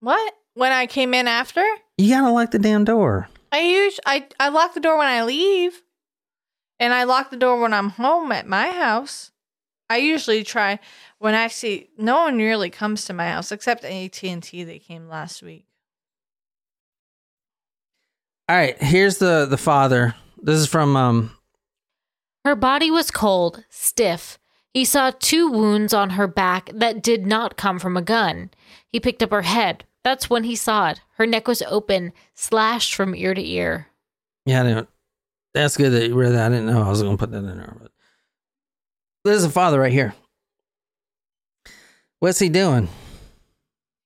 What? 0.00 0.34
When 0.54 0.72
I 0.72 0.86
came 0.86 1.14
in 1.14 1.28
after? 1.28 1.64
You 1.98 2.08
got 2.14 2.22
to 2.22 2.32
lock 2.32 2.50
the 2.50 2.58
damn 2.58 2.84
door. 2.84 3.28
I 3.52 3.60
use 3.60 4.00
I 4.04 4.26
I 4.40 4.48
lock 4.48 4.74
the 4.74 4.80
door 4.80 4.98
when 4.98 5.06
I 5.06 5.22
leave, 5.22 5.80
and 6.84 6.92
I 6.92 7.04
lock 7.04 7.30
the 7.30 7.38
door 7.38 7.58
when 7.58 7.72
I'm 7.72 7.88
home 7.88 8.30
at 8.30 8.46
my 8.46 8.68
house. 8.68 9.30
I 9.88 9.96
usually 9.96 10.44
try 10.44 10.78
when 11.18 11.34
I 11.34 11.48
see 11.48 11.88
no 11.96 12.24
one 12.24 12.36
really 12.36 12.68
comes 12.68 13.06
to 13.06 13.14
my 13.14 13.28
house 13.28 13.50
except 13.50 13.84
AT 13.86 14.22
and 14.22 14.42
T. 14.42 14.64
They 14.64 14.78
came 14.78 15.08
last 15.08 15.42
week. 15.42 15.64
All 18.50 18.56
right, 18.56 18.76
here's 18.82 19.16
the 19.16 19.46
the 19.46 19.56
father. 19.56 20.14
This 20.42 20.56
is 20.58 20.66
from 20.66 20.94
um 20.94 21.30
Her 22.44 22.54
body 22.54 22.90
was 22.90 23.10
cold, 23.10 23.64
stiff. 23.70 24.38
He 24.74 24.84
saw 24.84 25.10
two 25.18 25.50
wounds 25.50 25.94
on 25.94 26.10
her 26.10 26.26
back 26.26 26.68
that 26.74 27.02
did 27.02 27.24
not 27.26 27.56
come 27.56 27.78
from 27.78 27.96
a 27.96 28.02
gun. 28.02 28.50
He 28.88 29.00
picked 29.00 29.22
up 29.22 29.30
her 29.30 29.42
head. 29.42 29.84
That's 30.02 30.28
when 30.28 30.44
he 30.44 30.54
saw 30.54 30.90
it. 30.90 31.00
Her 31.16 31.26
neck 31.26 31.48
was 31.48 31.62
open, 31.62 32.12
slashed 32.34 32.94
from 32.94 33.14
ear 33.14 33.32
to 33.32 33.42
ear. 33.42 33.86
yeah, 34.44 34.60
I 34.60 34.64
didn't, 34.66 34.88
that's 35.54 35.76
good 35.76 35.90
that 35.90 36.08
you 36.08 36.14
read 36.14 36.32
that. 36.32 36.46
I 36.46 36.48
didn't 36.54 36.66
know 36.66 36.82
I 36.82 36.88
was 36.88 37.02
going 37.02 37.16
to 37.16 37.20
put 37.20 37.30
that 37.30 37.38
in 37.38 37.46
there, 37.46 37.76
but 37.80 37.90
there's 39.24 39.44
a 39.44 39.50
father 39.50 39.80
right 39.80 39.92
here. 39.92 40.14
What's 42.20 42.38
he 42.38 42.48
doing? 42.48 42.88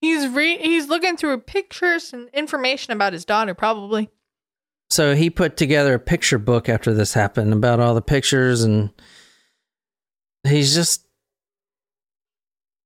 He's 0.01 0.29
re- 0.29 0.59
he's 0.59 0.89
looking 0.89 1.17
through 1.17 1.39
pictures 1.41 2.13
and 2.13 2.29
information 2.33 2.93
about 2.93 3.13
his 3.13 3.25
daughter, 3.25 3.55
probably. 3.55 4.11
So 4.91 5.15
he 5.15 5.29
put 5.31 5.57
together 5.57 5.95
a 5.95 5.99
picture 5.99 6.39
book 6.39 6.69
after 6.69 6.95
this 6.95 7.15
happened 7.15 7.53
about 7.53 7.81
all 7.81 7.95
the 7.95 8.03
pictures 8.03 8.63
and 8.63 8.91
he's 10.45 10.75
just 10.75 11.07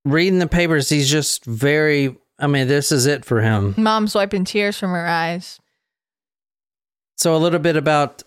reading 0.03 0.39
the 0.39 0.47
papers. 0.47 0.89
He's 0.89 1.09
just 1.09 1.45
very 1.45 2.17
I 2.39 2.47
mean, 2.47 2.67
this 2.67 2.91
is 2.91 3.05
it 3.05 3.23
for 3.23 3.41
him. 3.41 3.75
Mom's 3.77 4.15
wiping 4.15 4.43
tears 4.43 4.77
from 4.77 4.91
her 4.91 5.05
eyes. 5.05 5.59
So 7.17 7.35
a 7.35 7.37
little 7.37 7.59
bit 7.59 7.77
about 7.77 8.23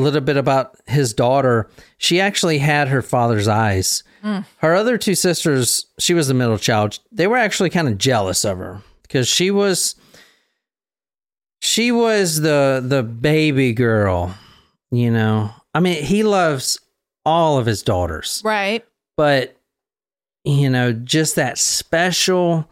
a 0.00 0.04
little 0.04 0.20
bit 0.20 0.36
about 0.36 0.76
his 0.86 1.12
daughter. 1.14 1.68
She 1.98 2.20
actually 2.20 2.58
had 2.58 2.88
her 2.88 3.02
father's 3.02 3.48
eyes. 3.48 4.02
Mm. 4.24 4.44
Her 4.58 4.74
other 4.74 4.98
two 4.98 5.14
sisters, 5.14 5.86
she 5.98 6.14
was 6.14 6.28
the 6.28 6.34
middle 6.34 6.58
child. 6.58 6.98
They 7.12 7.26
were 7.26 7.36
actually 7.36 7.70
kind 7.70 7.88
of 7.88 7.98
jealous 7.98 8.44
of 8.44 8.58
her 8.58 8.82
because 9.02 9.28
she 9.28 9.50
was 9.50 9.94
she 11.60 11.92
was 11.92 12.40
the 12.40 12.82
the 12.86 13.02
baby 13.02 13.72
girl, 13.72 14.34
you 14.90 15.10
know. 15.10 15.50
I 15.74 15.80
mean, 15.80 16.02
he 16.02 16.22
loves 16.22 16.80
all 17.24 17.58
of 17.58 17.66
his 17.66 17.82
daughters 17.82 18.40
Right. 18.44 18.84
but 19.16 19.54
you 20.42 20.70
know 20.70 20.90
just 20.92 21.36
that 21.36 21.58
special 21.58 22.66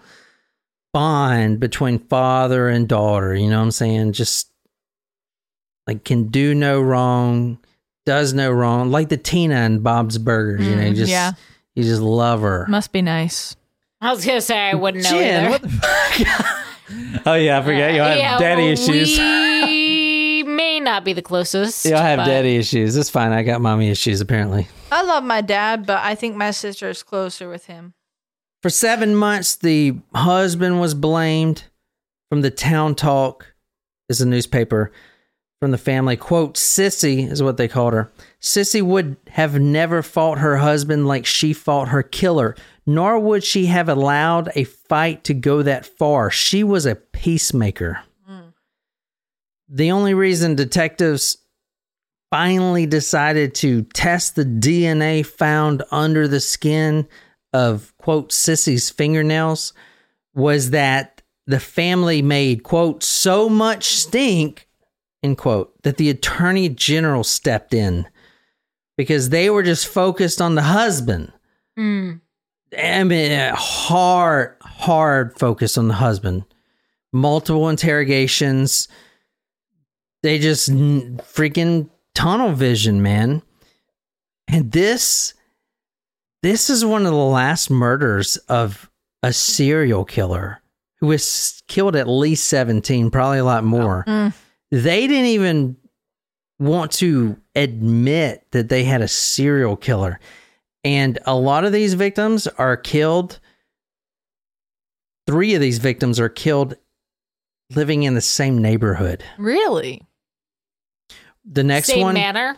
bond 0.94 1.60
between 1.60 1.98
father 1.98 2.66
and 2.66 2.88
daughter 2.88 3.34
you 3.34 3.50
know 3.50 3.58
what 3.58 3.64
i'm 3.64 3.70
saying 3.70 4.12
just 4.12 4.50
like 5.88 6.04
can 6.04 6.28
do 6.28 6.54
no 6.54 6.80
wrong 6.80 7.58
does 8.06 8.32
no 8.34 8.50
wrong 8.52 8.90
like 8.92 9.08
the 9.08 9.16
tina 9.16 9.54
and 9.56 9.82
bob's 9.82 10.16
burgers 10.18 10.64
you 10.66 10.76
know 10.76 10.82
you 10.82 10.92
Mm, 10.92 10.96
just 10.96 11.10
yeah. 11.10 11.32
you 11.74 11.82
just 11.82 12.00
love 12.02 12.42
her 12.42 12.66
Must 12.68 12.92
be 12.92 13.02
nice. 13.02 13.56
I 14.00 14.12
was 14.12 14.24
gonna 14.24 14.40
say 14.40 14.56
I 14.56 14.74
wouldn't 14.74 15.02
know 15.04 15.10
Jen, 15.10 15.40
either. 15.44 15.50
what 15.50 15.62
the 15.62 15.68
fuck? 15.68 17.26
oh 17.26 17.34
yeah 17.34 17.58
i 17.58 17.62
forget 17.62 17.94
you 17.94 18.00
have 18.00 18.16
Yeah, 18.18 18.38
daddy 18.38 18.62
well, 18.62 18.72
issues 18.72 19.18
We 19.18 20.42
may 20.44 20.78
not 20.80 21.04
be 21.04 21.12
the 21.12 21.22
closest. 21.22 21.84
you 21.84 21.94
have 21.94 22.18
but 22.18 22.26
daddy 22.26 22.56
issues 22.56 22.96
it's 22.96 23.10
fine 23.10 23.32
i 23.32 23.42
got 23.42 23.60
mommy 23.60 23.88
issues 23.90 24.20
apparently 24.20 24.68
I 24.90 25.02
love 25.02 25.22
my 25.22 25.42
dad, 25.42 25.84
but 25.84 25.98
I 26.02 26.14
think 26.14 26.34
my 26.36 26.50
sister 26.50 26.88
is 26.88 27.02
closer 27.02 27.50
with 27.50 27.66
him. 27.66 27.92
For 28.62 28.70
seven 28.70 29.14
months, 29.14 29.56
the 29.56 29.96
husband 30.14 30.80
was 30.80 30.94
blamed 30.94 31.64
from 32.30 32.40
the 32.40 32.50
town 32.50 32.94
talk, 32.94 33.52
is 34.08 34.22
a 34.22 34.26
newspaper 34.26 34.90
from 35.60 35.70
the 35.72 35.78
family. 35.78 36.16
Quote, 36.16 36.54
Sissy 36.54 37.28
is 37.28 37.42
what 37.42 37.56
they 37.56 37.68
called 37.68 37.92
her. 37.92 38.12
Sissy 38.40 38.82
would 38.82 39.16
have 39.28 39.60
never 39.60 40.02
fought 40.02 40.38
her 40.38 40.58
husband 40.58 41.06
like 41.06 41.26
she 41.26 41.52
fought 41.52 41.88
her 41.88 42.02
killer, 42.02 42.54
nor 42.86 43.18
would 43.18 43.42
she 43.42 43.66
have 43.66 43.88
allowed 43.88 44.50
a 44.54 44.64
fight 44.64 45.24
to 45.24 45.34
go 45.34 45.62
that 45.62 45.84
far. 45.84 46.30
She 46.30 46.62
was 46.62 46.86
a 46.86 46.94
peacemaker. 46.94 48.00
Mm. 48.28 48.52
The 49.68 49.90
only 49.90 50.14
reason 50.14 50.54
detectives 50.54 51.38
finally 52.30 52.86
decided 52.86 53.54
to 53.56 53.82
test 53.82 54.36
the 54.36 54.44
DNA 54.44 55.24
found 55.24 55.82
under 55.90 56.28
the 56.28 56.40
skin 56.40 57.08
of 57.52 57.94
quote 57.96 58.30
Sissy's 58.30 58.90
fingernails 58.90 59.72
was 60.34 60.70
that 60.70 61.22
the 61.46 61.58
family 61.58 62.20
made 62.20 62.62
quote 62.62 63.02
so 63.02 63.48
much 63.48 63.86
stink 63.86 64.67
end 65.22 65.38
quote 65.38 65.82
that 65.82 65.96
the 65.96 66.10
attorney 66.10 66.68
general 66.68 67.24
stepped 67.24 67.74
in 67.74 68.06
because 68.96 69.30
they 69.30 69.48
were 69.48 69.62
just 69.62 69.86
focused 69.86 70.40
on 70.40 70.54
the 70.54 70.62
husband. 70.62 71.32
Mm. 71.78 72.20
I 72.76 73.04
mean, 73.04 73.52
hard, 73.54 74.56
hard 74.60 75.38
focus 75.38 75.78
on 75.78 75.88
the 75.88 75.94
husband. 75.94 76.44
Multiple 77.12 77.68
interrogations. 77.68 78.88
They 80.22 80.38
just 80.38 80.68
n- 80.68 81.20
freaking 81.22 81.88
tunnel 82.14 82.52
vision, 82.52 83.02
man. 83.02 83.42
And 84.48 84.72
this, 84.72 85.34
this 86.42 86.68
is 86.68 86.84
one 86.84 87.06
of 87.06 87.12
the 87.12 87.18
last 87.18 87.70
murders 87.70 88.36
of 88.48 88.90
a 89.22 89.32
serial 89.32 90.04
killer 90.04 90.60
who 91.00 91.06
was 91.06 91.62
killed 91.68 91.94
at 91.94 92.08
least 92.08 92.46
17, 92.46 93.10
probably 93.10 93.38
a 93.38 93.44
lot 93.44 93.64
more. 93.64 94.04
Mm. 94.06 94.34
They 94.70 95.06
didn't 95.06 95.26
even 95.26 95.76
want 96.58 96.92
to 96.92 97.36
admit 97.54 98.44
that 98.50 98.68
they 98.68 98.84
had 98.84 99.00
a 99.00 99.08
serial 99.08 99.76
killer. 99.76 100.18
And 100.84 101.18
a 101.26 101.34
lot 101.34 101.64
of 101.64 101.72
these 101.72 101.94
victims 101.94 102.46
are 102.46 102.76
killed. 102.76 103.40
Three 105.26 105.54
of 105.54 105.60
these 105.60 105.78
victims 105.78 106.18
are 106.20 106.28
killed 106.28 106.74
living 107.74 108.02
in 108.02 108.14
the 108.14 108.20
same 108.20 108.58
neighborhood. 108.58 109.22
Really? 109.36 110.02
The 111.44 111.64
next 111.64 111.88
same 111.88 112.00
one, 112.02 112.14
Same 112.14 112.22
manner, 112.22 112.56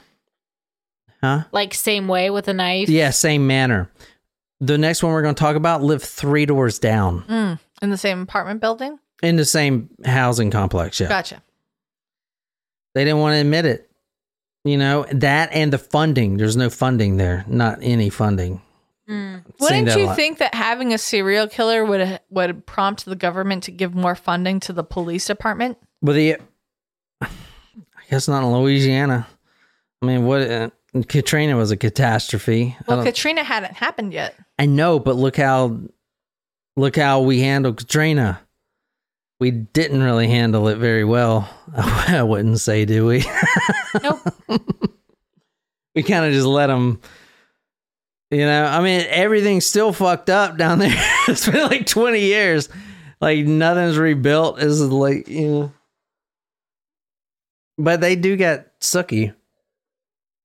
huh? 1.21 1.45
like 1.53 1.75
same 1.75 2.09
way 2.09 2.31
with 2.31 2.49
a 2.49 2.53
knife. 2.53 2.89
Yeah, 2.89 3.11
same 3.11 3.47
manner. 3.47 3.91
The 4.61 4.79
next 4.79 5.03
one 5.03 5.13
we're 5.13 5.23
going 5.23 5.35
to 5.35 5.41
talk 5.41 5.57
about 5.57 5.83
lived 5.83 6.03
three 6.05 6.45
doors 6.45 6.79
down. 6.79 7.23
Mm. 7.23 7.59
In 7.83 7.91
the 7.91 7.97
same 7.97 8.23
apartment 8.23 8.61
building? 8.61 8.99
in 9.23 9.37
the 9.37 9.45
same 9.45 9.91
housing 10.05 10.51
complex. 10.51 10.99
Yeah. 10.99 11.09
Gotcha. 11.09 11.43
They 12.95 13.05
didn't 13.05 13.21
want 13.21 13.35
to 13.35 13.41
admit 13.41 13.67
it. 13.67 13.91
You 14.65 14.77
know, 14.77 15.07
that 15.13 15.53
and 15.53 15.73
the 15.73 15.79
funding. 15.79 16.37
There's 16.37 16.57
no 16.57 16.69
funding 16.69 17.17
there. 17.17 17.45
Not 17.49 17.79
any 17.81 18.11
funding. 18.11 18.61
Mm. 19.09 19.43
Wouldn't 19.59 19.97
you 19.97 20.15
think 20.15 20.39
that 20.39 20.55
having 20.55 20.93
a 20.93 20.99
serial 20.99 21.49
killer 21.49 21.85
would 21.85 22.21
would 22.31 22.67
prompt 22.67 23.07
the 23.07 23.17
government 23.17 23.65
to 23.65 23.73
give 23.73 23.95
more 23.95 24.15
funding 24.15 24.61
to 24.61 24.73
the 24.73 24.85
police 24.85 25.27
department? 25.27 25.79
Well, 26.03 26.15
the, 26.15 26.37
I 27.21 27.29
guess 28.11 28.29
not 28.29 28.45
in 28.45 28.53
Louisiana. 28.53 29.27
I 30.03 30.07
mean, 30.07 30.27
what? 30.27 30.43
Uh, 30.43 30.71
Katrina 31.07 31.57
was 31.57 31.71
a 31.71 31.77
catastrophe. 31.77 32.77
Well, 32.87 33.05
Katrina 33.05 33.45
hadn't 33.45 33.75
happened 33.75 34.13
yet. 34.13 34.35
I 34.59 34.67
know, 34.67 34.99
but 34.99 35.15
look 35.15 35.37
how, 35.37 35.79
look 36.77 36.97
how 36.97 37.21
we 37.21 37.41
handled 37.41 37.77
Katrina. 37.79 38.41
We 39.41 39.51
didn't 39.51 40.03
really 40.03 40.29
handle 40.29 40.69
it 40.69 40.77
very 40.77 41.03
well. 41.03 41.49
I 41.77 42.23
wouldn't 42.23 42.61
say, 42.61 42.85
do 42.85 43.07
we? 43.07 43.25
Nope. 44.03 44.21
we 45.95 46.03
kind 46.03 46.27
of 46.27 46.33
just 46.33 46.47
let 46.47 46.67
them. 46.67 47.01
You 48.31 48.45
know, 48.45 48.65
I 48.65 48.81
mean, 48.81 49.05
everything's 49.09 49.67
still 49.67 49.93
fucked 49.93 50.31
up 50.31 50.57
down 50.57 50.79
there. 50.79 50.95
it's 51.29 51.49
been 51.49 51.67
like 51.69 51.87
20 51.87 52.21
years. 52.21 52.69
Like 53.21 53.45
nothing's 53.47 53.99
rebuilt. 53.99 54.61
Is 54.61 54.81
like, 54.83 55.27
you 55.27 55.49
know. 55.49 55.73
But 57.79 58.03
they 58.03 58.15
do 58.15 58.37
get 58.37 58.79
sucky. 58.81 59.35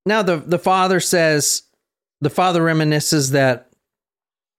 Now 0.06 0.22
the 0.22 0.36
the 0.36 0.58
father 0.58 1.00
says 1.00 1.64
the 2.20 2.30
father 2.30 2.62
reminisces 2.62 3.32
that 3.32 3.70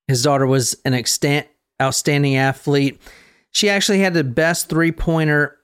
his 0.07 0.21
daughter 0.21 0.45
was 0.45 0.77
an 0.85 0.93
extant 0.93 1.47
outstanding 1.81 2.35
athlete. 2.35 3.01
She 3.57 3.71
actually 3.71 4.01
had 4.01 4.13
the 4.13 4.23
best 4.23 4.69
three 4.69 4.91
pointer 4.91 5.57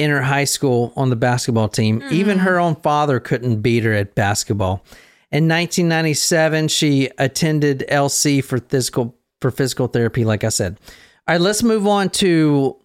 in 0.00 0.10
her 0.10 0.22
high 0.22 0.46
school 0.46 0.92
on 0.96 1.10
the 1.10 1.16
basketball 1.16 1.68
team. 1.68 2.02
Even 2.10 2.38
her 2.38 2.58
own 2.58 2.74
father 2.74 3.20
couldn't 3.20 3.60
beat 3.60 3.84
her 3.84 3.92
at 3.92 4.16
basketball. 4.16 4.84
In 5.30 5.46
1997, 5.46 6.66
she 6.66 7.08
attended 7.18 7.84
LC 7.88 8.42
for 8.42 8.58
physical 8.58 9.14
for 9.40 9.52
physical 9.52 9.86
therapy. 9.86 10.24
Like 10.24 10.42
I 10.42 10.48
said, 10.48 10.80
all 11.28 11.34
right. 11.34 11.40
Let's 11.40 11.62
move 11.62 11.86
on 11.86 12.10
to 12.10 12.80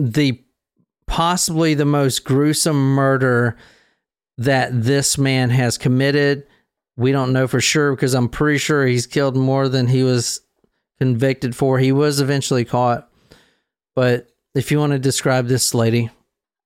the 0.00 0.42
possibly 1.06 1.74
the 1.74 1.84
most 1.84 2.24
gruesome 2.24 2.96
murder 2.96 3.56
that 4.36 4.70
this 4.82 5.16
man 5.16 5.50
has 5.50 5.78
committed. 5.78 6.44
We 6.96 7.12
don't 7.12 7.32
know 7.32 7.46
for 7.46 7.60
sure 7.60 7.94
because 7.94 8.14
I'm 8.14 8.28
pretty 8.28 8.58
sure 8.58 8.84
he's 8.84 9.06
killed 9.06 9.36
more 9.36 9.68
than 9.68 9.86
he 9.86 10.02
was 10.02 10.40
convicted 10.98 11.54
for. 11.54 11.78
He 11.78 11.92
was 11.92 12.20
eventually 12.20 12.64
caught. 12.64 13.08
But 13.94 14.28
if 14.54 14.70
you 14.70 14.78
want 14.78 14.92
to 14.92 14.98
describe 14.98 15.46
this 15.46 15.74
lady, 15.74 16.10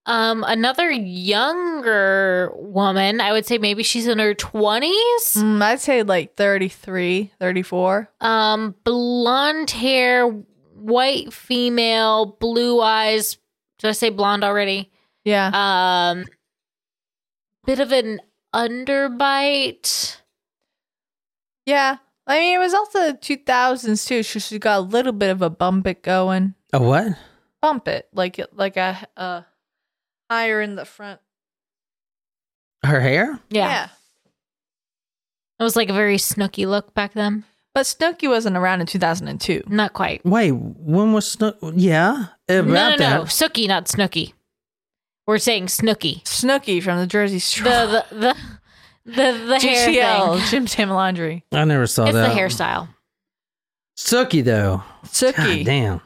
Um, 0.07 0.43
another 0.47 0.91
younger 0.91 2.51
woman, 2.57 3.21
I 3.21 3.33
would 3.33 3.45
say 3.45 3.59
maybe 3.59 3.83
she's 3.83 4.07
in 4.07 4.19
her 4.19 4.35
20s. 4.35 5.37
Mm, 5.37 5.61
I'd 5.61 5.81
say 5.81 6.03
like 6.03 6.35
33, 6.37 7.31
34. 7.39 8.09
Um, 8.23 8.75
blonde 8.85 9.71
hair, 9.71 10.27
white 10.75 11.33
female, 11.33 12.37
blue 12.41 12.81
eyes. 12.81 13.37
Did 13.79 13.89
I 13.89 13.93
say 13.93 14.09
blonde 14.09 14.45
already? 14.45 14.91
Yeah. 15.25 15.51
Um, 15.53 16.25
bit 17.67 17.81
of 17.81 17.93
an 17.93 18.21
underbite. 18.55 20.17
yeah. 21.67 21.99
I 22.27 22.41
mean, 22.41 22.55
it 22.57 22.59
was 22.59 22.75
also 22.75 23.13
the 23.13 23.19
2000s 23.19 24.07
too. 24.07 24.23
So 24.23 24.39
she 24.39 24.59
got 24.59 24.79
a 24.79 24.81
little 24.81 25.13
bit 25.13 25.31
of 25.31 25.41
a 25.43 25.49
bump 25.49 25.87
it 25.87 26.03
going. 26.03 26.55
A 26.73 26.81
what? 26.83 27.07
Bump 27.63 27.89
it. 27.89 28.09
Like 28.13 28.39
it, 28.39 28.55
like 28.57 28.77
a, 28.77 29.07
uh, 29.17 29.43
higher 30.31 30.61
in 30.61 30.75
the 30.77 30.85
front. 30.85 31.21
Her 32.85 33.01
hair? 33.01 33.39
Yeah. 33.51 33.89
It 35.59 35.63
was 35.65 35.75
like 35.77 35.89
a 35.89 35.93
very 35.95 36.17
Snooki 36.19 36.67
look 36.69 36.95
back 36.95 37.15
then. 37.15 37.45
But 37.75 37.83
Snooki 37.87 38.29
wasn't 38.29 38.57
around 38.57 38.81
in 38.81 38.87
2002. 38.87 39.65
Not 39.69 39.93
quite. 39.93 40.25
Wait, 40.25 40.53
when 40.53 41.13
was 41.13 41.31
Snook? 41.31 41.57
Yeah, 41.75 42.27
about 42.49 42.67
No, 42.67 42.91
no, 42.91 42.97
that. 42.97 42.99
no. 43.19 43.23
Sookie, 43.25 43.67
not 43.69 43.87
Snooki. 43.87 44.33
We're 45.27 45.39
saying 45.39 45.69
Snooky. 45.69 46.23
Snooki 46.25 46.83
from 46.83 46.99
the 46.99 47.07
Jersey 47.07 47.39
Shore. 47.39 47.65
The 47.65 48.05
the 48.11 48.17
the 48.17 48.37
the, 49.05 49.45
the 49.47 49.59
hair 49.61 50.37
thing. 50.37 50.47
Gym 50.49 50.67
Tan 50.67 50.91
Laundry. 50.91 51.45
I 51.53 51.65
never 51.65 51.87
saw 51.87 52.05
It's 52.05 52.15
that. 52.15 52.37
It's 52.37 52.57
the 52.57 52.63
hairstyle. 52.65 52.89
Sookie 53.99 54.45
though. 54.45 54.83
God 55.03 55.11
Sookie. 55.11 55.65
damn. 55.65 56.01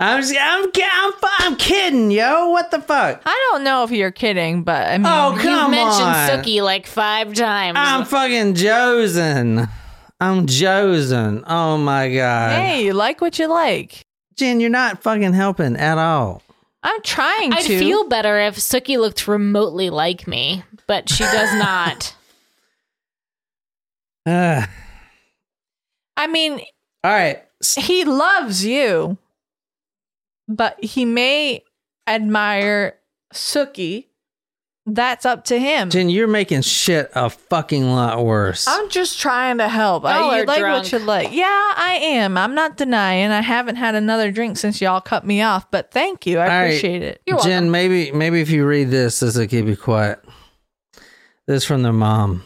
I'm, 0.00 0.20
just, 0.22 0.34
I'm, 0.38 0.70
I'm, 0.74 1.12
I'm 1.40 1.56
kidding, 1.56 2.10
yo. 2.10 2.50
What 2.50 2.70
the 2.70 2.80
fuck? 2.80 3.22
I 3.24 3.48
don't 3.50 3.64
know 3.64 3.84
if 3.84 3.90
you're 3.90 4.10
kidding, 4.10 4.62
but 4.62 4.88
I 4.88 4.98
mean, 4.98 5.06
Oh, 5.06 5.32
You've 5.32 5.42
come 5.42 5.70
mentioned 5.70 6.02
on. 6.08 6.28
Sookie 6.28 6.62
like 6.62 6.86
five 6.86 7.32
times. 7.34 7.76
I'm 7.80 8.04
fucking 8.04 8.54
Josen. 8.54 9.68
I'm 10.20 10.46
Josen. 10.46 11.44
Oh 11.46 11.78
my 11.78 12.12
god. 12.12 12.60
hey, 12.60 12.84
you 12.84 12.92
like 12.92 13.20
what 13.20 13.38
you 13.38 13.46
like. 13.46 14.04
Jen, 14.36 14.60
you're 14.60 14.70
not 14.70 15.02
fucking 15.02 15.32
helping 15.32 15.76
at 15.76 15.96
all. 15.98 16.42
I'm 16.82 17.00
trying 17.02 17.50
to. 17.52 17.56
I'd 17.56 17.64
feel 17.64 18.08
better 18.08 18.38
if 18.40 18.56
Sookie 18.56 18.98
looked 18.98 19.26
remotely 19.26 19.90
like 19.90 20.26
me, 20.26 20.62
but 20.86 21.08
she 21.08 21.24
does 21.24 21.52
not. 21.58 22.14
Uh, 24.26 24.66
I 26.16 26.26
mean, 26.26 26.60
all 27.04 27.10
right. 27.12 27.42
He 27.76 28.04
loves 28.04 28.64
you, 28.64 29.18
but 30.48 30.82
he 30.82 31.04
may 31.04 31.62
admire 32.06 32.98
Sookie. 33.32 34.06
That's 34.90 35.26
up 35.26 35.44
to 35.44 35.58
him. 35.58 35.90
Jen, 35.90 36.08
you're 36.08 36.26
making 36.26 36.62
shit 36.62 37.10
a 37.14 37.28
fucking 37.28 37.90
lot 37.90 38.24
worse. 38.24 38.66
I'm 38.66 38.88
just 38.88 39.20
trying 39.20 39.58
to 39.58 39.68
help. 39.68 40.04
Y'all 40.04 40.12
I, 40.12 40.36
you 40.38 40.42
are 40.42 40.46
like 40.46 40.58
drunk. 40.60 40.84
what 40.84 40.92
you 40.92 40.98
like. 41.00 41.28
Yeah, 41.30 41.44
I 41.44 41.98
am. 42.00 42.38
I'm 42.38 42.54
not 42.54 42.78
denying. 42.78 43.30
I 43.30 43.42
haven't 43.42 43.76
had 43.76 43.94
another 43.94 44.30
drink 44.32 44.56
since 44.56 44.80
y'all 44.80 45.02
cut 45.02 45.26
me 45.26 45.42
off, 45.42 45.70
but 45.70 45.90
thank 45.90 46.26
you. 46.26 46.38
I 46.38 46.42
All 46.44 46.48
right. 46.48 46.62
appreciate 46.68 47.02
it. 47.02 47.20
You're 47.26 47.36
Jen, 47.40 47.50
welcome. 47.64 47.70
maybe 47.70 48.12
maybe 48.12 48.40
if 48.40 48.48
you 48.48 48.66
read 48.66 48.88
this, 48.88 49.20
this 49.20 49.36
will 49.36 49.46
keep 49.46 49.66
you 49.66 49.76
quiet. 49.76 50.24
This 51.46 51.62
is 51.62 51.64
from 51.66 51.82
the 51.82 51.92
mom. 51.92 52.42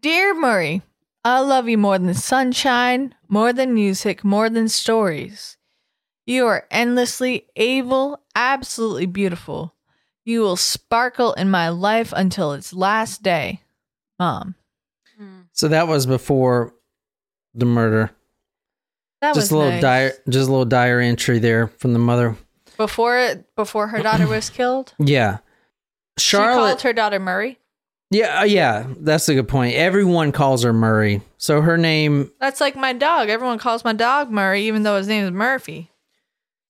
Dear 0.00 0.34
Murray, 0.34 0.82
I 1.24 1.40
love 1.40 1.68
you 1.68 1.76
more 1.78 1.98
than 1.98 2.14
sunshine, 2.14 3.14
more 3.28 3.52
than 3.52 3.74
music, 3.74 4.24
more 4.24 4.48
than 4.48 4.68
stories. 4.68 5.56
You 6.26 6.46
are 6.46 6.66
endlessly 6.70 7.46
able, 7.56 8.20
absolutely 8.34 9.06
beautiful. 9.06 9.74
You 10.24 10.40
will 10.40 10.56
sparkle 10.56 11.32
in 11.34 11.50
my 11.50 11.68
life 11.70 12.12
until 12.16 12.52
its 12.52 12.72
last 12.72 13.22
day. 13.22 13.62
Mom. 14.18 14.54
Hmm. 15.18 15.40
So 15.52 15.68
that 15.68 15.88
was 15.88 16.06
before 16.06 16.74
the 17.54 17.66
murder. 17.66 18.10
That 19.20 19.34
just 19.34 19.36
was 19.36 19.50
a 19.50 19.56
little 19.56 19.72
nice. 19.72 19.82
dire, 19.82 20.12
just 20.28 20.48
a 20.48 20.50
little 20.50 20.64
diary 20.64 21.06
entry 21.08 21.38
there 21.38 21.66
from 21.66 21.92
the 21.92 21.98
mother. 21.98 22.36
before 22.78 23.18
it 23.18 23.54
before 23.56 23.88
her 23.88 24.02
daughter 24.02 24.26
was 24.26 24.48
killed. 24.48 24.94
Yeah, 24.98 25.38
She 26.18 26.36
called 26.36 26.46
Charlotte. 26.54 26.82
her 26.82 26.92
daughter 26.94 27.18
Murray. 27.18 27.58
Yeah, 28.10 28.40
uh, 28.40 28.44
yeah, 28.44 28.86
that's 28.98 29.28
a 29.28 29.34
good 29.34 29.48
point. 29.48 29.76
Everyone 29.76 30.32
calls 30.32 30.64
her 30.64 30.72
Murray, 30.72 31.22
so 31.38 31.60
her 31.60 31.78
name. 31.78 32.30
That's 32.40 32.60
like 32.60 32.76
my 32.76 32.92
dog. 32.92 33.28
Everyone 33.28 33.58
calls 33.58 33.84
my 33.84 33.92
dog 33.92 34.30
Murray, 34.30 34.62
even 34.64 34.82
though 34.82 34.96
his 34.96 35.08
name 35.08 35.24
is 35.24 35.30
Murphy. 35.30 35.90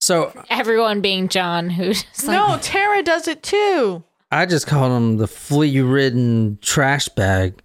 So 0.00 0.32
Everyone 0.48 1.00
being 1.00 1.28
John, 1.28 1.70
who's 1.70 2.04
like, 2.24 2.36
no, 2.36 2.58
Tara 2.60 3.02
does 3.02 3.28
it 3.28 3.42
too. 3.42 4.02
I 4.30 4.46
just 4.46 4.66
called 4.66 4.92
him 4.92 5.16
the 5.16 5.26
flea-ridden 5.26 6.58
trash 6.62 7.08
bag. 7.08 7.60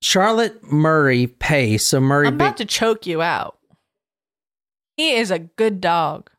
Charlotte 0.00 0.62
Murray 0.70 1.26
Pace. 1.26 1.86
So 1.86 2.00
Murray, 2.00 2.28
I'm 2.28 2.36
big, 2.38 2.46
about 2.46 2.56
to 2.58 2.64
choke 2.64 3.06
you 3.06 3.22
out. 3.22 3.58
He 4.96 5.14
is 5.14 5.30
a 5.30 5.38
good 5.38 5.80
dog. 5.80 6.30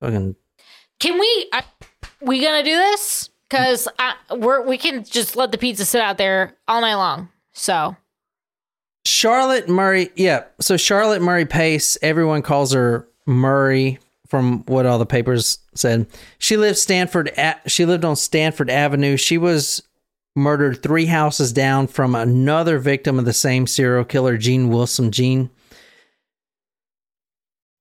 fucking 0.00 0.36
Can 0.98 1.18
we? 1.18 1.48
I, 1.52 1.64
we 2.20 2.40
gonna 2.42 2.62
do 2.62 2.76
this? 2.76 3.29
Because 3.50 3.88
we're 4.30 4.62
we 4.62 4.78
can 4.78 5.02
just 5.02 5.34
let 5.34 5.50
the 5.50 5.58
pizza 5.58 5.84
sit 5.84 6.00
out 6.00 6.18
there 6.18 6.56
all 6.68 6.80
night 6.80 6.94
long. 6.94 7.28
So 7.52 7.96
Charlotte 9.04 9.68
Murray, 9.68 10.10
yeah. 10.14 10.44
So 10.60 10.76
Charlotte 10.76 11.20
Murray 11.20 11.46
Pace, 11.46 11.98
everyone 12.00 12.42
calls 12.42 12.72
her 12.72 13.08
Murray 13.26 13.98
from 14.28 14.60
what 14.66 14.86
all 14.86 15.00
the 15.00 15.06
papers 15.06 15.58
said. 15.74 16.06
She 16.38 16.56
lived 16.56 16.78
Stanford 16.78 17.32
she 17.66 17.84
lived 17.84 18.04
on 18.04 18.14
Stanford 18.14 18.70
Avenue. 18.70 19.16
She 19.16 19.36
was 19.36 19.82
murdered 20.36 20.80
3 20.80 21.06
houses 21.06 21.52
down 21.52 21.88
from 21.88 22.14
another 22.14 22.78
victim 22.78 23.18
of 23.18 23.24
the 23.24 23.32
same 23.32 23.66
serial 23.66 24.04
killer, 24.04 24.38
Gina 24.38 24.68
Wilson 24.68 25.10
Green. 25.10 25.50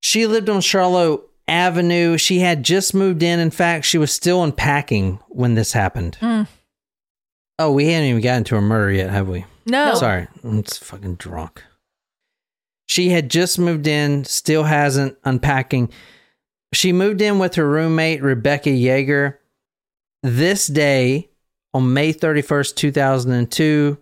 She 0.01 0.25
lived 0.25 0.49
on 0.49 0.61
Charlotte 0.61 1.21
Avenue. 1.49 2.17
She 2.17 2.39
had 2.39 2.63
just 2.63 2.93
moved 2.93 3.23
in. 3.23 3.39
In 3.39 3.51
fact, 3.51 3.85
she 3.85 3.97
was 3.97 4.11
still 4.11 4.43
unpacking 4.43 5.19
when 5.27 5.55
this 5.55 5.73
happened. 5.73 6.17
Mm. 6.21 6.47
Oh, 7.57 7.71
we 7.71 7.87
haven't 7.87 8.09
even 8.09 8.21
gotten 8.21 8.45
to 8.45 8.55
a 8.55 8.61
murder 8.61 8.91
yet, 8.91 9.09
have 9.09 9.27
we? 9.27 9.45
No. 9.65 9.93
Sorry, 9.95 10.27
I'm 10.43 10.63
just 10.63 10.83
fucking 10.83 11.15
drunk. 11.15 11.63
She 12.85 13.09
had 13.09 13.29
just 13.29 13.59
moved 13.59 13.85
in, 13.85 14.23
still 14.23 14.63
hasn't 14.63 15.17
unpacking. 15.23 15.91
She 16.73 16.93
moved 16.93 17.21
in 17.21 17.37
with 17.37 17.55
her 17.55 17.67
roommate, 17.67 18.21
Rebecca 18.23 18.69
Yeager. 18.69 19.35
This 20.23 20.67
day, 20.67 21.29
on 21.73 21.93
May 21.93 22.13
31st, 22.13 22.75
2002, 22.75 23.97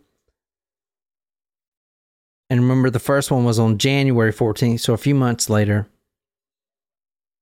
and 2.49 2.61
remember 2.61 2.89
the 2.89 2.99
first 2.99 3.29
one 3.29 3.43
was 3.43 3.59
on 3.59 3.77
January 3.77 4.31
14th, 4.31 4.79
so 4.79 4.93
a 4.93 4.97
few 4.97 5.15
months 5.15 5.49
later, 5.49 5.87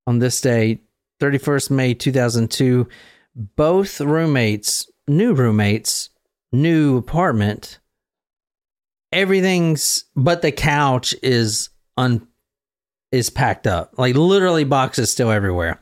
on 0.08 0.20
this 0.20 0.41
day, 0.41 0.80
31st 1.22 1.72
May 1.72 1.93
2002, 1.93 2.88
both 3.36 3.99
roommates, 4.01 4.89
new 5.08 5.34
roommates, 5.34 6.10
new 6.51 6.97
apartment, 6.97 7.80
everything's 9.12 10.06
but 10.16 10.41
the 10.41 10.51
couch 10.51 11.16
is 11.24 11.70
un 11.97 12.28
is 13.12 13.30
packed 13.30 13.66
up. 13.66 13.93
Like 13.97 14.16
literally 14.16 14.66
boxes 14.66 15.10
still 15.10 15.32
everywhere. 15.32 15.80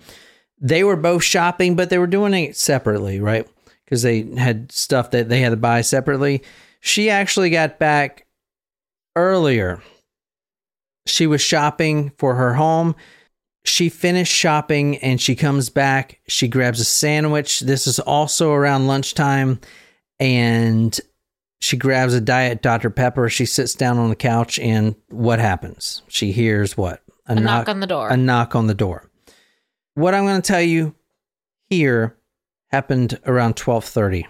They 0.60 0.84
were 0.84 0.96
both 0.96 1.24
shopping, 1.24 1.76
but 1.76 1.90
they 1.90 1.98
were 1.98 2.08
doing 2.08 2.34
it 2.34 2.56
separately, 2.56 3.20
right? 3.20 3.48
Because 3.84 4.04
they 4.04 4.22
had 4.38 4.72
stuff 4.72 5.12
that 5.12 5.30
they 5.30 5.42
had 5.42 5.50
to 5.50 5.58
buy 5.58 5.82
separately. 5.82 6.44
She 6.80 7.10
actually 7.10 7.50
got 7.50 7.80
back 7.80 8.28
earlier. 9.16 9.82
She 11.06 11.28
was 11.28 11.42
shopping 11.42 12.12
for 12.18 12.36
her 12.36 12.54
home. 12.54 12.96
She 13.66 13.90
finished 13.90 14.34
shopping 14.34 14.98
and 14.98 15.22
she 15.22 15.36
comes 15.36 15.70
back. 15.70 16.20
She 16.28 16.48
grabs 16.48 16.80
a 16.80 16.86
sandwich. 16.86 17.62
This 17.62 17.88
is 17.88 18.00
also 18.00 18.52
around 18.52 18.88
lunchtime. 18.88 19.60
And 20.20 21.00
she 21.64 21.78
grabs 21.78 22.14
a 22.14 22.20
diet 22.20 22.62
Dr. 22.62 22.90
Pepper. 22.90 23.30
She 23.30 23.46
sits 23.46 23.74
down 23.74 23.98
on 23.98 24.10
the 24.10 24.18
couch, 24.18 24.60
and 24.60 24.96
what 25.08 25.40
happens? 25.40 26.02
She 26.10 26.34
hears 26.34 26.76
what? 26.76 27.02
A, 27.26 27.36
knock, 27.36 27.70
on 27.70 27.80
the 27.80 27.88
door. 27.88 28.10
A 28.10 28.18
knock 28.18 28.54
on 28.54 28.68
the 28.68 28.74
door. 28.74 29.10
What 29.94 30.14
I'm 30.14 30.26
going 30.26 30.42
to 30.42 30.46
tell 30.46 30.62
you 30.62 30.94
here 31.70 32.18
happened 32.70 33.18
around 33.26 33.56
12:30. 33.56 34.26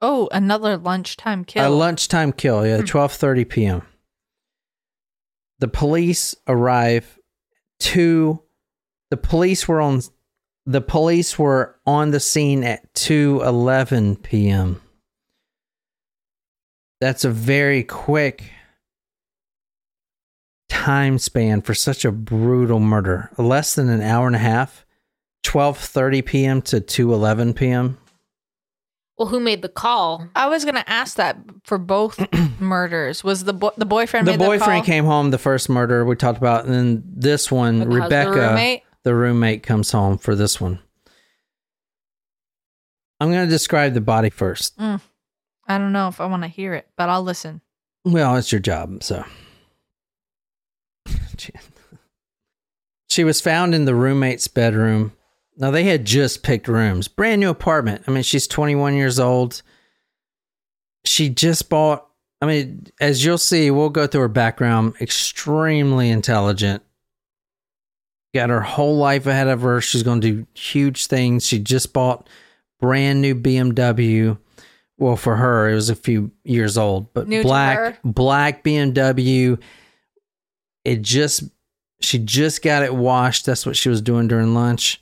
Oh, 0.00 0.28
another 0.32 0.76
lunchtime 0.76 1.44
kill. 1.44 1.68
A 1.68 1.70
lunchtime 1.70 2.32
kill, 2.32 2.66
yeah, 2.66 2.78
hmm. 2.78 2.84
12:30 2.84 3.48
p.m. 3.48 3.82
The 5.60 5.68
police 5.68 6.34
arrive 6.48 7.16
to 7.78 8.42
the 9.12 9.16
police 9.18 9.68
were 9.68 9.78
on 9.78 10.00
the 10.64 10.80
police 10.80 11.38
were 11.38 11.76
on 11.84 12.12
the 12.12 12.18
scene 12.18 12.64
at 12.64 12.94
2:11 12.94 14.22
p.m. 14.22 14.80
That's 16.98 17.22
a 17.22 17.30
very 17.30 17.84
quick 17.84 18.44
time 20.70 21.18
span 21.18 21.60
for 21.60 21.74
such 21.74 22.06
a 22.06 22.10
brutal 22.10 22.80
murder. 22.80 23.30
Less 23.36 23.74
than 23.74 23.90
an 23.90 24.00
hour 24.00 24.26
and 24.26 24.34
a 24.36 24.38
half. 24.38 24.86
12:30 25.44 26.24
p.m. 26.24 26.62
to 26.62 26.80
2:11 26.80 27.54
p.m. 27.54 27.98
well, 29.18 29.28
who 29.28 29.40
made 29.40 29.60
the 29.60 29.68
call? 29.68 30.26
I 30.34 30.48
was 30.48 30.64
gonna 30.64 30.84
ask 30.86 31.18
that 31.18 31.36
for 31.64 31.76
both 31.76 32.18
murders. 32.60 33.22
Was 33.22 33.44
the 33.44 33.52
bo- 33.52 33.74
the 33.76 33.84
boyfriend? 33.84 34.26
The 34.26 34.38
made 34.38 34.38
boyfriend 34.38 34.62
the 34.62 34.76
call? 34.76 34.84
came 34.84 35.04
home 35.04 35.30
the 35.32 35.36
first 35.36 35.68
murder 35.68 36.02
we 36.06 36.16
talked 36.16 36.38
about 36.38 36.64
and 36.64 36.72
then 36.72 37.02
this 37.06 37.52
one 37.52 37.80
the 37.80 37.84
husband, 37.84 38.04
Rebecca 38.04 38.81
The 39.04 39.14
roommate. 39.14 39.62
comes 39.62 39.90
home 39.90 40.18
for 40.18 40.34
this 40.34 40.60
one. 40.60 40.78
I'm 43.20 43.30
going 43.30 43.46
to 43.46 43.50
describe 43.50 43.94
the 43.94 44.00
body 44.00 44.30
first. 44.30 44.78
Mm. 44.78 45.00
I 45.66 45.78
don't 45.78 45.92
know 45.92 46.08
if 46.08 46.20
I 46.20 46.26
want 46.26 46.42
to 46.42 46.48
hear 46.48 46.74
it, 46.74 46.88
but 46.96 47.08
I'll 47.08 47.22
listen. 47.22 47.60
Well, 48.04 48.36
it's 48.36 48.50
your 48.50 48.60
job, 48.60 49.02
so. 49.02 49.24
She 53.12 53.24
was 53.24 53.42
found 53.42 53.74
in 53.74 53.84
the 53.84 53.94
roommate's 53.94 54.48
bedroom. 54.48 55.12
Now, 55.58 55.70
they 55.70 55.84
had 55.84 56.06
just 56.06 56.42
picked 56.42 56.66
rooms, 56.66 57.08
brand 57.08 57.40
new 57.42 57.50
apartment. 57.50 58.04
I 58.06 58.10
mean, 58.10 58.22
she's 58.22 58.46
21 58.46 58.94
years 58.94 59.20
old. 59.20 59.60
She 61.04 61.28
just 61.28 61.68
bought, 61.68 62.06
I 62.40 62.46
mean, 62.46 62.86
as 63.02 63.22
you'll 63.22 63.36
see, 63.36 63.70
we'll 63.70 63.90
go 63.90 64.06
through 64.06 64.22
her 64.22 64.28
background, 64.28 64.94
extremely 64.98 66.08
intelligent. 66.08 66.82
Got 68.34 68.50
her 68.50 68.62
whole 68.62 68.96
life 68.96 69.26
ahead 69.26 69.48
of 69.48 69.60
her. 69.62 69.80
She's 69.80 70.02
going 70.02 70.20
to 70.22 70.32
do 70.32 70.46
huge 70.54 71.06
things. 71.06 71.46
She 71.46 71.58
just 71.58 71.92
bought 71.92 72.28
brand 72.80 73.20
new 73.20 73.34
BMW. 73.34 74.38
Well, 74.98 75.16
for 75.16 75.36
her, 75.36 75.68
it 75.68 75.74
was 75.74 75.90
a 75.90 75.94
few 75.94 76.30
years 76.44 76.78
old, 76.78 77.12
but 77.12 77.28
New 77.28 77.42
black 77.42 77.98
black 78.04 78.62
BMW. 78.64 79.60
It 80.84 81.02
just 81.02 81.44
she 82.00 82.18
just 82.18 82.62
got 82.62 82.82
it 82.82 82.94
washed. 82.94 83.46
That's 83.46 83.66
what 83.66 83.76
she 83.76 83.88
was 83.88 84.00
doing 84.02 84.28
during 84.28 84.54
lunch. 84.54 85.00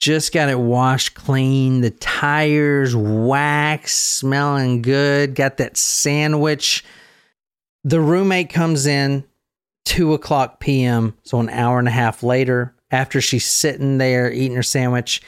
Just 0.00 0.32
got 0.32 0.48
it 0.48 0.58
washed 0.58 1.14
clean. 1.14 1.80
The 1.80 1.90
tires 1.90 2.94
wax, 2.94 3.94
smelling 3.96 4.82
good. 4.82 5.34
Got 5.34 5.56
that 5.56 5.76
sandwich. 5.76 6.84
The 7.84 8.00
roommate 8.00 8.50
comes 8.50 8.86
in 8.86 9.24
two 9.88 10.12
o'clock 10.12 10.60
p.m. 10.60 11.16
So 11.22 11.40
an 11.40 11.48
hour 11.48 11.78
and 11.78 11.88
a 11.88 11.92
half 11.92 12.22
later, 12.22 12.74
after 12.90 13.22
she's 13.22 13.46
sitting 13.46 13.96
there 13.96 14.30
eating 14.30 14.54
her 14.54 14.62
sandwich, 14.62 15.22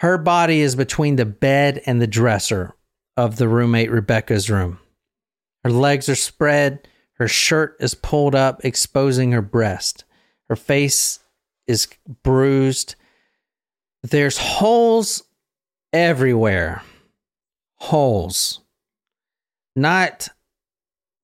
her 0.00 0.18
body 0.18 0.60
is 0.60 0.74
between 0.74 1.14
the 1.14 1.24
bed 1.24 1.80
and 1.86 2.02
the 2.02 2.08
dresser 2.08 2.74
of 3.16 3.36
the 3.36 3.46
roommate 3.46 3.92
Rebecca's 3.92 4.50
room. 4.50 4.80
Her 5.62 5.70
legs 5.70 6.08
are 6.08 6.16
spread, 6.16 6.88
her 7.14 7.28
shirt 7.28 7.76
is 7.78 7.94
pulled 7.94 8.34
up, 8.34 8.64
exposing 8.64 9.30
her 9.30 9.40
breast. 9.40 10.04
Her 10.48 10.56
face 10.56 11.20
is 11.68 11.86
bruised. 12.24 12.96
There's 14.02 14.36
holes 14.36 15.22
everywhere. 15.92 16.82
Holes. 17.76 18.60
Not 19.76 20.28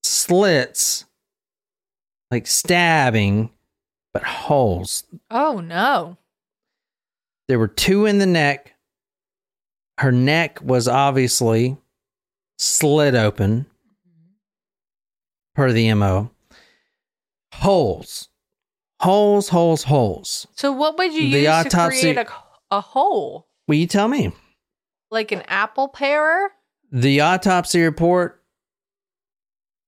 slits 0.01 1.05
like 2.33 2.47
stabbing, 2.47 3.51
but 4.13 4.23
holes. 4.23 5.03
Oh 5.29 5.59
no! 5.59 6.17
There 7.47 7.59
were 7.59 7.67
two 7.67 8.05
in 8.07 8.17
the 8.17 8.25
neck. 8.25 8.73
Her 9.99 10.11
neck 10.11 10.59
was 10.63 10.87
obviously 10.87 11.77
slit 12.57 13.13
open 13.13 13.67
per 15.55 15.71
the 15.71 15.93
MO. 15.93 16.31
Holes. 17.53 18.29
Holes, 18.99 19.49
holes, 19.49 19.83
holes. 19.83 20.47
So 20.55 20.71
what 20.71 20.97
would 20.97 21.13
you 21.13 21.29
The 21.29 21.39
use 21.41 21.47
autopsy- 21.47 22.01
to 22.13 22.13
create 22.13 22.17
a, 22.71 22.75
a 22.77 22.81
hole? 22.81 23.47
Will 23.67 23.75
you 23.75 23.85
tell 23.87 24.07
me? 24.07 24.31
Like 25.11 25.31
an 25.31 25.43
apple 25.47 25.87
parer? 25.89 26.49
The 26.91 27.21
autopsy 27.21 27.81
report 27.83 28.42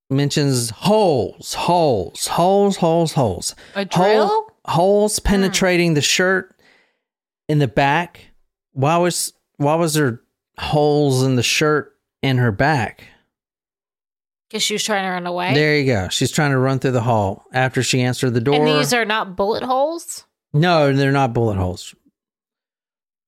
mentions 0.10 0.70
holes, 0.70 1.54
holes, 1.54 2.28
holes, 2.28 2.78
holes, 2.78 3.14
holes. 3.14 3.56
A 3.76 3.86
drill? 3.86 4.28
Hole- 4.28 4.52
holes 4.66 5.20
hmm. 5.20 5.28
penetrating 5.28 5.94
the 5.94 6.02
shirt 6.02 6.56
in 7.48 7.60
the 7.60 7.68
back. 7.68 8.32
Why 8.74 8.98
was 8.98 9.34
why 9.58 9.76
was 9.76 9.94
there 9.94 10.22
holes 10.60 11.24
in 11.24 11.36
the 11.36 11.44
shirt 11.44 11.96
in 12.22 12.38
her 12.38 12.52
back? 12.52 13.06
Because 14.50 14.64
she 14.64 14.74
was 14.74 14.84
trying 14.84 15.04
to 15.04 15.10
run 15.10 15.26
away. 15.26 15.54
There 15.54 15.78
you 15.78 15.86
go. 15.86 16.08
She's 16.10 16.32
trying 16.32 16.52
to 16.52 16.58
run 16.58 16.80
through 16.80 16.92
the 16.92 17.02
hall 17.02 17.46
after 17.52 17.82
she 17.82 18.02
answered 18.02 18.32
the 18.32 18.42
door. 18.42 18.56
and 18.56 18.68
these 18.68 18.94
are 18.94 19.06
not 19.06 19.36
bullet 19.36 19.64
holes. 19.64 20.26
no, 20.54 20.94
they're 20.94 21.12
not 21.12 21.34
bullet 21.34 21.58
holes. 21.58 21.96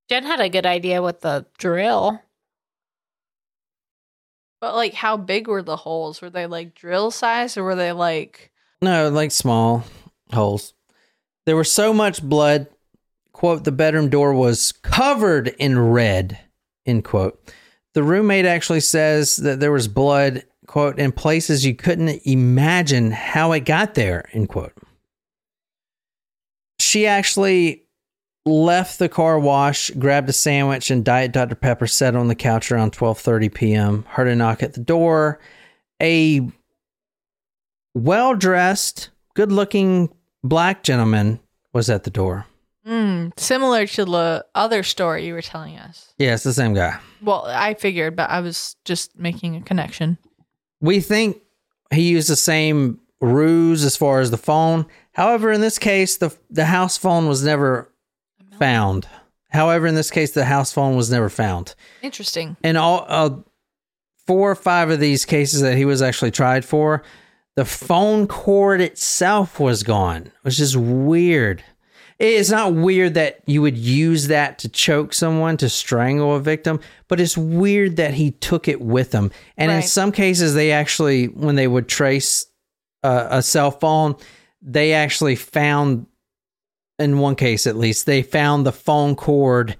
Jen 0.09 0.23
had 0.23 0.39
a 0.39 0.49
good 0.49 0.65
idea 0.65 1.01
with 1.01 1.21
the 1.21 1.45
drill. 1.57 2.21
But 4.60 4.76
like, 4.76 4.93
how 4.93 5.18
big 5.18 5.47
were 5.47 5.62
the 5.62 5.76
holes? 5.76 6.22
Were 6.22 6.30
they 6.30 6.47
like 6.47 6.76
drill 6.76 7.12
size, 7.12 7.58
or 7.58 7.64
were 7.64 7.76
they 7.76 7.91
like? 7.91 8.51
No, 8.82 9.10
like 9.10 9.32
small 9.32 9.84
holes. 10.34 10.74
There 11.45 11.55
was 11.55 11.72
so 11.72 11.93
much 11.93 12.22
blood. 12.22 12.68
Quote, 13.32 13.66
the 13.66 13.72
bedroom 13.72 14.10
door 14.10 14.34
was 14.34 14.72
covered 14.72 15.49
in 15.60 15.78
red, 15.78 16.39
end 16.88 17.03
quote. 17.03 17.39
The 17.93 18.01
roommate 18.01 18.45
actually 18.45 18.80
says 18.80 19.38
that 19.38 19.60
there 19.60 19.72
was 19.72 19.88
blood, 19.88 20.43
quote, 20.66 20.97
in 20.97 21.12
places 21.12 21.66
you 21.66 21.76
couldn't 21.76 22.22
imagine 22.26 23.12
how 23.12 23.51
it 23.51 23.62
got 23.62 23.93
there, 23.93 24.28
end 24.34 24.49
quote. 24.49 24.74
She 26.80 27.05
actually 27.05 27.84
left 28.48 28.98
the 29.00 29.10
car 29.10 29.38
wash, 29.39 29.91
grabbed 29.91 30.30
a 30.30 30.34
sandwich 30.34 30.89
and 30.89 31.04
Diet 31.04 31.34
Dr. 31.34 31.56
Pepper, 31.56 31.86
sat 31.88 32.16
on 32.16 32.28
the 32.28 32.36
couch 32.36 32.72
around 32.72 32.93
12:30 32.93 33.54
p.m. 33.54 34.06
Heard 34.10 34.28
a 34.28 34.36
knock 34.36 34.64
at 34.64 34.74
the 34.74 34.82
door. 34.82 35.39
A 36.02 36.50
well-dressed, 37.93 39.10
good-looking 39.34 40.14
black 40.43 40.84
gentleman 40.84 41.39
was 41.74 41.89
at 41.89 42.04
the 42.04 42.12
door. 42.12 42.45
Mm, 42.88 43.38
similar 43.38 43.86
to 43.88 44.06
the 44.06 44.45
other 44.56 44.84
story 44.84 45.26
you 45.26 45.34
were 45.34 45.41
telling 45.41 45.78
us. 45.78 46.14
Yeah, 46.18 46.36
it's 46.36 46.43
the 46.43 46.54
same 46.54 46.74
guy. 46.74 46.98
Well, 47.22 47.43
I 47.45 47.74
figured, 47.74 48.16
but 48.16 48.30
I 48.30 48.39
was 48.39 48.78
just 48.86 49.18
making 49.20 49.56
a 49.58 49.62
connection. 49.62 50.18
We 50.80 51.02
think 51.02 51.41
he 51.91 52.10
used 52.10 52.30
the 52.30 52.36
same 52.38 53.00
ruse 53.20 53.84
as 53.84 53.98
far 53.98 54.22
as 54.22 54.32
the 54.32 54.38
phone. 54.38 54.86
However, 55.14 55.52
in 55.52 55.60
this 55.62 55.80
case, 55.80 56.18
the 56.18 56.36
the 56.50 56.66
house 56.66 56.98
phone 56.98 57.28
was 57.28 57.43
never 57.43 57.91
found. 58.58 59.08
However, 59.49 59.88
in 59.88 59.95
this 59.95 60.12
case, 60.12 60.32
the 60.32 60.45
house 60.45 60.74
phone 60.74 60.95
was 60.95 61.10
never 61.10 61.30
found. 61.30 61.76
Interesting. 62.01 62.58
In 62.64 62.76
all 62.76 63.05
uh, 63.08 63.30
four 64.26 64.51
or 64.51 64.55
five 64.55 64.89
of 64.89 64.99
these 64.99 65.26
cases 65.26 65.62
that 65.62 65.78
he 65.78 65.86
was 65.86 66.01
actually 66.01 66.32
tried 66.32 66.66
for, 66.66 67.03
the 67.55 67.66
phone 67.66 68.28
cord 68.28 68.82
itself 68.82 69.60
was 69.60 69.84
gone, 69.84 70.32
which 70.43 70.60
is 70.60 70.78
weird. 70.78 71.64
It's 72.20 72.49
not 72.49 72.74
weird 72.74 73.14
that 73.14 73.41
you 73.45 73.62
would 73.62 73.78
use 73.78 74.28
that 74.28 74.60
to 74.60 74.70
choke 74.70 75.14
someone, 75.14 75.55
to 75.58 75.70
strangle 75.70 76.36
a 76.36 76.39
victim, 76.39 76.80
but 77.08 77.20
it's 77.20 77.38
weird 77.38 77.97
that 77.97 78.16
he 78.16 78.32
took 78.32 78.68
it 78.68 78.82
with 78.82 79.12
him. 79.12 79.32
And 79.55 79.72
in 79.72 79.84
some 79.84 80.12
cases, 80.12 80.55
they 80.55 80.72
actually, 80.72 81.28
when 81.28 81.55
they 81.55 81.68
would 81.68 81.88
trace 81.88 82.47
uh, 83.03 83.28
a 83.30 83.43
cell 83.43 83.70
phone, 83.70 84.16
they 84.62 84.93
actually 84.93 85.36
found, 85.36 86.08
in 87.00 87.20
one 87.20 87.36
case 87.36 87.68
at 87.68 87.76
least, 87.76 88.06
they 88.06 88.22
found 88.24 88.66
the 88.66 88.72
phone 88.72 89.16
cord 89.16 89.78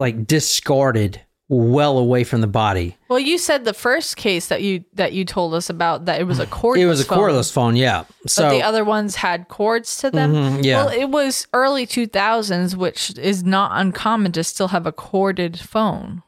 like 0.00 0.26
discarded 0.26 1.20
well 1.48 1.98
away 1.98 2.24
from 2.24 2.40
the 2.40 2.46
body. 2.46 2.96
Well, 3.08 3.18
you 3.18 3.36
said 3.38 3.64
the 3.64 3.74
first 3.74 4.16
case 4.16 4.48
that 4.48 4.62
you 4.62 4.84
that 4.94 5.12
you 5.12 5.24
told 5.24 5.54
us 5.54 5.68
about 5.70 6.06
that 6.06 6.20
it 6.20 6.24
was 6.24 6.38
a 6.40 6.46
cordless. 6.46 6.78
it 6.78 6.86
was 6.86 7.00
a 7.00 7.04
phone, 7.04 7.18
cordless 7.18 7.52
phone, 7.52 7.76
yeah. 7.76 8.04
So 8.26 8.44
but 8.44 8.50
the 8.50 8.62
other 8.62 8.84
ones 8.84 9.16
had 9.16 9.48
cords 9.48 9.96
to 9.98 10.10
them. 10.10 10.32
Mhm, 10.32 10.64
yeah. 10.64 10.84
Well, 10.84 10.88
it 10.88 11.10
was 11.10 11.46
early 11.52 11.86
2000s, 11.86 12.74
which 12.74 13.16
is 13.18 13.44
not 13.44 13.70
uncommon 13.74 14.32
to 14.32 14.42
still 14.42 14.68
have 14.68 14.86
a 14.86 14.92
corded 14.92 15.60
phone. 15.60 16.22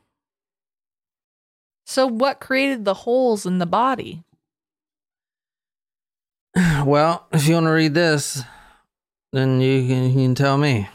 So, 1.87 2.07
what 2.07 2.41
created 2.41 2.85
the 2.85 2.95
holes 2.95 3.47
in 3.47 3.59
the 3.59 3.67
body? 3.67 4.23
Well, 6.85 7.27
if 7.33 7.47
you 7.49 7.55
want 7.55 7.67
to 7.67 7.71
read 7.71 7.95
this, 7.95 8.43
then 9.37 9.61
you 9.61 9.87
can, 9.87 10.05
you 10.07 10.27
can 10.27 10.35
tell 10.35 10.59
me. 10.59 10.89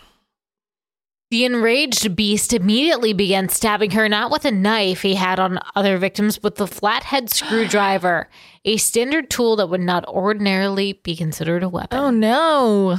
The 1.30 1.46
enraged 1.46 2.14
beast 2.14 2.52
immediately 2.52 3.14
began 3.14 3.48
stabbing 3.48 3.92
her 3.92 4.10
not 4.10 4.32
with 4.32 4.44
a 4.44 4.52
knife 4.52 5.02
he 5.02 5.16
had 5.16 5.40
on 5.40 5.60
other 5.76 5.98
victims, 5.98 6.38
but 6.38 6.56
the 6.56 6.68
flathead 6.68 7.30
screwdriver, 7.30 8.28
a 8.66 8.76
standard 8.76 9.30
tool 9.30 9.56
that 9.56 9.68
would 9.68 9.82
not 9.82 10.06
ordinarily 10.08 10.94
be 10.94 11.16
considered 11.16 11.64
a 11.64 11.70
weapon. 11.70 11.98
Oh 11.98 12.10
no! 12.10 12.98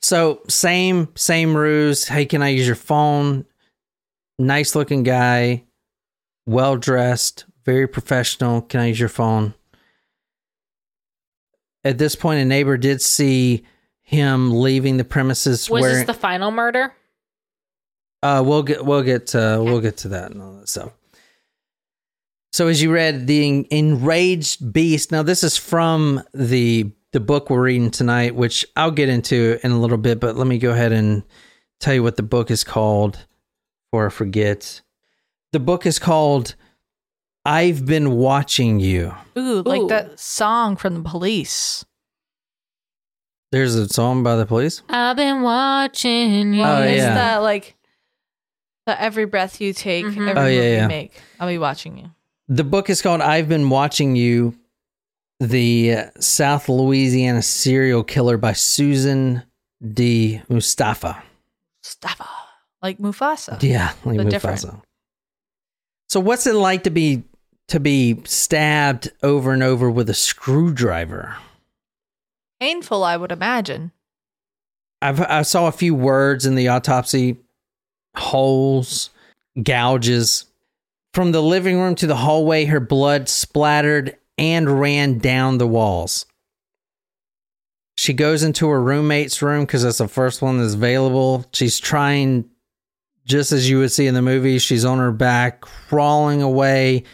So 0.00 0.42
same 0.46 1.08
same 1.16 1.56
ruse. 1.56 2.06
Hey, 2.06 2.24
can 2.24 2.40
I 2.40 2.50
use 2.50 2.68
your 2.68 2.76
phone? 2.76 3.46
Nice 4.38 4.76
looking 4.76 5.02
guy, 5.02 5.64
well 6.46 6.76
dressed, 6.76 7.46
very 7.64 7.88
professional. 7.88 8.62
Can 8.62 8.78
I 8.78 8.86
use 8.86 9.00
your 9.00 9.08
phone? 9.08 9.54
At 11.82 11.98
this 11.98 12.14
point, 12.14 12.40
a 12.40 12.44
neighbor 12.44 12.76
did 12.76 13.02
see 13.02 13.64
him 14.06 14.52
leaving 14.52 14.96
the 14.96 15.04
premises. 15.04 15.68
Was 15.68 15.82
where 15.82 15.94
this 15.94 16.06
the 16.06 16.14
final 16.14 16.52
murder? 16.52 16.94
Uh, 18.22 18.42
we'll 18.46 18.62
get 18.62 18.84
we'll 18.84 19.02
get 19.02 19.26
to, 19.28 19.60
we'll 19.62 19.80
get 19.80 19.98
to 19.98 20.08
that 20.08 20.30
and 20.30 20.40
all 20.40 20.54
that 20.54 20.68
stuff. 20.68 20.92
So 22.52 22.68
as 22.68 22.80
you 22.80 22.90
read, 22.92 23.26
the 23.26 23.46
en- 23.46 23.66
enraged 23.70 24.72
beast. 24.72 25.12
Now 25.12 25.22
this 25.22 25.44
is 25.44 25.56
from 25.56 26.22
the 26.32 26.90
the 27.12 27.20
book 27.20 27.50
we're 27.50 27.62
reading 27.62 27.90
tonight, 27.90 28.34
which 28.34 28.64
I'll 28.76 28.92
get 28.92 29.08
into 29.08 29.58
in 29.62 29.72
a 29.72 29.80
little 29.80 29.98
bit. 29.98 30.20
But 30.20 30.36
let 30.36 30.46
me 30.46 30.58
go 30.58 30.70
ahead 30.70 30.92
and 30.92 31.24
tell 31.80 31.92
you 31.92 32.02
what 32.02 32.16
the 32.16 32.22
book 32.22 32.50
is 32.50 32.64
called, 32.64 33.26
before 33.90 34.06
I 34.06 34.10
forget. 34.10 34.80
The 35.52 35.60
book 35.60 35.84
is 35.84 35.98
called 35.98 36.54
"I've 37.44 37.84
Been 37.84 38.12
Watching 38.12 38.78
You." 38.78 39.14
Ooh, 39.36 39.62
like 39.62 39.82
Ooh. 39.82 39.88
that 39.88 40.20
song 40.20 40.76
from 40.76 40.94
the 40.94 41.08
police. 41.10 41.84
There's 43.52 43.74
a 43.74 43.88
song 43.88 44.22
by 44.22 44.36
the 44.36 44.46
police. 44.46 44.82
I've 44.88 45.16
been 45.16 45.42
watching 45.42 46.52
you. 46.54 46.62
Oh, 46.64 46.82
it's 46.82 46.98
yeah. 46.98 47.14
that 47.14 47.36
like 47.38 47.74
the 48.86 49.00
every 49.00 49.24
breath 49.24 49.60
you 49.60 49.72
take, 49.72 50.04
Mhm. 50.04 50.28
every 50.28 50.42
Oh, 50.42 50.46
yeah, 50.46 50.60
move 50.60 50.64
yeah. 50.72 50.82
you 50.82 50.88
make. 50.88 51.12
I'll 51.40 51.48
be 51.48 51.58
watching 51.58 51.96
you. 51.98 52.10
The 52.48 52.64
book 52.64 52.90
is 52.90 53.02
called 53.02 53.20
I've 53.20 53.48
Been 53.48 53.70
Watching 53.70 54.14
You, 54.16 54.56
the 55.40 55.96
South 56.20 56.68
Louisiana 56.68 57.42
serial 57.42 58.04
killer 58.04 58.36
by 58.36 58.52
Susan 58.52 59.42
D. 59.92 60.40
Mustafa. 60.48 61.22
Mustafa, 61.84 62.28
like 62.82 62.98
Mufasa. 62.98 63.62
Yeah, 63.62 63.92
like 64.04 64.16
But 64.18 64.26
Mufasa. 64.26 64.30
different. 64.30 64.64
So 66.08 66.20
what's 66.20 66.46
it 66.46 66.54
like 66.54 66.84
to 66.84 66.90
be 66.90 67.24
to 67.68 67.80
be 67.80 68.22
stabbed 68.24 69.10
over 69.24 69.52
and 69.52 69.62
over 69.62 69.90
with 69.90 70.08
a 70.08 70.14
screwdriver? 70.14 71.36
Painful, 72.60 73.04
I 73.04 73.16
would 73.16 73.32
imagine. 73.32 73.92
I've 75.02 75.20
I 75.20 75.42
saw 75.42 75.66
a 75.66 75.72
few 75.72 75.94
words 75.94 76.46
in 76.46 76.54
the 76.54 76.68
autopsy 76.68 77.38
holes, 78.16 79.10
gouges. 79.62 80.46
From 81.12 81.32
the 81.32 81.42
living 81.42 81.78
room 81.78 81.94
to 81.96 82.06
the 82.06 82.16
hallway, 82.16 82.64
her 82.66 82.80
blood 82.80 83.28
splattered 83.28 84.16
and 84.38 84.80
ran 84.80 85.18
down 85.18 85.58
the 85.58 85.66
walls. 85.66 86.26
She 87.96 88.12
goes 88.12 88.42
into 88.42 88.68
her 88.68 88.82
roommate's 88.82 89.40
room 89.40 89.64
because 89.64 89.82
that's 89.82 89.98
the 89.98 90.08
first 90.08 90.42
one 90.42 90.58
that's 90.58 90.74
available. 90.74 91.46
She's 91.52 91.80
trying, 91.80 92.44
just 93.24 93.52
as 93.52 93.68
you 93.70 93.78
would 93.78 93.92
see 93.92 94.06
in 94.06 94.14
the 94.14 94.20
movie, 94.20 94.58
she's 94.58 94.84
on 94.84 94.98
her 94.98 95.12
back, 95.12 95.62
crawling 95.62 96.42
away. 96.42 97.04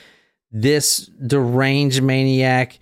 This 0.51 1.07
deranged 1.25 2.03
maniac 2.03 2.81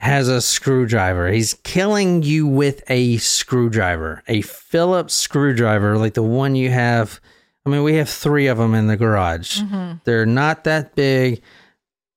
has 0.00 0.28
a 0.28 0.40
screwdriver. 0.40 1.28
He's 1.30 1.54
killing 1.62 2.22
you 2.22 2.46
with 2.46 2.82
a 2.90 3.18
screwdriver, 3.18 4.22
a 4.26 4.40
Phillips 4.42 5.14
screwdriver, 5.14 5.98
like 5.98 6.14
the 6.14 6.22
one 6.22 6.54
you 6.54 6.70
have. 6.70 7.20
I 7.66 7.70
mean, 7.70 7.82
we 7.82 7.94
have 7.96 8.08
three 8.08 8.46
of 8.46 8.56
them 8.56 8.74
in 8.74 8.86
the 8.86 8.96
garage. 8.96 9.60
Mm-hmm. 9.60 9.98
They're 10.04 10.24
not 10.26 10.64
that 10.64 10.94
big. 10.94 11.42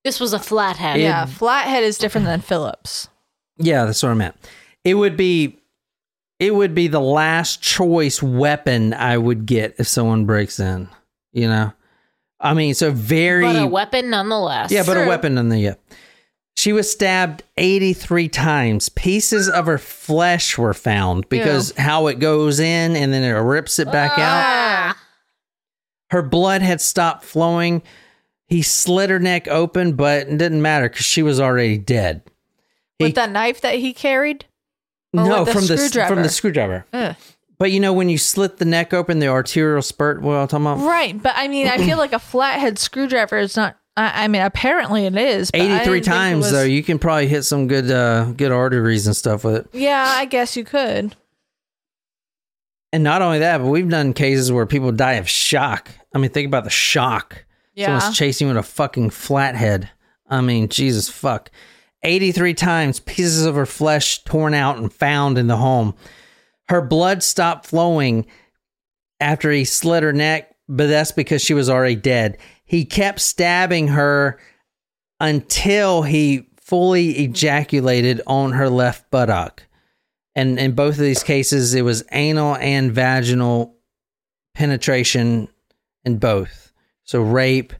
This 0.05 0.19
was 0.19 0.33
a 0.33 0.39
flathead. 0.39 0.99
yeah, 0.99 1.25
flathead 1.25 1.83
is 1.83 1.97
different 1.97 2.25
than 2.25 2.41
Phillips. 2.41 3.09
Yeah, 3.57 3.85
that's 3.85 4.01
what 4.01 4.09
I 4.11 4.15
meant. 4.15 4.35
It 4.83 4.95
would 4.95 5.15
be, 5.17 5.59
it 6.39 6.55
would 6.55 6.73
be 6.73 6.87
the 6.87 6.99
last 7.01 7.61
choice 7.61 8.23
weapon 8.23 8.93
I 8.93 9.17
would 9.17 9.45
get 9.45 9.75
if 9.77 9.87
someone 9.87 10.25
breaks 10.25 10.59
in. 10.59 10.89
You 11.33 11.47
know, 11.47 11.73
I 12.39 12.53
mean, 12.53 12.73
so 12.73 12.91
very 12.91 13.43
But 13.45 13.61
a 13.63 13.67
weapon 13.67 14.09
nonetheless. 14.09 14.71
Yeah, 14.71 14.83
but 14.85 14.97
a 14.97 15.07
weapon 15.07 15.35
nonetheless. 15.35 15.77
yeah. 15.89 15.95
She 16.63 16.71
was 16.71 16.89
stabbed 16.89 17.43
83 17.57 18.29
times. 18.29 18.87
Pieces 18.87 19.49
of 19.49 19.65
her 19.65 19.77
flesh 19.77 20.57
were 20.57 20.73
found 20.73 21.27
because 21.27 21.73
how 21.77 22.07
it 22.07 22.19
goes 22.19 22.61
in 22.61 22.95
and 22.95 23.11
then 23.11 23.21
it 23.21 23.37
rips 23.37 23.79
it 23.79 23.91
back 23.91 24.11
out. 24.13 24.45
Ah. 24.45 24.97
Her 26.11 26.21
blood 26.21 26.61
had 26.61 26.79
stopped 26.79 27.25
flowing. 27.25 27.83
He 28.47 28.61
slit 28.61 29.09
her 29.09 29.19
neck 29.19 29.49
open, 29.49 29.97
but 29.97 30.29
it 30.29 30.37
didn't 30.37 30.61
matter 30.61 30.87
because 30.87 31.03
she 31.05 31.21
was 31.21 31.37
already 31.37 31.77
dead. 31.77 32.21
He- 32.97 33.03
With 33.07 33.15
that 33.15 33.31
knife 33.31 33.59
that 33.59 33.75
he 33.75 33.91
carried? 33.91 34.45
Or 35.13 35.25
no, 35.25 35.43
the 35.43 35.51
from 35.51 35.67
the 35.67 35.77
screwdriver? 35.77 36.15
from 36.15 36.23
the 36.23 36.29
screwdriver. 36.29 36.85
Ugh. 36.93 37.15
But 37.59 37.71
you 37.73 37.81
know 37.81 37.91
when 37.91 38.07
you 38.07 38.17
slit 38.17 38.55
the 38.55 38.63
neck 38.65 38.93
open, 38.93 39.19
the 39.19 39.27
arterial 39.27 39.81
spurt. 39.81 40.21
What 40.21 40.35
I'm 40.37 40.47
talking 40.47 40.65
about? 40.65 40.87
Right, 40.87 41.21
but 41.21 41.33
I 41.35 41.49
mean, 41.49 41.67
I 41.67 41.77
feel 41.79 41.97
like 42.05 42.13
a 42.13 42.19
flathead 42.19 42.79
screwdriver 42.79 43.37
is 43.37 43.57
not. 43.57 43.75
I, 43.95 44.23
I 44.23 44.27
mean, 44.27 44.41
apparently 44.41 45.05
it 45.05 45.15
is. 45.15 45.51
but 45.51 45.61
83 45.61 45.77
didn't 45.77 45.85
think 45.85 45.97
it 45.97 46.09
times 46.09 46.43
was- 46.45 46.51
though. 46.51 46.63
You 46.63 46.81
can 46.83 46.97
probably 46.99 47.27
hit 47.27 47.43
some 47.43 47.67
good 47.67 47.89
uh 47.91 48.25
good 48.35 48.51
arteries 48.51 49.05
and 49.07 49.15
stuff 49.15 49.43
with 49.43 49.55
it. 49.55 49.67
Yeah, 49.73 50.03
I 50.17 50.25
guess 50.25 50.55
you 50.57 50.63
could. 50.63 51.15
And 52.91 53.03
not 53.03 53.21
only 53.21 53.39
that, 53.39 53.57
but 53.57 53.67
we've 53.67 53.89
done 53.89 54.13
cases 54.13 54.51
where 54.51 54.65
people 54.65 54.91
die 54.91 55.13
of 55.13 55.27
shock. 55.27 55.89
I 56.13 56.19
mean, 56.19 56.29
think 56.29 56.47
about 56.47 56.63
the 56.63 56.69
shock. 56.69 57.43
Yeah. 57.73 57.97
Someone's 57.99 58.17
chasing 58.17 58.47
you 58.47 58.53
with 58.53 58.63
a 58.63 58.67
fucking 58.67 59.09
flathead. 59.09 59.89
I 60.29 60.41
mean, 60.41 60.69
Jesus 60.69 61.09
fuck. 61.09 61.49
83 62.03 62.53
times, 62.53 62.99
pieces 62.99 63.45
of 63.45 63.55
her 63.55 63.65
flesh 63.65 64.23
torn 64.25 64.53
out 64.53 64.77
and 64.77 64.93
found 64.93 65.37
in 65.39 65.47
the 65.47 65.57
home. 65.57 65.95
Her 66.69 66.81
blood 66.81 67.23
stopped 67.23 67.65
flowing 67.65 68.27
after 69.19 69.51
he 69.51 69.65
slit 69.65 70.03
her 70.03 70.13
neck, 70.13 70.53
but 70.69 70.87
that's 70.87 71.11
because 71.11 71.41
she 71.41 71.53
was 71.55 71.69
already 71.69 71.95
dead. 71.95 72.37
He 72.73 72.85
kept 72.85 73.21
stabbing 73.21 73.89
her 73.89 74.39
until 75.19 76.01
he 76.01 76.49
fully 76.59 77.11
ejaculated 77.19 78.19
on 78.25 78.53
her 78.53 78.67
left 78.67 79.11
buttock. 79.11 79.61
And 80.33 80.57
in 80.57 80.71
both 80.71 80.95
of 80.95 81.01
these 81.01 81.21
cases, 81.21 81.75
it 81.75 81.83
was 81.83 82.03
anal 82.11 82.55
and 82.55 82.91
vaginal 82.91 83.75
penetration 84.55 85.49
in 86.03 86.17
both. 86.17 86.73
So 87.03 87.21
rape, 87.21 87.73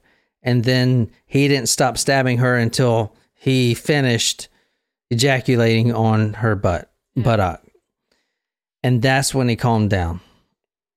and 0.44 0.64
then 0.64 1.10
he 1.26 1.48
didn't 1.48 1.70
stop 1.70 1.98
stabbing 1.98 2.38
her 2.38 2.56
until 2.56 3.16
he 3.34 3.74
finished 3.74 4.48
ejaculating 5.10 5.92
on 5.92 6.34
her 6.34 6.56
butt 6.56 6.94
buttock. 7.16 7.64
And 8.84 9.02
that's 9.02 9.34
when 9.34 9.50
he 9.50 9.56
calmed 9.56 9.90
down. 9.90 10.20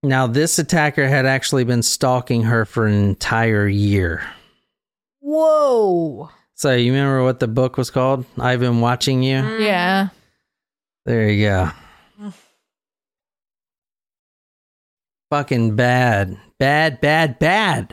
Now, 0.07 0.29
this 0.29 0.59
attacker 0.61 1.09
had 1.09 1.27
actually 1.27 1.65
been 1.65 1.83
stalking 1.83 2.45
her 2.45 2.65
for 2.65 2.87
an 2.87 2.95
entire 2.95 3.67
year. 3.67 4.23
Whoa. 5.19 6.31
So 6.55 6.73
you 6.73 6.93
remember 6.93 7.25
what 7.25 7.41
the 7.41 7.49
book 7.49 7.77
was 7.77 7.91
called? 7.91 8.25
I've 8.39 8.61
been 8.61 8.81
watching 8.81 9.25
you. 9.25 9.39
Mm. 9.43 9.61
Yeah. 9.61 10.09
There 11.07 11.29
you 11.29 11.47
go. 11.47 11.71
Fucking 15.31 15.75
bad. 15.75 16.39
Bad, 16.61 17.01
bad, 17.01 17.41
bad. 17.41 17.93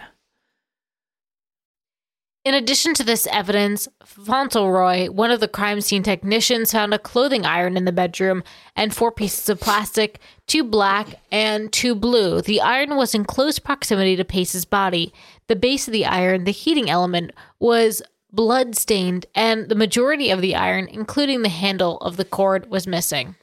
In 2.45 2.53
addition 2.53 2.93
to 2.95 3.03
this 3.05 3.25
evidence, 3.27 3.87
Fauntleroy, 4.03 5.09
one 5.09 5.31
of 5.31 5.39
the 5.39 5.47
crime 5.47 5.79
scene 5.79 6.03
technicians, 6.03 6.73
found 6.73 6.93
a 6.93 6.99
clothing 6.99 7.45
iron 7.45 7.77
in 7.77 7.85
the 7.85 7.93
bedroom 7.93 8.43
and 8.75 8.93
four 8.93 9.13
pieces 9.13 9.47
of 9.47 9.61
plastic, 9.61 10.19
two 10.45 10.65
black 10.65 11.21
and 11.31 11.71
two 11.71 11.95
blue. 11.95 12.41
The 12.41 12.59
iron 12.59 12.97
was 12.97 13.15
in 13.15 13.23
close 13.23 13.59
proximity 13.59 14.17
to 14.17 14.25
Pace's 14.25 14.65
body. 14.65 15.13
The 15.47 15.55
base 15.55 15.87
of 15.87 15.93
the 15.93 16.05
iron, 16.05 16.43
the 16.43 16.51
heating 16.51 16.89
element, 16.89 17.31
was 17.61 18.01
blood 18.33 18.75
stained, 18.75 19.25
and 19.33 19.69
the 19.69 19.75
majority 19.75 20.29
of 20.29 20.41
the 20.41 20.55
iron, 20.55 20.87
including 20.87 21.43
the 21.43 21.49
handle 21.49 21.97
of 21.99 22.17
the 22.17 22.25
cord, 22.25 22.69
was 22.69 22.85
missing. 22.85 23.35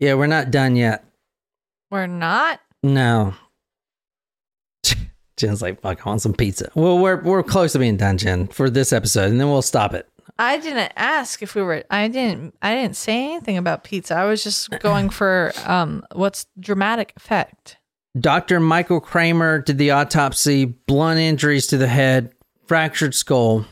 Yeah, 0.00 0.14
we're 0.14 0.26
not 0.26 0.50
done 0.50 0.74
yet. 0.74 1.04
We're 1.92 2.06
not. 2.08 2.60
No. 2.82 3.34
Jen's 5.38 5.62
like, 5.62 5.80
fuck, 5.80 6.06
I 6.06 6.10
want 6.10 6.22
some 6.22 6.34
pizza. 6.34 6.70
Well, 6.74 6.98
we're 6.98 7.20
we're 7.22 7.42
close 7.42 7.72
to 7.72 7.78
being 7.78 7.96
done, 7.96 8.18
Jen, 8.18 8.48
for 8.48 8.68
this 8.68 8.92
episode, 8.92 9.30
and 9.30 9.40
then 9.40 9.48
we'll 9.48 9.62
stop 9.62 9.94
it. 9.94 10.08
I 10.38 10.58
didn't 10.58 10.92
ask 10.96 11.42
if 11.42 11.54
we 11.54 11.62
were. 11.62 11.84
I 11.90 12.08
didn't. 12.08 12.54
I 12.62 12.74
didn't 12.74 12.96
say 12.96 13.24
anything 13.24 13.56
about 13.56 13.84
pizza. 13.84 14.14
I 14.14 14.24
was 14.24 14.44
just 14.44 14.70
going 14.80 15.10
for 15.10 15.52
um, 15.64 16.04
what's 16.14 16.46
dramatic 16.60 17.12
effect. 17.16 17.78
Dr. 18.18 18.60
Michael 18.60 19.00
Kramer 19.00 19.60
did 19.60 19.78
the 19.78 19.90
autopsy, 19.90 20.64
blunt 20.64 21.20
injuries 21.20 21.66
to 21.68 21.76
the 21.76 21.88
head, 21.88 22.32
fractured 22.66 23.14
skull. 23.14 23.64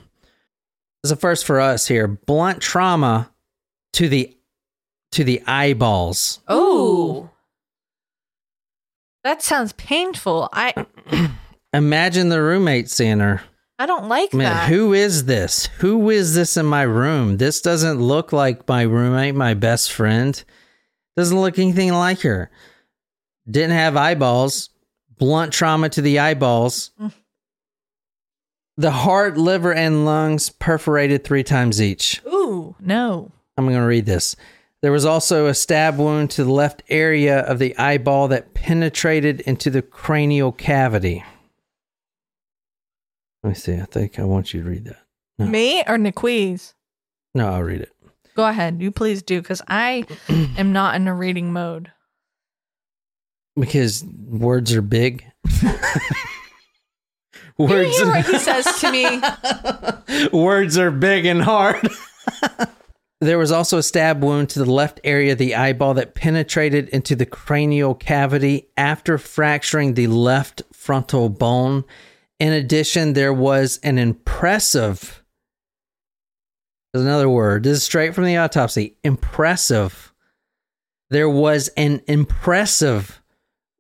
It's 1.02 1.10
a 1.12 1.16
first 1.16 1.44
for 1.44 1.60
us 1.60 1.86
here. 1.86 2.08
Blunt 2.08 2.60
trauma 2.60 3.30
to 3.94 4.08
the 4.08 4.36
to 5.12 5.24
the 5.24 5.42
eyeballs. 5.46 6.40
Oh, 6.48 7.30
that 9.22 9.42
sounds 9.42 9.72
painful. 9.74 10.48
I 10.52 10.86
Imagine 11.76 12.30
the 12.30 12.42
roommate 12.42 12.88
seeing 12.88 13.20
her. 13.20 13.42
I 13.78 13.84
don't 13.84 14.08
like 14.08 14.32
Man, 14.32 14.44
that. 14.50 14.68
who 14.70 14.94
is 14.94 15.26
this? 15.26 15.66
Who 15.78 16.08
is 16.08 16.34
this 16.34 16.56
in 16.56 16.64
my 16.64 16.82
room? 16.82 17.36
This 17.36 17.60
doesn't 17.60 18.00
look 18.00 18.32
like 18.32 18.66
my 18.66 18.82
roommate, 18.82 19.34
my 19.34 19.52
best 19.52 19.92
friend. 19.92 20.42
Doesn't 21.16 21.38
look 21.38 21.58
anything 21.58 21.92
like 21.92 22.20
her. 22.22 22.50
Didn't 23.50 23.76
have 23.76 23.96
eyeballs. 23.96 24.70
Blunt 25.18 25.52
trauma 25.52 25.90
to 25.90 26.00
the 26.00 26.18
eyeballs. 26.18 26.92
The 28.78 28.90
heart, 28.90 29.36
liver, 29.36 29.74
and 29.74 30.06
lungs 30.06 30.48
perforated 30.48 31.24
three 31.24 31.42
times 31.44 31.80
each. 31.80 32.22
Ooh, 32.26 32.74
no. 32.80 33.30
I'm 33.58 33.64
going 33.66 33.76
to 33.76 33.82
read 33.86 34.06
this. 34.06 34.36
There 34.82 34.92
was 34.92 35.04
also 35.04 35.46
a 35.46 35.54
stab 35.54 35.98
wound 35.98 36.30
to 36.32 36.44
the 36.44 36.52
left 36.52 36.82
area 36.88 37.40
of 37.40 37.58
the 37.58 37.76
eyeball 37.76 38.28
that 38.28 38.54
penetrated 38.54 39.40
into 39.42 39.70
the 39.70 39.82
cranial 39.82 40.52
cavity. 40.52 41.24
Let 43.46 43.50
me 43.50 43.54
see. 43.54 43.74
I 43.76 43.84
think 43.84 44.18
I 44.18 44.24
want 44.24 44.52
you 44.52 44.64
to 44.64 44.68
read 44.68 44.86
that. 44.86 44.98
No. 45.38 45.46
Me 45.46 45.80
or 45.86 45.98
Niquiz? 45.98 46.74
No, 47.32 47.46
I'll 47.52 47.62
read 47.62 47.80
it. 47.80 47.92
Go 48.34 48.44
ahead. 48.44 48.82
You 48.82 48.90
please 48.90 49.22
do, 49.22 49.40
because 49.40 49.62
I 49.68 50.04
am 50.58 50.72
not 50.72 50.96
in 50.96 51.06
a 51.06 51.14
reading 51.14 51.52
mode. 51.52 51.92
Because 53.54 54.04
words 54.04 54.74
are 54.74 54.82
big. 54.82 55.24
You 57.56 57.66
hear 57.68 58.06
what 58.06 58.26
he 58.26 58.38
says 58.40 58.80
to 58.80 58.90
me. 58.90 60.28
words 60.32 60.76
are 60.76 60.90
big 60.90 61.24
and 61.24 61.40
hard. 61.40 61.88
there 63.20 63.38
was 63.38 63.52
also 63.52 63.78
a 63.78 63.82
stab 63.82 64.24
wound 64.24 64.50
to 64.50 64.58
the 64.58 64.70
left 64.70 65.00
area 65.04 65.32
of 65.32 65.38
the 65.38 65.54
eyeball 65.54 65.94
that 65.94 66.14
penetrated 66.16 66.88
into 66.88 67.14
the 67.14 67.24
cranial 67.24 67.94
cavity 67.94 68.68
after 68.76 69.16
fracturing 69.18 69.94
the 69.94 70.08
left 70.08 70.62
frontal 70.72 71.28
bone. 71.28 71.84
In 72.38 72.52
addition, 72.52 73.14
there 73.14 73.32
was 73.32 73.78
an 73.82 73.98
impressive. 73.98 75.24
Another 76.92 77.28
word. 77.28 77.62
This 77.62 77.78
is 77.78 77.84
straight 77.84 78.14
from 78.14 78.24
the 78.24 78.36
autopsy. 78.36 78.96
Impressive. 79.02 80.12
There 81.10 81.30
was 81.30 81.68
an 81.76 82.02
impressive 82.06 83.22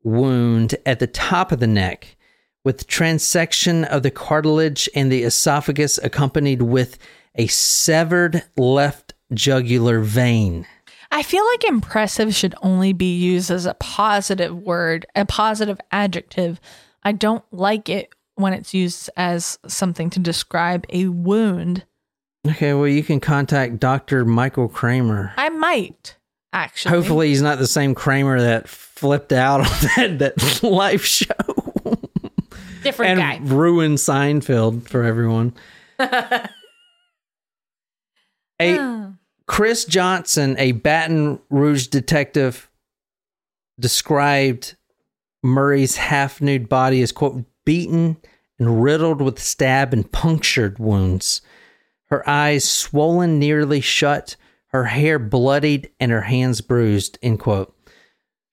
wound 0.02 0.76
at 0.86 1.00
the 1.00 1.06
top 1.06 1.52
of 1.52 1.60
the 1.60 1.66
neck 1.66 2.16
with 2.64 2.86
transection 2.86 3.86
of 3.86 4.02
the 4.02 4.10
cartilage 4.10 4.88
and 4.94 5.10
the 5.10 5.22
esophagus 5.22 5.98
accompanied 5.98 6.62
with 6.62 6.98
a 7.34 7.46
severed 7.48 8.42
left 8.56 9.14
jugular 9.34 10.00
vein. 10.00 10.66
I 11.10 11.22
feel 11.22 11.44
like 11.46 11.64
impressive 11.64 12.34
should 12.34 12.54
only 12.62 12.92
be 12.92 13.16
used 13.16 13.50
as 13.50 13.66
a 13.66 13.74
positive 13.74 14.56
word, 14.56 15.06
a 15.14 15.24
positive 15.24 15.80
adjective. 15.90 16.60
I 17.02 17.12
don't 17.12 17.44
like 17.52 17.88
it 17.88 18.12
when 18.36 18.52
it's 18.52 18.72
used 18.72 19.10
as 19.16 19.58
something 19.66 20.08
to 20.10 20.20
describe 20.20 20.86
a 20.90 21.08
wound. 21.08 21.84
Okay, 22.46 22.72
well, 22.74 22.86
you 22.86 23.02
can 23.02 23.18
contact 23.18 23.80
Dr. 23.80 24.24
Michael 24.24 24.68
Kramer. 24.68 25.32
I 25.36 25.48
might 25.48 26.16
actually. 26.52 26.94
Hopefully, 26.94 27.28
he's 27.28 27.42
not 27.42 27.58
the 27.58 27.66
same 27.66 27.94
Kramer 27.94 28.40
that 28.40 28.68
flipped 28.68 29.32
out 29.32 29.60
on 29.66 29.66
that, 29.96 30.18
that 30.18 30.62
live 30.62 31.04
show 31.04 31.26
Different 32.82 33.20
and 33.20 33.44
guy. 33.44 33.54
ruined 33.54 33.98
Seinfeld 33.98 34.88
for 34.88 35.02
everyone. 35.02 35.54
a 38.60 39.10
Chris 39.46 39.84
Johnson, 39.84 40.56
a 40.58 40.72
Baton 40.72 41.40
Rouge 41.50 41.86
detective, 41.88 42.70
described 43.78 44.76
Murray's 45.42 45.96
half 45.96 46.40
nude 46.40 46.68
body 46.68 47.02
as, 47.02 47.12
quote, 47.12 47.44
beaten 47.66 48.16
and 48.58 48.82
riddled 48.82 49.20
with 49.20 49.38
stab 49.38 49.92
and 49.92 50.10
punctured 50.10 50.78
wounds. 50.78 51.42
Her 52.06 52.26
eyes 52.26 52.64
swollen 52.68 53.38
nearly 53.38 53.82
shut, 53.82 54.36
her 54.68 54.84
hair 54.84 55.18
bloodied, 55.18 55.90
and 56.00 56.10
her 56.10 56.22
hands 56.22 56.62
bruised, 56.62 57.18
end 57.22 57.40
quote. 57.40 57.76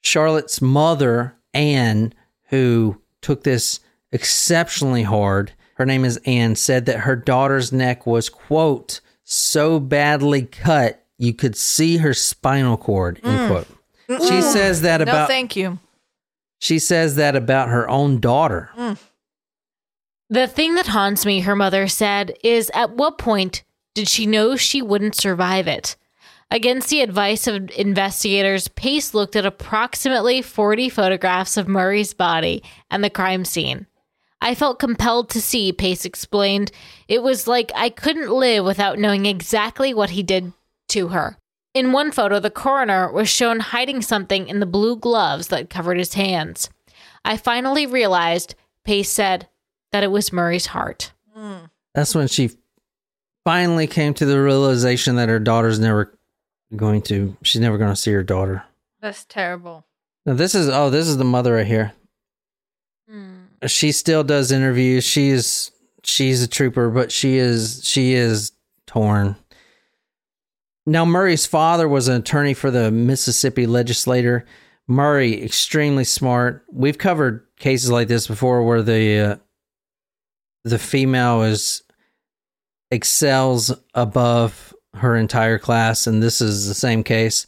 Charlotte's 0.01 0.61
mother, 0.61 1.37
Anne, 1.53 2.13
who 2.49 3.01
took 3.21 3.43
this 3.43 3.79
exceptionally 4.11 5.03
hard, 5.03 5.53
her 5.75 5.85
name 5.85 6.03
is 6.03 6.17
Anne, 6.25 6.55
said 6.55 6.85
that 6.85 6.99
her 6.99 7.15
daughter's 7.15 7.71
neck 7.71 8.05
was, 8.05 8.29
quote, 8.29 8.99
so 9.23 9.79
badly 9.79 10.43
cut 10.43 11.05
you 11.17 11.33
could 11.33 11.55
see 11.55 11.97
her 11.97 12.13
spinal 12.13 12.77
cord, 12.77 13.19
end 13.23 13.39
mm. 13.39 13.47
quote. 13.47 13.67
She 14.27 14.41
says 14.41 14.81
that 14.81 15.01
about 15.01 15.11
no, 15.11 15.17
about 15.19 15.29
thank 15.29 15.55
you. 15.55 15.79
She 16.63 16.79
says 16.79 17.17
that 17.17 17.35
about 17.35 17.67
her 17.67 17.89
own 17.89 18.21
daughter. 18.21 18.69
Mm. 18.77 18.97
The 20.29 20.47
thing 20.47 20.75
that 20.75 20.87
haunts 20.87 21.25
me, 21.25 21.41
her 21.41 21.57
mother 21.57 21.89
said, 21.89 22.37
is 22.41 22.71
at 22.73 22.91
what 22.91 23.17
point 23.17 23.65
did 23.93 24.07
she 24.07 24.25
know 24.25 24.55
she 24.55 24.81
wouldn't 24.81 25.17
survive 25.17 25.67
it? 25.67 25.97
Against 26.49 26.87
the 26.87 27.01
advice 27.01 27.47
of 27.47 27.69
investigators, 27.71 28.69
Pace 28.69 29.13
looked 29.13 29.35
at 29.35 29.45
approximately 29.45 30.41
40 30.41 30.87
photographs 30.87 31.57
of 31.57 31.67
Murray's 31.67 32.13
body 32.13 32.63
and 32.89 33.03
the 33.03 33.09
crime 33.09 33.43
scene. 33.43 33.85
I 34.39 34.55
felt 34.55 34.79
compelled 34.79 35.31
to 35.31 35.41
see, 35.41 35.73
Pace 35.73 36.05
explained. 36.05 36.71
It 37.09 37.21
was 37.21 37.45
like 37.45 37.73
I 37.75 37.89
couldn't 37.89 38.31
live 38.31 38.63
without 38.63 38.97
knowing 38.97 39.25
exactly 39.25 39.93
what 39.93 40.11
he 40.11 40.23
did 40.23 40.53
to 40.89 41.09
her. 41.09 41.37
In 41.73 41.91
one 41.91 42.11
photo, 42.11 42.39
the 42.39 42.51
coroner 42.51 43.11
was 43.11 43.29
shown 43.29 43.59
hiding 43.59 44.01
something 44.01 44.47
in 44.47 44.59
the 44.59 44.65
blue 44.65 44.95
gloves 44.95 45.47
that 45.47 45.69
covered 45.69 45.97
his 45.97 46.13
hands. 46.13 46.69
I 47.25 47.37
finally 47.37 47.85
realized, 47.87 48.55
Pace 48.83 49.09
said, 49.09 49.47
that 49.91 50.03
it 50.03 50.11
was 50.11 50.33
Murray's 50.33 50.67
heart. 50.67 51.13
That's 51.95 52.15
when 52.15 52.27
she 52.27 52.51
finally 53.43 53.87
came 53.87 54.13
to 54.15 54.25
the 54.25 54.41
realization 54.41 55.15
that 55.15 55.29
her 55.29 55.39
daughter's 55.39 55.79
never 55.79 56.13
going 56.75 57.01
to 57.03 57.37
she's 57.43 57.61
never 57.61 57.77
going 57.77 57.91
to 57.91 57.95
see 57.95 58.11
her 58.11 58.23
daughter. 58.23 58.63
That's 59.01 59.25
terrible. 59.25 59.85
Now 60.25 60.33
this 60.33 60.55
is 60.55 60.69
oh 60.69 60.89
this 60.89 61.07
is 61.07 61.17
the 61.17 61.23
mother 61.23 61.55
right 61.55 61.67
here. 61.67 61.93
Hmm. 63.09 63.43
She 63.67 63.91
still 63.91 64.23
does 64.23 64.51
interviews. 64.51 65.03
She's 65.03 65.71
she's 66.03 66.41
a 66.41 66.47
trooper, 66.47 66.89
but 66.89 67.11
she 67.11 67.37
is 67.37 67.81
she 67.83 68.13
is 68.13 68.53
torn. 68.87 69.35
Now 70.85 71.05
Murray's 71.05 71.45
father 71.45 71.87
was 71.87 72.07
an 72.07 72.21
attorney 72.21 72.53
for 72.53 72.69
the 72.69 72.91
Mississippi 72.91 73.65
legislator. 73.65 74.45
Murray 74.87 75.41
extremely 75.41 76.03
smart. 76.03 76.65
We've 76.71 76.97
covered 76.97 77.45
cases 77.57 77.89
like 77.89 78.09
this 78.09 78.27
before 78.27 78.63
where 78.63 78.81
the 78.81 79.19
uh, 79.19 79.35
the 80.65 80.79
female 80.79 81.43
is 81.43 81.83
excels 82.91 83.73
above 83.93 84.73
her 84.95 85.15
entire 85.15 85.57
class, 85.57 86.05
and 86.05 86.21
this 86.21 86.41
is 86.41 86.67
the 86.67 86.73
same 86.73 87.03
case. 87.03 87.47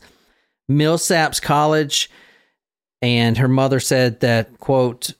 Millsaps 0.72 1.42
College, 1.42 2.10
and 3.02 3.38
her 3.38 3.48
mother 3.48 3.80
said 3.80 4.22
that 4.22 4.58
quote 4.60 5.14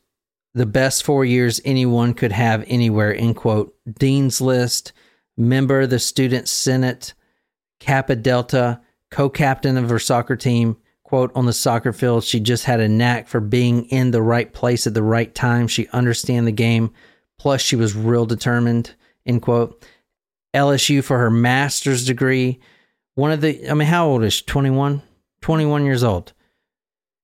the 0.54 0.66
best 0.66 1.04
four 1.04 1.26
years 1.26 1.60
anyone 1.66 2.14
could 2.14 2.32
have 2.32 2.64
anywhere 2.68 3.14
end 3.14 3.36
quote 3.36 3.76
dean's 4.00 4.40
list 4.40 4.94
member 5.38 5.82
of 5.82 5.90
the 5.90 6.00
student 6.00 6.48
senate, 6.48 7.14
Kappa 7.86 8.16
Delta, 8.16 8.82
co-captain 9.12 9.78
of 9.78 9.92
her 9.92 10.00
soccer 10.00 10.36
team. 10.36 10.76
Quote 11.04 11.32
on 11.36 11.46
the 11.46 11.54
soccer 11.54 11.94
field, 11.94 12.24
she 12.24 12.40
just 12.40 12.66
had 12.66 12.80
a 12.80 12.90
knack 12.90 13.28
for 13.28 13.40
being 13.40 13.86
in 13.90 14.10
the 14.10 14.24
right 14.24 14.52
place 14.52 14.88
at 14.88 14.96
the 14.96 15.04
right 15.04 15.36
time. 15.36 15.68
She 15.68 15.88
understand 15.90 16.48
the 16.48 16.52
game. 16.52 16.92
Plus, 17.38 17.62
she 17.62 17.76
was 17.76 17.96
real 17.96 18.26
determined. 18.26 18.96
End 19.28 19.44
quote. 19.44 19.86
LSU 20.56 21.04
for 21.04 21.20
her 21.20 21.30
master's 21.30 22.08
degree. 22.08 22.60
One 23.14 23.32
of 23.32 23.42
the, 23.42 23.70
I 23.70 23.76
mean, 23.76 23.88
how 23.88 24.08
old 24.08 24.24
is 24.24 24.34
she? 24.34 24.46
21? 24.46 25.04
21 25.42 25.86
years 25.86 26.04
old. 26.04 26.34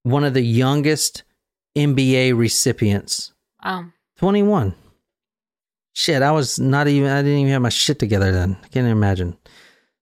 One 0.03 0.23
of 0.23 0.35
the 0.35 0.43
youngest 0.43 1.23
MBA 1.75 2.37
recipients. 2.37 3.33
Wow. 3.65 3.85
21. 4.17 4.75
Shit, 5.93 6.21
I 6.21 6.31
was 6.31 6.59
not 6.59 6.87
even, 6.87 7.09
I 7.09 7.23
didn't 7.23 7.39
even 7.39 7.51
have 7.51 7.63
my 7.63 7.69
shit 7.69 7.97
together 7.97 8.31
then. 8.31 8.57
I 8.63 8.67
can't 8.67 8.85
imagine. 8.85 9.35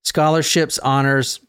Scholarships, 0.03 0.79
honors. 0.79 1.39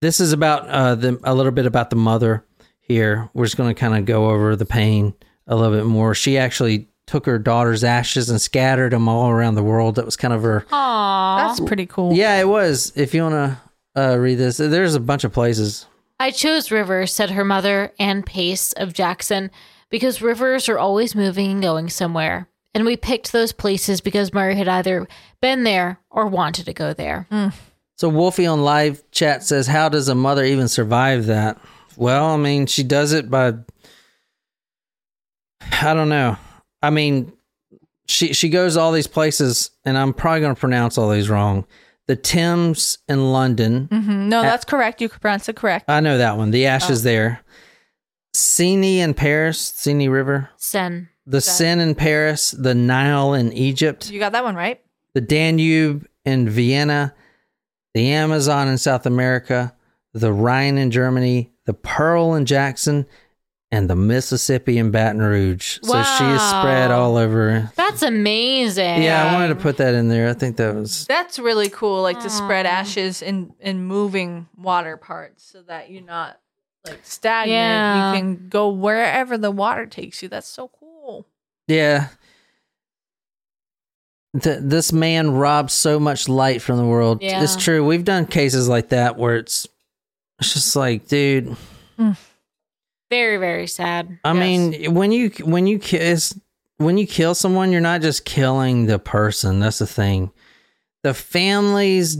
This 0.00 0.20
is 0.20 0.32
about 0.32 0.68
uh, 0.68 0.94
the, 0.94 1.20
a 1.24 1.34
little 1.34 1.52
bit 1.52 1.66
about 1.66 1.90
the 1.90 1.96
mother 1.96 2.44
here. 2.80 3.30
We're 3.34 3.44
just 3.44 3.56
going 3.56 3.72
to 3.72 3.78
kind 3.78 3.96
of 3.96 4.04
go 4.04 4.30
over 4.30 4.56
the 4.56 4.66
pain 4.66 5.14
a 5.46 5.56
little 5.56 5.76
bit 5.76 5.86
more. 5.86 6.14
She 6.14 6.38
actually 6.38 6.88
took 7.06 7.26
her 7.26 7.38
daughter's 7.38 7.84
ashes 7.84 8.30
and 8.30 8.40
scattered 8.40 8.92
them 8.92 9.08
all 9.08 9.28
around 9.30 9.54
the 9.54 9.62
world. 9.62 9.96
That 9.96 10.04
was 10.04 10.16
kind 10.16 10.32
of 10.34 10.42
her. 10.42 10.64
Aww. 10.70 11.36
That's 11.48 11.60
pretty 11.60 11.86
cool. 11.86 12.12
Yeah, 12.14 12.40
it 12.40 12.48
was. 12.48 12.92
If 12.96 13.14
you 13.14 13.22
want 13.22 13.58
to 13.94 14.00
uh, 14.00 14.16
read 14.16 14.36
this, 14.36 14.56
there's 14.56 14.94
a 14.94 15.00
bunch 15.00 15.24
of 15.24 15.32
places. 15.32 15.86
I 16.18 16.30
chose 16.30 16.70
Rivers, 16.70 17.12
said 17.12 17.30
her 17.30 17.44
mother, 17.44 17.92
Ann 17.98 18.22
Pace 18.22 18.72
of 18.74 18.92
Jackson, 18.92 19.50
because 19.90 20.22
rivers 20.22 20.68
are 20.68 20.78
always 20.78 21.14
moving 21.14 21.50
and 21.50 21.62
going 21.62 21.90
somewhere. 21.90 22.48
And 22.74 22.84
we 22.86 22.96
picked 22.96 23.32
those 23.32 23.52
places 23.52 24.00
because 24.00 24.32
Murray 24.32 24.56
had 24.56 24.68
either 24.68 25.06
been 25.40 25.64
there 25.64 25.98
or 26.10 26.26
wanted 26.26 26.64
to 26.66 26.72
go 26.72 26.92
there. 26.94 27.26
So 27.96 28.08
Wolfie 28.08 28.46
on 28.46 28.62
live 28.62 29.02
chat 29.10 29.42
says, 29.42 29.66
"How 29.66 29.88
does 29.88 30.08
a 30.08 30.14
mother 30.14 30.44
even 30.44 30.68
survive 30.68 31.26
that?" 31.26 31.58
Well, 31.96 32.26
I 32.26 32.36
mean, 32.38 32.66
she 32.66 32.82
does 32.82 33.12
it 33.12 33.30
by 33.30 33.52
I 35.80 35.94
don't 35.94 36.08
know. 36.08 36.36
I 36.82 36.90
mean, 36.90 37.32
she 38.06 38.32
she 38.32 38.48
goes 38.48 38.76
all 38.76 38.92
these 38.92 39.06
places, 39.06 39.70
and 39.84 39.96
I'm 39.98 40.12
probably 40.12 40.40
going 40.40 40.54
to 40.54 40.60
pronounce 40.60 40.98
all 40.98 41.10
these 41.10 41.28
wrong. 41.28 41.66
The 42.06 42.16
Thames 42.16 42.98
in 43.08 43.32
London. 43.32 43.86
hmm 43.90 44.28
No, 44.28 44.42
that's 44.42 44.64
correct. 44.64 45.00
You 45.00 45.08
pronounced 45.08 45.48
it 45.48 45.56
correct. 45.56 45.88
I 45.88 46.00
know 46.00 46.18
that 46.18 46.36
one. 46.36 46.50
The 46.50 46.66
Ashes 46.66 47.04
there. 47.04 47.40
Seine 48.34 49.00
in 49.00 49.14
Paris, 49.14 49.60
Seine 49.76 50.08
River. 50.08 50.50
Sen. 50.56 51.10
The 51.26 51.40
Seine 51.40 51.82
in 51.82 51.94
Paris, 51.94 52.50
the 52.50 52.74
Nile 52.74 53.34
in 53.34 53.52
Egypt, 53.52 54.10
You 54.10 54.18
got 54.18 54.32
that 54.32 54.44
one 54.44 54.56
right. 54.56 54.80
the 55.14 55.20
Danube 55.20 56.06
in 56.24 56.48
Vienna, 56.48 57.14
the 57.94 58.10
Amazon 58.10 58.68
in 58.68 58.78
South 58.78 59.06
America, 59.06 59.74
the 60.12 60.32
Rhine 60.32 60.78
in 60.78 60.90
Germany, 60.90 61.50
the 61.64 61.74
Pearl 61.74 62.34
in 62.34 62.44
Jackson, 62.44 63.06
and 63.70 63.88
the 63.88 63.96
Mississippi 63.96 64.76
in 64.78 64.90
Baton 64.90 65.22
Rouge. 65.22 65.78
So 65.82 66.02
she 66.02 66.24
is 66.24 66.42
spread 66.42 66.90
all 66.90 67.16
over. 67.16 67.70
That's 67.74 68.02
amazing. 68.02 69.02
Yeah, 69.02 69.30
I 69.30 69.32
wanted 69.32 69.48
to 69.48 69.54
put 69.54 69.78
that 69.78 69.94
in 69.94 70.08
there. 70.08 70.28
I 70.28 70.34
think 70.34 70.56
that 70.56 70.74
was 70.74 71.06
That's 71.06 71.38
really 71.38 71.70
cool. 71.70 72.02
Like 72.02 72.20
to 72.20 72.28
spread 72.30 72.66
ashes 72.66 73.22
in 73.22 73.54
in 73.60 73.84
moving 73.84 74.48
water 74.56 74.96
parts, 74.96 75.44
so 75.44 75.62
that 75.62 75.90
you're 75.90 76.02
not 76.02 76.38
like 76.86 77.00
stagnant. 77.02 77.50
Yeah. 77.50 78.12
You 78.12 78.18
can 78.18 78.48
go 78.48 78.68
wherever 78.70 79.38
the 79.38 79.50
water 79.50 79.86
takes 79.86 80.22
you. 80.22 80.28
That's 80.28 80.48
so 80.48 80.68
cool. 80.68 80.81
Yeah. 81.72 82.08
Th- 84.40 84.60
this 84.62 84.92
man 84.92 85.32
robs 85.32 85.74
so 85.74 86.00
much 86.00 86.28
light 86.28 86.62
from 86.62 86.78
the 86.78 86.86
world. 86.86 87.22
Yeah. 87.22 87.42
It's 87.42 87.56
true. 87.56 87.84
We've 87.84 88.04
done 88.04 88.26
cases 88.26 88.66
like 88.68 88.88
that 88.88 89.18
where 89.18 89.36
it's 89.36 89.68
it's 90.40 90.54
just 90.54 90.74
like, 90.76 91.06
dude, 91.08 91.54
mm. 91.98 92.16
Very, 93.10 93.36
very 93.36 93.66
sad. 93.66 94.18
I 94.24 94.32
Yes. 94.32 94.40
mean, 94.40 94.94
when 94.94 95.12
you 95.12 95.28
when 95.44 95.66
you 95.66 95.78
kiss 95.78 96.38
when 96.78 96.96
you 96.96 97.06
kill 97.06 97.34
someone, 97.34 97.70
you're 97.72 97.82
not 97.82 98.00
just 98.00 98.24
killing 98.24 98.86
the 98.86 98.98
person. 98.98 99.60
That's 99.60 99.78
the 99.80 99.86
thing. 99.86 100.30
The 101.02 101.12
family's 101.12 102.16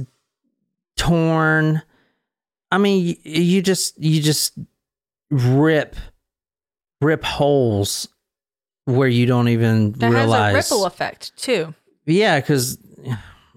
torn. 0.99 1.81
I 2.71 2.77
mean, 2.77 3.07
you, 3.07 3.17
you 3.25 3.63
just 3.63 3.99
you 3.99 4.21
just 4.21 4.53
rip 5.31 5.97
rip 7.01 7.25
holes 7.25 8.07
where 8.85 9.09
you 9.09 9.27
don't 9.27 9.49
even 9.49 9.93
That 9.93 10.11
realize. 10.11 10.55
has 10.55 10.71
a 10.71 10.75
ripple 10.75 10.87
effect 10.87 11.37
too. 11.37 11.75
Yeah, 12.07 12.41
because 12.41 12.79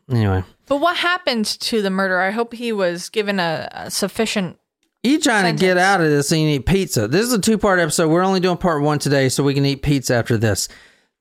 anyway, 0.09 0.43
But 0.67 0.78
what 0.78 0.97
happened 0.97 1.45
to 1.45 1.82
the 1.82 1.89
murderer? 1.89 2.21
I 2.21 2.32
hope 2.32 2.53
he 2.53 2.71
was 2.71 3.09
given 3.09 3.39
a, 3.39 3.67
a 3.71 3.91
sufficient. 3.91 4.57
you 5.03 5.19
trying 5.19 5.55
to 5.55 5.59
get 5.59 5.78
out 5.78 6.01
of 6.01 6.07
this 6.07 6.32
and 6.32 6.41
you 6.41 6.47
eat 6.49 6.65
pizza. 6.65 7.07
This 7.07 7.26
is 7.26 7.34
a 7.34 7.39
two 7.41 7.57
part 7.57 7.80
episode. 7.80 8.09
We're 8.09 8.23
only 8.23 8.39
doing 8.39 8.57
part 8.57 8.82
one 8.82 8.99
today, 8.99 9.30
so 9.30 9.43
we 9.43 9.53
can 9.53 9.65
eat 9.65 9.82
pizza 9.82 10.15
after 10.15 10.38
this. 10.38 10.67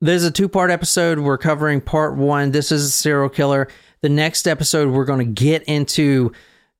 There's 0.00 0.24
a 0.24 0.30
two 0.30 0.48
part 0.48 0.70
episode. 0.70 1.18
We're 1.20 1.38
covering 1.38 1.80
part 1.80 2.16
one. 2.16 2.50
This 2.50 2.70
is 2.72 2.84
a 2.86 2.90
serial 2.90 3.28
killer. 3.30 3.68
The 4.02 4.08
next 4.10 4.46
episode, 4.46 4.90
we're 4.92 5.06
going 5.06 5.26
to 5.26 5.32
get 5.44 5.62
into 5.62 6.30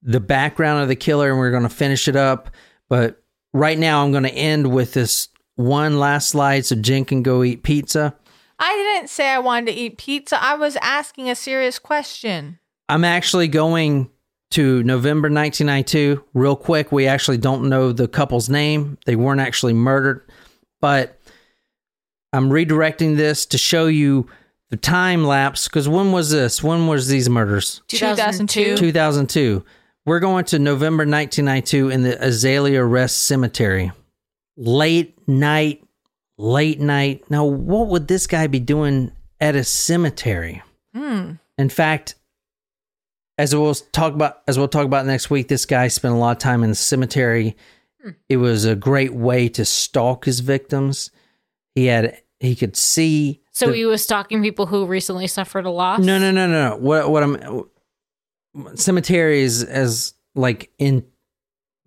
the 0.02 0.20
background 0.20 0.82
of 0.82 0.88
the 0.88 0.96
killer 0.96 1.30
and 1.30 1.38
we're 1.38 1.50
going 1.50 1.62
to 1.62 1.70
finish 1.70 2.06
it 2.06 2.16
up. 2.16 2.50
But 2.90 3.22
right 3.54 3.78
now, 3.78 4.04
I'm 4.04 4.10
going 4.12 4.24
to 4.24 4.34
end 4.34 4.70
with 4.74 4.92
this 4.92 5.28
one 5.56 5.98
last 5.98 6.30
slide 6.30 6.66
so 6.66 6.76
Jen 6.76 7.04
can 7.04 7.22
go 7.22 7.42
eat 7.42 7.62
pizza. 7.62 8.14
I 8.58 8.72
didn't 8.74 9.10
say 9.10 9.28
I 9.28 9.38
wanted 9.38 9.72
to 9.72 9.78
eat 9.78 9.98
pizza. 9.98 10.42
I 10.42 10.54
was 10.54 10.76
asking 10.76 11.28
a 11.28 11.34
serious 11.34 11.78
question. 11.78 12.58
I'm 12.88 13.04
actually 13.04 13.48
going 13.48 14.10
to 14.52 14.82
November 14.84 15.28
1992. 15.28 16.24
Real 16.34 16.56
quick, 16.56 16.92
we 16.92 17.06
actually 17.06 17.38
don't 17.38 17.68
know 17.68 17.92
the 17.92 18.06
couple's 18.06 18.48
name. 18.48 18.98
They 19.06 19.16
weren't 19.16 19.40
actually 19.40 19.72
murdered, 19.72 20.28
but 20.80 21.18
I'm 22.32 22.50
redirecting 22.50 23.16
this 23.16 23.46
to 23.46 23.58
show 23.58 23.86
you 23.86 24.28
the 24.70 24.76
time 24.76 25.24
lapse. 25.24 25.68
Because 25.68 25.88
when 25.88 26.12
was 26.12 26.30
this? 26.30 26.62
When 26.62 26.86
was 26.86 27.08
these 27.08 27.28
murders? 27.28 27.82
2002. 27.88 28.76
2002. 28.76 29.64
We're 30.06 30.20
going 30.20 30.44
to 30.46 30.58
November 30.58 31.02
1992 31.02 31.90
in 31.90 32.02
the 32.02 32.24
Azalea 32.24 32.84
Rest 32.84 33.24
Cemetery. 33.24 33.90
Late 34.56 35.16
night, 35.28 35.82
late 36.38 36.80
night. 36.80 37.24
Now, 37.30 37.44
what 37.44 37.88
would 37.88 38.08
this 38.08 38.26
guy 38.26 38.46
be 38.46 38.60
doing 38.60 39.10
at 39.40 39.56
a 39.56 39.64
cemetery? 39.64 40.62
Hmm. 40.94 41.32
In 41.58 41.68
fact, 41.68 42.14
as 43.36 43.54
we'll 43.54 43.74
talk 43.74 44.14
about 44.14 44.42
as 44.46 44.56
we'll 44.58 44.68
talk 44.68 44.84
about 44.86 45.06
next 45.06 45.28
week, 45.30 45.48
this 45.48 45.66
guy 45.66 45.88
spent 45.88 46.14
a 46.14 46.16
lot 46.18 46.36
of 46.36 46.38
time 46.38 46.62
in 46.62 46.70
the 46.70 46.76
cemetery. 46.76 47.56
It 48.28 48.36
was 48.36 48.64
a 48.64 48.76
great 48.76 49.14
way 49.14 49.48
to 49.50 49.64
stalk 49.64 50.24
his 50.26 50.40
victims. 50.40 51.10
He 51.74 51.86
had 51.86 52.20
he 52.38 52.54
could 52.54 52.76
see. 52.76 53.40
So 53.50 53.68
the- 53.68 53.76
he 53.76 53.86
was 53.86 54.02
stalking 54.04 54.42
people 54.42 54.66
who 54.66 54.86
recently 54.86 55.26
suffered 55.26 55.64
a 55.66 55.70
loss? 55.70 55.98
no 56.00 56.18
no 56.18 56.30
no 56.30 56.46
no 56.46 56.70
no. 56.70 56.76
What 56.76 57.10
what 57.10 57.22
I'm 57.24 57.64
cemeteries 58.76 59.64
as 59.64 60.14
like 60.36 60.70
in 60.78 61.04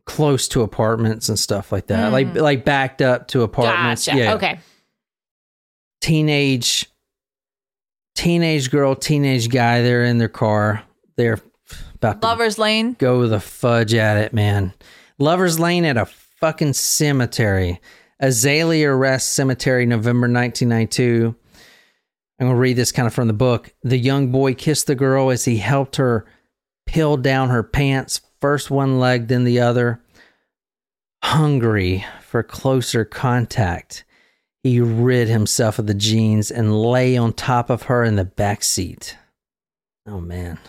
close 0.07 0.47
to 0.47 0.63
apartments 0.63 1.29
and 1.29 1.37
stuff 1.37 1.71
like 1.71 1.87
that. 1.87 2.11
Like 2.11 2.31
hmm. 2.31 2.37
like 2.39 2.65
backed 2.65 3.03
up 3.03 3.27
to 3.29 3.43
apartments. 3.43 4.07
Gotcha. 4.07 4.17
Yeah. 4.17 4.33
Okay. 4.33 4.59
teenage 6.01 6.89
teenage 8.15 8.71
girl, 8.71 8.95
teenage 8.95 9.49
guy, 9.49 9.83
they're 9.83 10.05
in 10.05 10.17
their 10.17 10.29
car. 10.29 10.81
They're 11.17 11.39
about 11.95 12.21
to 12.21 12.27
Lover's 12.27 12.57
Lane. 12.57 12.93
go 12.93 13.27
the 13.27 13.39
fudge 13.39 13.93
at 13.93 14.17
it, 14.17 14.33
man. 14.33 14.73
Lover's 15.19 15.59
Lane 15.59 15.85
at 15.85 15.97
a 15.97 16.05
fucking 16.05 16.73
cemetery. 16.73 17.79
Azalea 18.19 18.91
Rest 18.93 19.33
Cemetery, 19.33 19.85
November 19.85 20.25
1992. 20.25 21.35
I'm 22.39 22.47
going 22.47 22.55
to 22.55 22.59
read 22.59 22.75
this 22.75 22.91
kind 22.91 23.07
of 23.07 23.13
from 23.13 23.27
the 23.27 23.33
book. 23.33 23.73
The 23.83 23.97
young 23.97 24.31
boy 24.31 24.53
kissed 24.55 24.87
the 24.87 24.95
girl 24.95 25.29
as 25.29 25.45
he 25.45 25.57
helped 25.57 25.97
her 25.97 26.25
peel 26.87 27.17
down 27.17 27.49
her 27.49 27.63
pants, 27.63 28.21
first 28.41 28.71
one 28.71 28.99
leg, 28.99 29.27
then 29.27 29.43
the 29.43 29.59
other. 29.59 30.01
Hungry 31.23 32.05
for 32.21 32.43
closer 32.43 33.03
contact, 33.03 34.05
he 34.63 34.79
rid 34.79 35.27
himself 35.27 35.79
of 35.79 35.87
the 35.87 35.93
jeans 35.93 36.51
and 36.51 36.81
lay 36.81 37.17
on 37.17 37.33
top 37.33 37.69
of 37.69 37.83
her 37.83 38.03
in 38.03 38.15
the 38.15 38.25
back 38.25 38.63
seat. 38.63 39.17
Oh, 40.05 40.21
man 40.21 40.59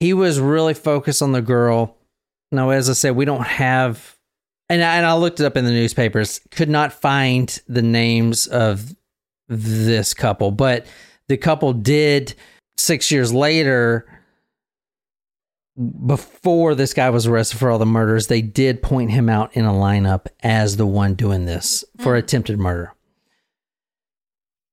he 0.00 0.12
was 0.14 0.38
really 0.38 0.74
focused 0.74 1.22
on 1.22 1.32
the 1.32 1.42
girl. 1.42 1.96
Now, 2.52 2.70
as 2.70 2.88
I 2.88 2.92
said, 2.92 3.16
we 3.16 3.24
don't 3.24 3.46
have, 3.46 4.16
and 4.68 4.82
I, 4.82 4.96
and 4.96 5.06
I 5.06 5.14
looked 5.14 5.40
it 5.40 5.46
up 5.46 5.56
in 5.56 5.64
the 5.64 5.70
newspapers, 5.70 6.40
could 6.50 6.68
not 6.68 6.92
find 6.92 7.60
the 7.68 7.82
names 7.82 8.46
of 8.46 8.94
this 9.48 10.14
couple, 10.14 10.50
but 10.50 10.86
the 11.28 11.36
couple 11.36 11.72
did 11.72 12.34
six 12.76 13.10
years 13.10 13.32
later, 13.32 14.06
before 16.06 16.74
this 16.74 16.92
guy 16.92 17.10
was 17.10 17.26
arrested 17.26 17.58
for 17.58 17.70
all 17.70 17.78
the 17.78 17.86
murders, 17.86 18.26
they 18.26 18.42
did 18.42 18.82
point 18.82 19.10
him 19.10 19.28
out 19.28 19.56
in 19.56 19.64
a 19.64 19.72
lineup 19.72 20.26
as 20.42 20.76
the 20.76 20.86
one 20.86 21.14
doing 21.14 21.44
this 21.44 21.84
for 21.98 22.14
mm. 22.14 22.18
attempted 22.18 22.58
murder. 22.58 22.92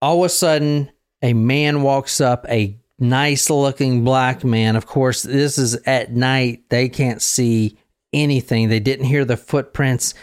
All 0.01 0.19
of 0.19 0.25
a 0.25 0.29
sudden, 0.29 0.91
a 1.21 1.33
man 1.33 1.83
walks 1.83 2.19
up, 2.19 2.45
a 2.49 2.77
nice 2.99 3.49
looking 3.49 4.03
black 4.03 4.43
man. 4.43 4.75
Of 4.75 4.87
course, 4.87 5.23
this 5.23 5.57
is 5.57 5.75
at 5.85 6.11
night. 6.11 6.69
They 6.69 6.89
can't 6.89 7.21
see 7.21 7.77
anything. 8.11 8.69
They 8.69 8.79
didn't 8.79 9.05
hear 9.05 9.25
the 9.25 9.37
footprints 9.37 10.15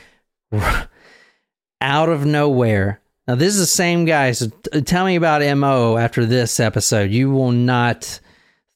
out 1.80 2.08
of 2.08 2.26
nowhere. 2.26 3.00
Now, 3.28 3.36
this 3.36 3.54
is 3.54 3.60
the 3.60 3.66
same 3.66 4.04
guy. 4.04 4.32
So 4.32 4.48
t- 4.48 4.80
tell 4.82 5.04
me 5.04 5.14
about 5.14 5.42
MO 5.56 5.96
after 5.96 6.26
this 6.26 6.58
episode. 6.58 7.10
You 7.10 7.30
will 7.30 7.52
not 7.52 8.20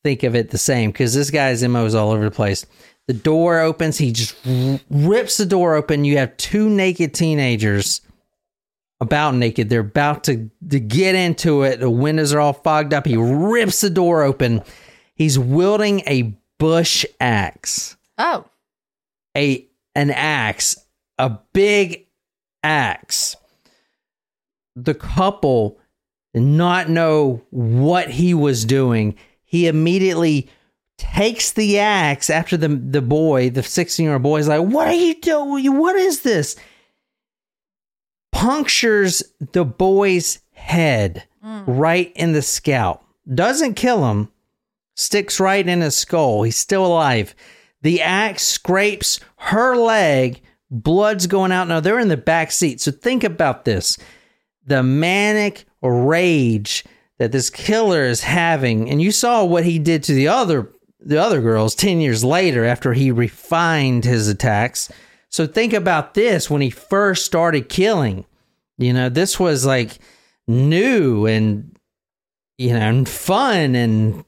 think 0.06 0.22
of 0.22 0.36
it 0.36 0.50
the 0.50 0.58
same 0.58 0.92
because 0.92 1.14
this 1.14 1.32
guy's 1.32 1.66
MO 1.66 1.84
is 1.84 1.96
all 1.96 2.12
over 2.12 2.22
the 2.22 2.30
place. 2.30 2.64
The 3.08 3.12
door 3.12 3.58
opens. 3.58 3.98
He 3.98 4.12
just 4.12 4.36
rips 4.88 5.36
the 5.36 5.46
door 5.46 5.74
open. 5.74 6.04
You 6.04 6.18
have 6.18 6.36
two 6.36 6.70
naked 6.70 7.12
teenagers 7.12 8.02
about 9.00 9.34
naked. 9.34 9.68
They're 9.68 9.80
about 9.80 10.22
to, 10.24 10.48
to 10.70 10.78
get 10.78 11.16
into 11.16 11.62
it. 11.64 11.80
The 11.80 11.90
windows 11.90 12.32
are 12.32 12.38
all 12.38 12.52
fogged 12.52 12.94
up. 12.94 13.04
He 13.04 13.16
rips 13.16 13.80
the 13.80 13.90
door 13.90 14.22
open. 14.22 14.62
He's 15.16 15.40
wielding 15.40 16.00
a 16.06 16.36
bush 16.58 17.04
axe. 17.18 17.96
Oh. 18.16 18.44
A 19.36 19.66
an 19.96 20.12
axe, 20.12 20.76
a 21.18 21.38
big 21.52 22.06
axe. 22.62 23.34
The 24.76 24.94
couple 24.94 25.80
did 26.32 26.44
not 26.44 26.88
know 26.88 27.42
what 27.50 28.08
he 28.08 28.34
was 28.34 28.64
doing. 28.64 29.16
He 29.46 29.66
immediately 29.66 30.50
takes 30.98 31.52
the 31.52 31.78
axe 31.78 32.28
after 32.28 32.58
the 32.58 32.68
the 32.68 33.00
boy, 33.00 33.48
the 33.48 33.62
16-year-old 33.62 34.22
boy 34.22 34.40
is 34.40 34.48
like, 34.48 34.60
"What 34.60 34.88
are 34.88 34.92
you 34.92 35.18
doing? 35.20 35.78
What 35.78 35.96
is 35.96 36.20
this?" 36.20 36.56
punctures 38.36 39.22
the 39.52 39.64
boy's 39.64 40.40
head 40.52 41.24
mm. 41.42 41.64
right 41.66 42.12
in 42.14 42.32
the 42.32 42.42
scalp. 42.42 43.02
Doesn't 43.34 43.74
kill 43.74 44.10
him, 44.10 44.30
sticks 44.94 45.40
right 45.40 45.66
in 45.66 45.80
his 45.80 45.96
skull. 45.96 46.42
He's 46.42 46.58
still 46.58 46.84
alive. 46.84 47.34
The 47.80 48.02
axe 48.02 48.42
scrapes 48.42 49.20
her 49.36 49.74
leg, 49.74 50.42
blood's 50.70 51.26
going 51.26 51.50
out. 51.50 51.66
Now 51.66 51.80
they're 51.80 51.98
in 51.98 52.08
the 52.08 52.16
back 52.18 52.50
seat. 52.50 52.80
So 52.82 52.90
think 52.90 53.24
about 53.24 53.64
this 53.64 53.96
the 54.66 54.82
manic 54.82 55.64
rage 55.80 56.84
that 57.18 57.32
this 57.32 57.50
killer 57.50 58.04
is 58.04 58.22
having. 58.22 58.90
And 58.90 59.00
you 59.00 59.12
saw 59.12 59.44
what 59.44 59.64
he 59.64 59.78
did 59.78 60.02
to 60.04 60.14
the 60.14 60.28
other 60.28 60.72
the 60.98 61.20
other 61.22 61.40
girls 61.40 61.74
10 61.76 62.00
years 62.00 62.24
later 62.24 62.64
after 62.64 62.92
he 62.92 63.12
refined 63.12 64.04
his 64.04 64.28
attacks. 64.28 64.90
So 65.28 65.46
think 65.46 65.72
about 65.72 66.14
this 66.14 66.50
when 66.50 66.62
he 66.62 66.70
first 66.70 67.24
started 67.24 67.68
killing. 67.68 68.24
You 68.78 68.92
know, 68.92 69.08
this 69.08 69.38
was 69.38 69.64
like 69.64 69.98
new 70.48 71.26
and 71.26 71.76
you 72.58 72.72
know, 72.72 72.80
and 72.80 73.08
fun 73.08 73.74
and 73.74 74.24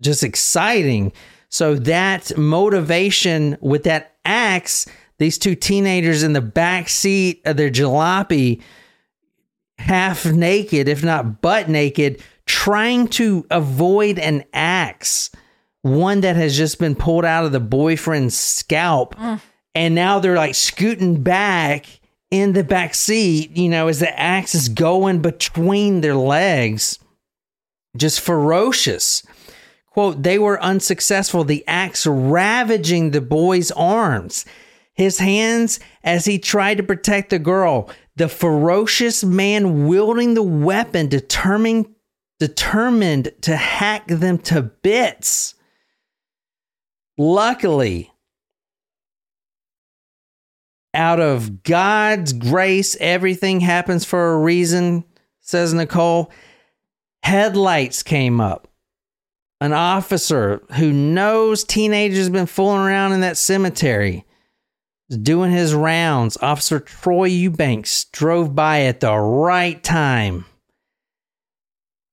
just 0.00 0.22
exciting. 0.22 1.12
So 1.48 1.74
that 1.74 2.36
motivation 2.36 3.56
with 3.60 3.84
that 3.84 4.16
axe, 4.24 4.86
these 5.18 5.38
two 5.38 5.54
teenagers 5.54 6.22
in 6.22 6.32
the 6.32 6.40
back 6.40 6.88
seat 6.88 7.42
of 7.44 7.56
their 7.56 7.70
jalopy, 7.70 8.62
half 9.80 10.26
naked, 10.26 10.88
if 10.88 11.02
not 11.02 11.40
butt 11.40 11.68
naked, 11.68 12.22
trying 12.46 13.08
to 13.08 13.46
avoid 13.50 14.18
an 14.18 14.44
axe, 14.52 15.30
one 15.82 16.20
that 16.20 16.36
has 16.36 16.56
just 16.56 16.78
been 16.78 16.94
pulled 16.94 17.24
out 17.24 17.44
of 17.44 17.52
the 17.52 17.60
boyfriend's 17.60 18.36
scalp. 18.36 19.14
Mm. 19.16 19.40
And 19.74 19.94
now 19.94 20.18
they're 20.18 20.36
like 20.36 20.54
scooting 20.54 21.22
back 21.22 21.86
in 22.30 22.52
the 22.52 22.64
back 22.64 22.94
seat, 22.94 23.56
you 23.56 23.68
know, 23.68 23.88
as 23.88 24.00
the 24.00 24.18
axe 24.18 24.54
is 24.54 24.68
going 24.68 25.22
between 25.22 26.00
their 26.00 26.14
legs. 26.14 26.98
Just 27.96 28.20
ferocious. 28.20 29.24
Quote, 29.86 30.22
they 30.22 30.38
were 30.38 30.62
unsuccessful, 30.62 31.42
the 31.42 31.66
axe 31.66 32.06
ravaging 32.06 33.10
the 33.10 33.20
boy's 33.20 33.70
arms. 33.72 34.44
His 34.94 35.18
hands 35.18 35.80
as 36.04 36.24
he 36.24 36.38
tried 36.38 36.76
to 36.76 36.82
protect 36.82 37.30
the 37.30 37.38
girl. 37.38 37.90
The 38.20 38.28
ferocious 38.28 39.24
man 39.24 39.86
wielding 39.86 40.34
the 40.34 40.42
weapon, 40.42 41.08
determined 41.08 41.86
determined 42.38 43.32
to 43.40 43.56
hack 43.56 44.08
them 44.08 44.36
to 44.40 44.60
bits. 44.60 45.54
Luckily, 47.16 48.12
out 50.92 51.18
of 51.18 51.62
God's 51.62 52.34
grace, 52.34 52.94
everything 53.00 53.60
happens 53.60 54.04
for 54.04 54.34
a 54.34 54.38
reason, 54.38 55.04
says 55.40 55.72
Nicole. 55.72 56.30
Headlights 57.22 58.02
came 58.02 58.38
up. 58.38 58.68
An 59.62 59.72
officer 59.72 60.62
who 60.72 60.92
knows 60.92 61.64
teenagers 61.64 62.28
been 62.28 62.44
fooling 62.44 62.82
around 62.82 63.12
in 63.12 63.22
that 63.22 63.38
cemetery 63.38 64.26
doing 65.16 65.50
his 65.50 65.74
rounds. 65.74 66.36
Officer 66.40 66.80
Troy 66.80 67.24
Eubanks 67.26 68.04
drove 68.04 68.54
by 68.54 68.82
at 68.82 69.00
the 69.00 69.16
right 69.16 69.82
time, 69.82 70.44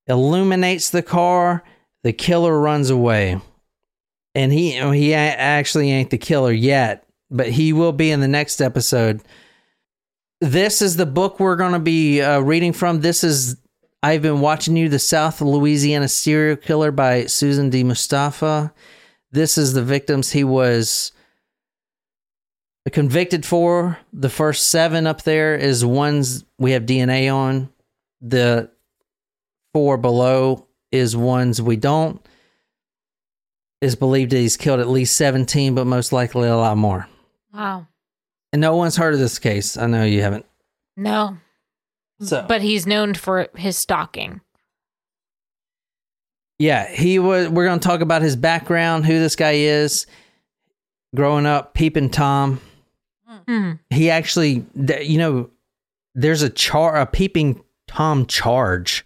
illuminates 0.07 0.89
the 0.89 1.03
car. 1.03 1.63
The 2.03 2.13
killer 2.13 2.59
runs 2.59 2.89
away, 2.89 3.41
and 4.33 4.53
he 4.53 4.71
he 4.93 5.13
actually 5.13 5.91
ain't 5.91 6.09
the 6.09 6.17
killer 6.17 6.51
yet, 6.51 7.05
but 7.29 7.49
he 7.49 7.73
will 7.73 7.91
be 7.91 8.11
in 8.11 8.21
the 8.21 8.27
next 8.27 8.61
episode. 8.61 9.21
This 10.39 10.81
is 10.81 10.95
the 10.95 11.05
book 11.05 11.39
we're 11.39 11.55
going 11.55 11.73
to 11.73 11.79
be 11.79 12.21
uh, 12.21 12.39
reading 12.39 12.71
from. 12.71 13.01
This 13.01 13.23
is 13.23 13.57
I've 14.03 14.21
been 14.21 14.41
watching 14.41 14.77
you, 14.77 14.89
the 14.89 14.99
South 14.99 15.41
Louisiana 15.41 16.07
serial 16.07 16.55
killer 16.55 16.91
by 16.91 17.25
Susan 17.25 17.69
D. 17.69 17.83
Mustafa. 17.83 18.73
This 19.31 19.57
is 19.57 19.73
the 19.73 19.83
victims 19.83 20.31
he 20.31 20.43
was 20.43 21.11
convicted 22.89 23.45
for. 23.45 23.97
The 24.13 24.29
first 24.29 24.69
seven 24.69 25.07
up 25.07 25.23
there 25.23 25.55
is 25.55 25.83
ones 25.85 26.45
we 26.57 26.71
have 26.71 26.83
DNA 26.85 27.33
on. 27.33 27.69
The 28.21 28.69
four 29.73 29.97
below 29.97 30.67
is 30.91 31.15
ones 31.15 31.61
we 31.61 31.75
don't. 31.75 32.25
Is 33.81 33.95
believed 33.95 34.31
that 34.31 34.37
he's 34.37 34.57
killed 34.57 34.79
at 34.79 34.87
least 34.87 35.15
17, 35.17 35.75
but 35.75 35.85
most 35.85 36.11
likely 36.11 36.47
a 36.47 36.55
lot 36.55 36.77
more. 36.77 37.07
Wow. 37.53 37.87
And 38.51 38.61
no 38.61 38.75
one's 38.75 38.95
heard 38.95 39.13
of 39.13 39.19
this 39.19 39.37
case. 39.37 39.77
I 39.77 39.85
know 39.87 40.03
you 40.03 40.21
haven't. 40.21 40.45
No. 40.95 41.37
So, 42.21 42.43
But 42.47 42.61
he's 42.61 42.87
known 42.87 43.13
for 43.13 43.47
his 43.55 43.77
stalking. 43.77 44.41
Yeah, 46.57 46.89
he 46.89 47.19
was. 47.19 47.49
We're 47.49 47.65
going 47.65 47.79
to 47.79 47.87
talk 47.87 48.01
about 48.01 48.23
his 48.23 48.35
background, 48.35 49.05
who 49.05 49.19
this 49.19 49.35
guy 49.35 49.51
is, 49.51 50.07
growing 51.15 51.45
up, 51.45 51.75
peeping 51.75 52.09
Tom. 52.09 52.59
Hmm. 53.47 53.71
He 53.89 54.09
actually, 54.09 54.65
you 55.01 55.17
know, 55.17 55.49
there's 56.15 56.41
a 56.41 56.49
char, 56.49 56.95
a 56.95 57.05
peeping 57.05 57.63
Tom 57.87 58.25
charge. 58.25 59.05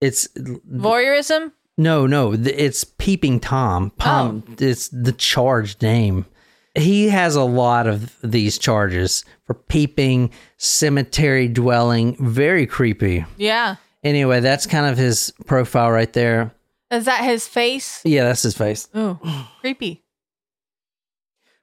It's 0.00 0.28
Voyeurism? 0.28 1.52
no, 1.76 2.06
no, 2.06 2.32
it's 2.32 2.84
peeping 2.84 3.40
Tom. 3.40 3.92
Tom, 3.98 4.42
it's 4.58 4.88
the 4.88 5.12
charge 5.12 5.80
name. 5.80 6.26
He 6.74 7.08
has 7.08 7.34
a 7.34 7.42
lot 7.44 7.86
of 7.86 8.16
these 8.22 8.58
charges 8.58 9.24
for 9.44 9.54
peeping, 9.54 10.30
cemetery 10.58 11.48
dwelling, 11.48 12.16
very 12.24 12.66
creepy. 12.66 13.24
Yeah. 13.36 13.76
Anyway, 14.04 14.40
that's 14.40 14.66
kind 14.66 14.86
of 14.86 14.96
his 14.96 15.32
profile 15.46 15.90
right 15.90 16.12
there. 16.12 16.52
Is 16.90 17.04
that 17.06 17.24
his 17.24 17.46
face? 17.46 18.00
Yeah, 18.04 18.24
that's 18.24 18.42
his 18.42 18.56
face. 18.56 18.88
Ooh, 18.96 19.18
creepy. 19.60 20.04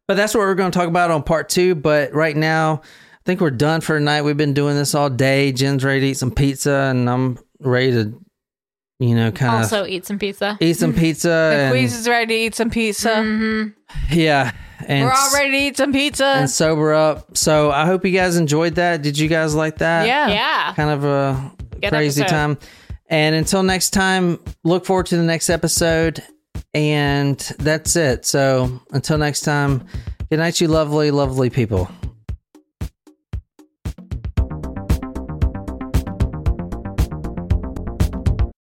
But 0.07 0.15
that's 0.18 0.34
what 0.36 0.41
we're 0.41 0.56
going 0.56 0.72
to 0.72 0.77
talk 0.77 0.88
about 0.88 1.11
on 1.11 1.23
part 1.23 1.49
two. 1.49 1.73
But 1.76 2.14
right 2.14 2.36
now, 2.36 2.82
I 2.84 3.19
think 3.26 3.41
we're 3.41 3.49
done 3.52 3.82
for 3.82 3.98
tonight. 3.98 4.22
We've 4.22 4.38
been 4.38 4.53
doing 4.53 4.76
this 4.76 4.94
all 4.94 5.10
day. 5.10 5.52
Jen's 5.52 5.84
ready 5.84 6.02
to 6.02 6.07
eat 6.07 6.18
some 6.18 6.32
pizza, 6.32 6.72
and 6.91 7.10
I'm 7.10 7.40
ready 7.60 7.91
to, 7.91 8.22
you 8.99 9.15
know, 9.15 9.32
kind 9.32 9.56
of 9.56 9.61
Also, 9.61 9.86
eat 9.88 10.06
some 10.06 10.19
pizza. 10.19 10.57
eat 10.61 10.77
some 10.77 10.94
pizza. 10.94 11.27
The 11.27 11.76
Queez 11.76 11.91
And, 11.91 11.99
is 11.99 12.07
ready 12.07 12.27
to 12.36 12.41
eat 12.45 12.56
some 12.56 12.69
pizza. 12.69 13.23
hmm 13.23 13.64
yeah, 14.11 14.52
and 14.88 15.06
We're 15.06 15.11
all 15.11 15.34
ready 15.34 15.52
to 15.52 15.57
eat 15.57 15.77
some 15.77 15.91
pizza. 15.91 16.26
and 16.26 16.49
sober 16.49 16.94
up. 16.94 17.36
So 17.36 17.72
I 17.72 17.86
hope 17.88 18.06
you 18.06 18.11
guys 18.11 18.36
enjoyed 18.38 18.76
that. 18.76 19.02
Did 19.02 19.18
you 19.18 19.27
guys 19.27 19.56
like 19.56 19.80
that? 19.80 20.06
yeah. 20.06 20.27
Yeah. 20.27 20.73
kind 20.76 20.90
of 20.91 21.03
a 21.03 21.52
Good 21.82 21.90
crazy 21.90 22.22
episode. 22.22 22.36
time. 22.36 22.57
And 23.07 23.36
until 23.36 23.64
next 23.64 23.90
time, 23.91 24.40
look 24.64 24.86
forward 24.86 25.06
to 25.07 25.18
the 25.18 25.23
next 25.23 25.49
episode. 25.49 26.23
And 26.76 27.39
that's 27.57 27.95
it. 27.95 28.26
So 28.26 28.81
until 28.91 29.18
next 29.18 29.41
time, 29.41 29.85
good 30.30 30.39
night, 30.39 30.60
you 30.60 30.68
lovely, 30.68 31.10
lovely 31.10 31.49
people. 31.49 31.89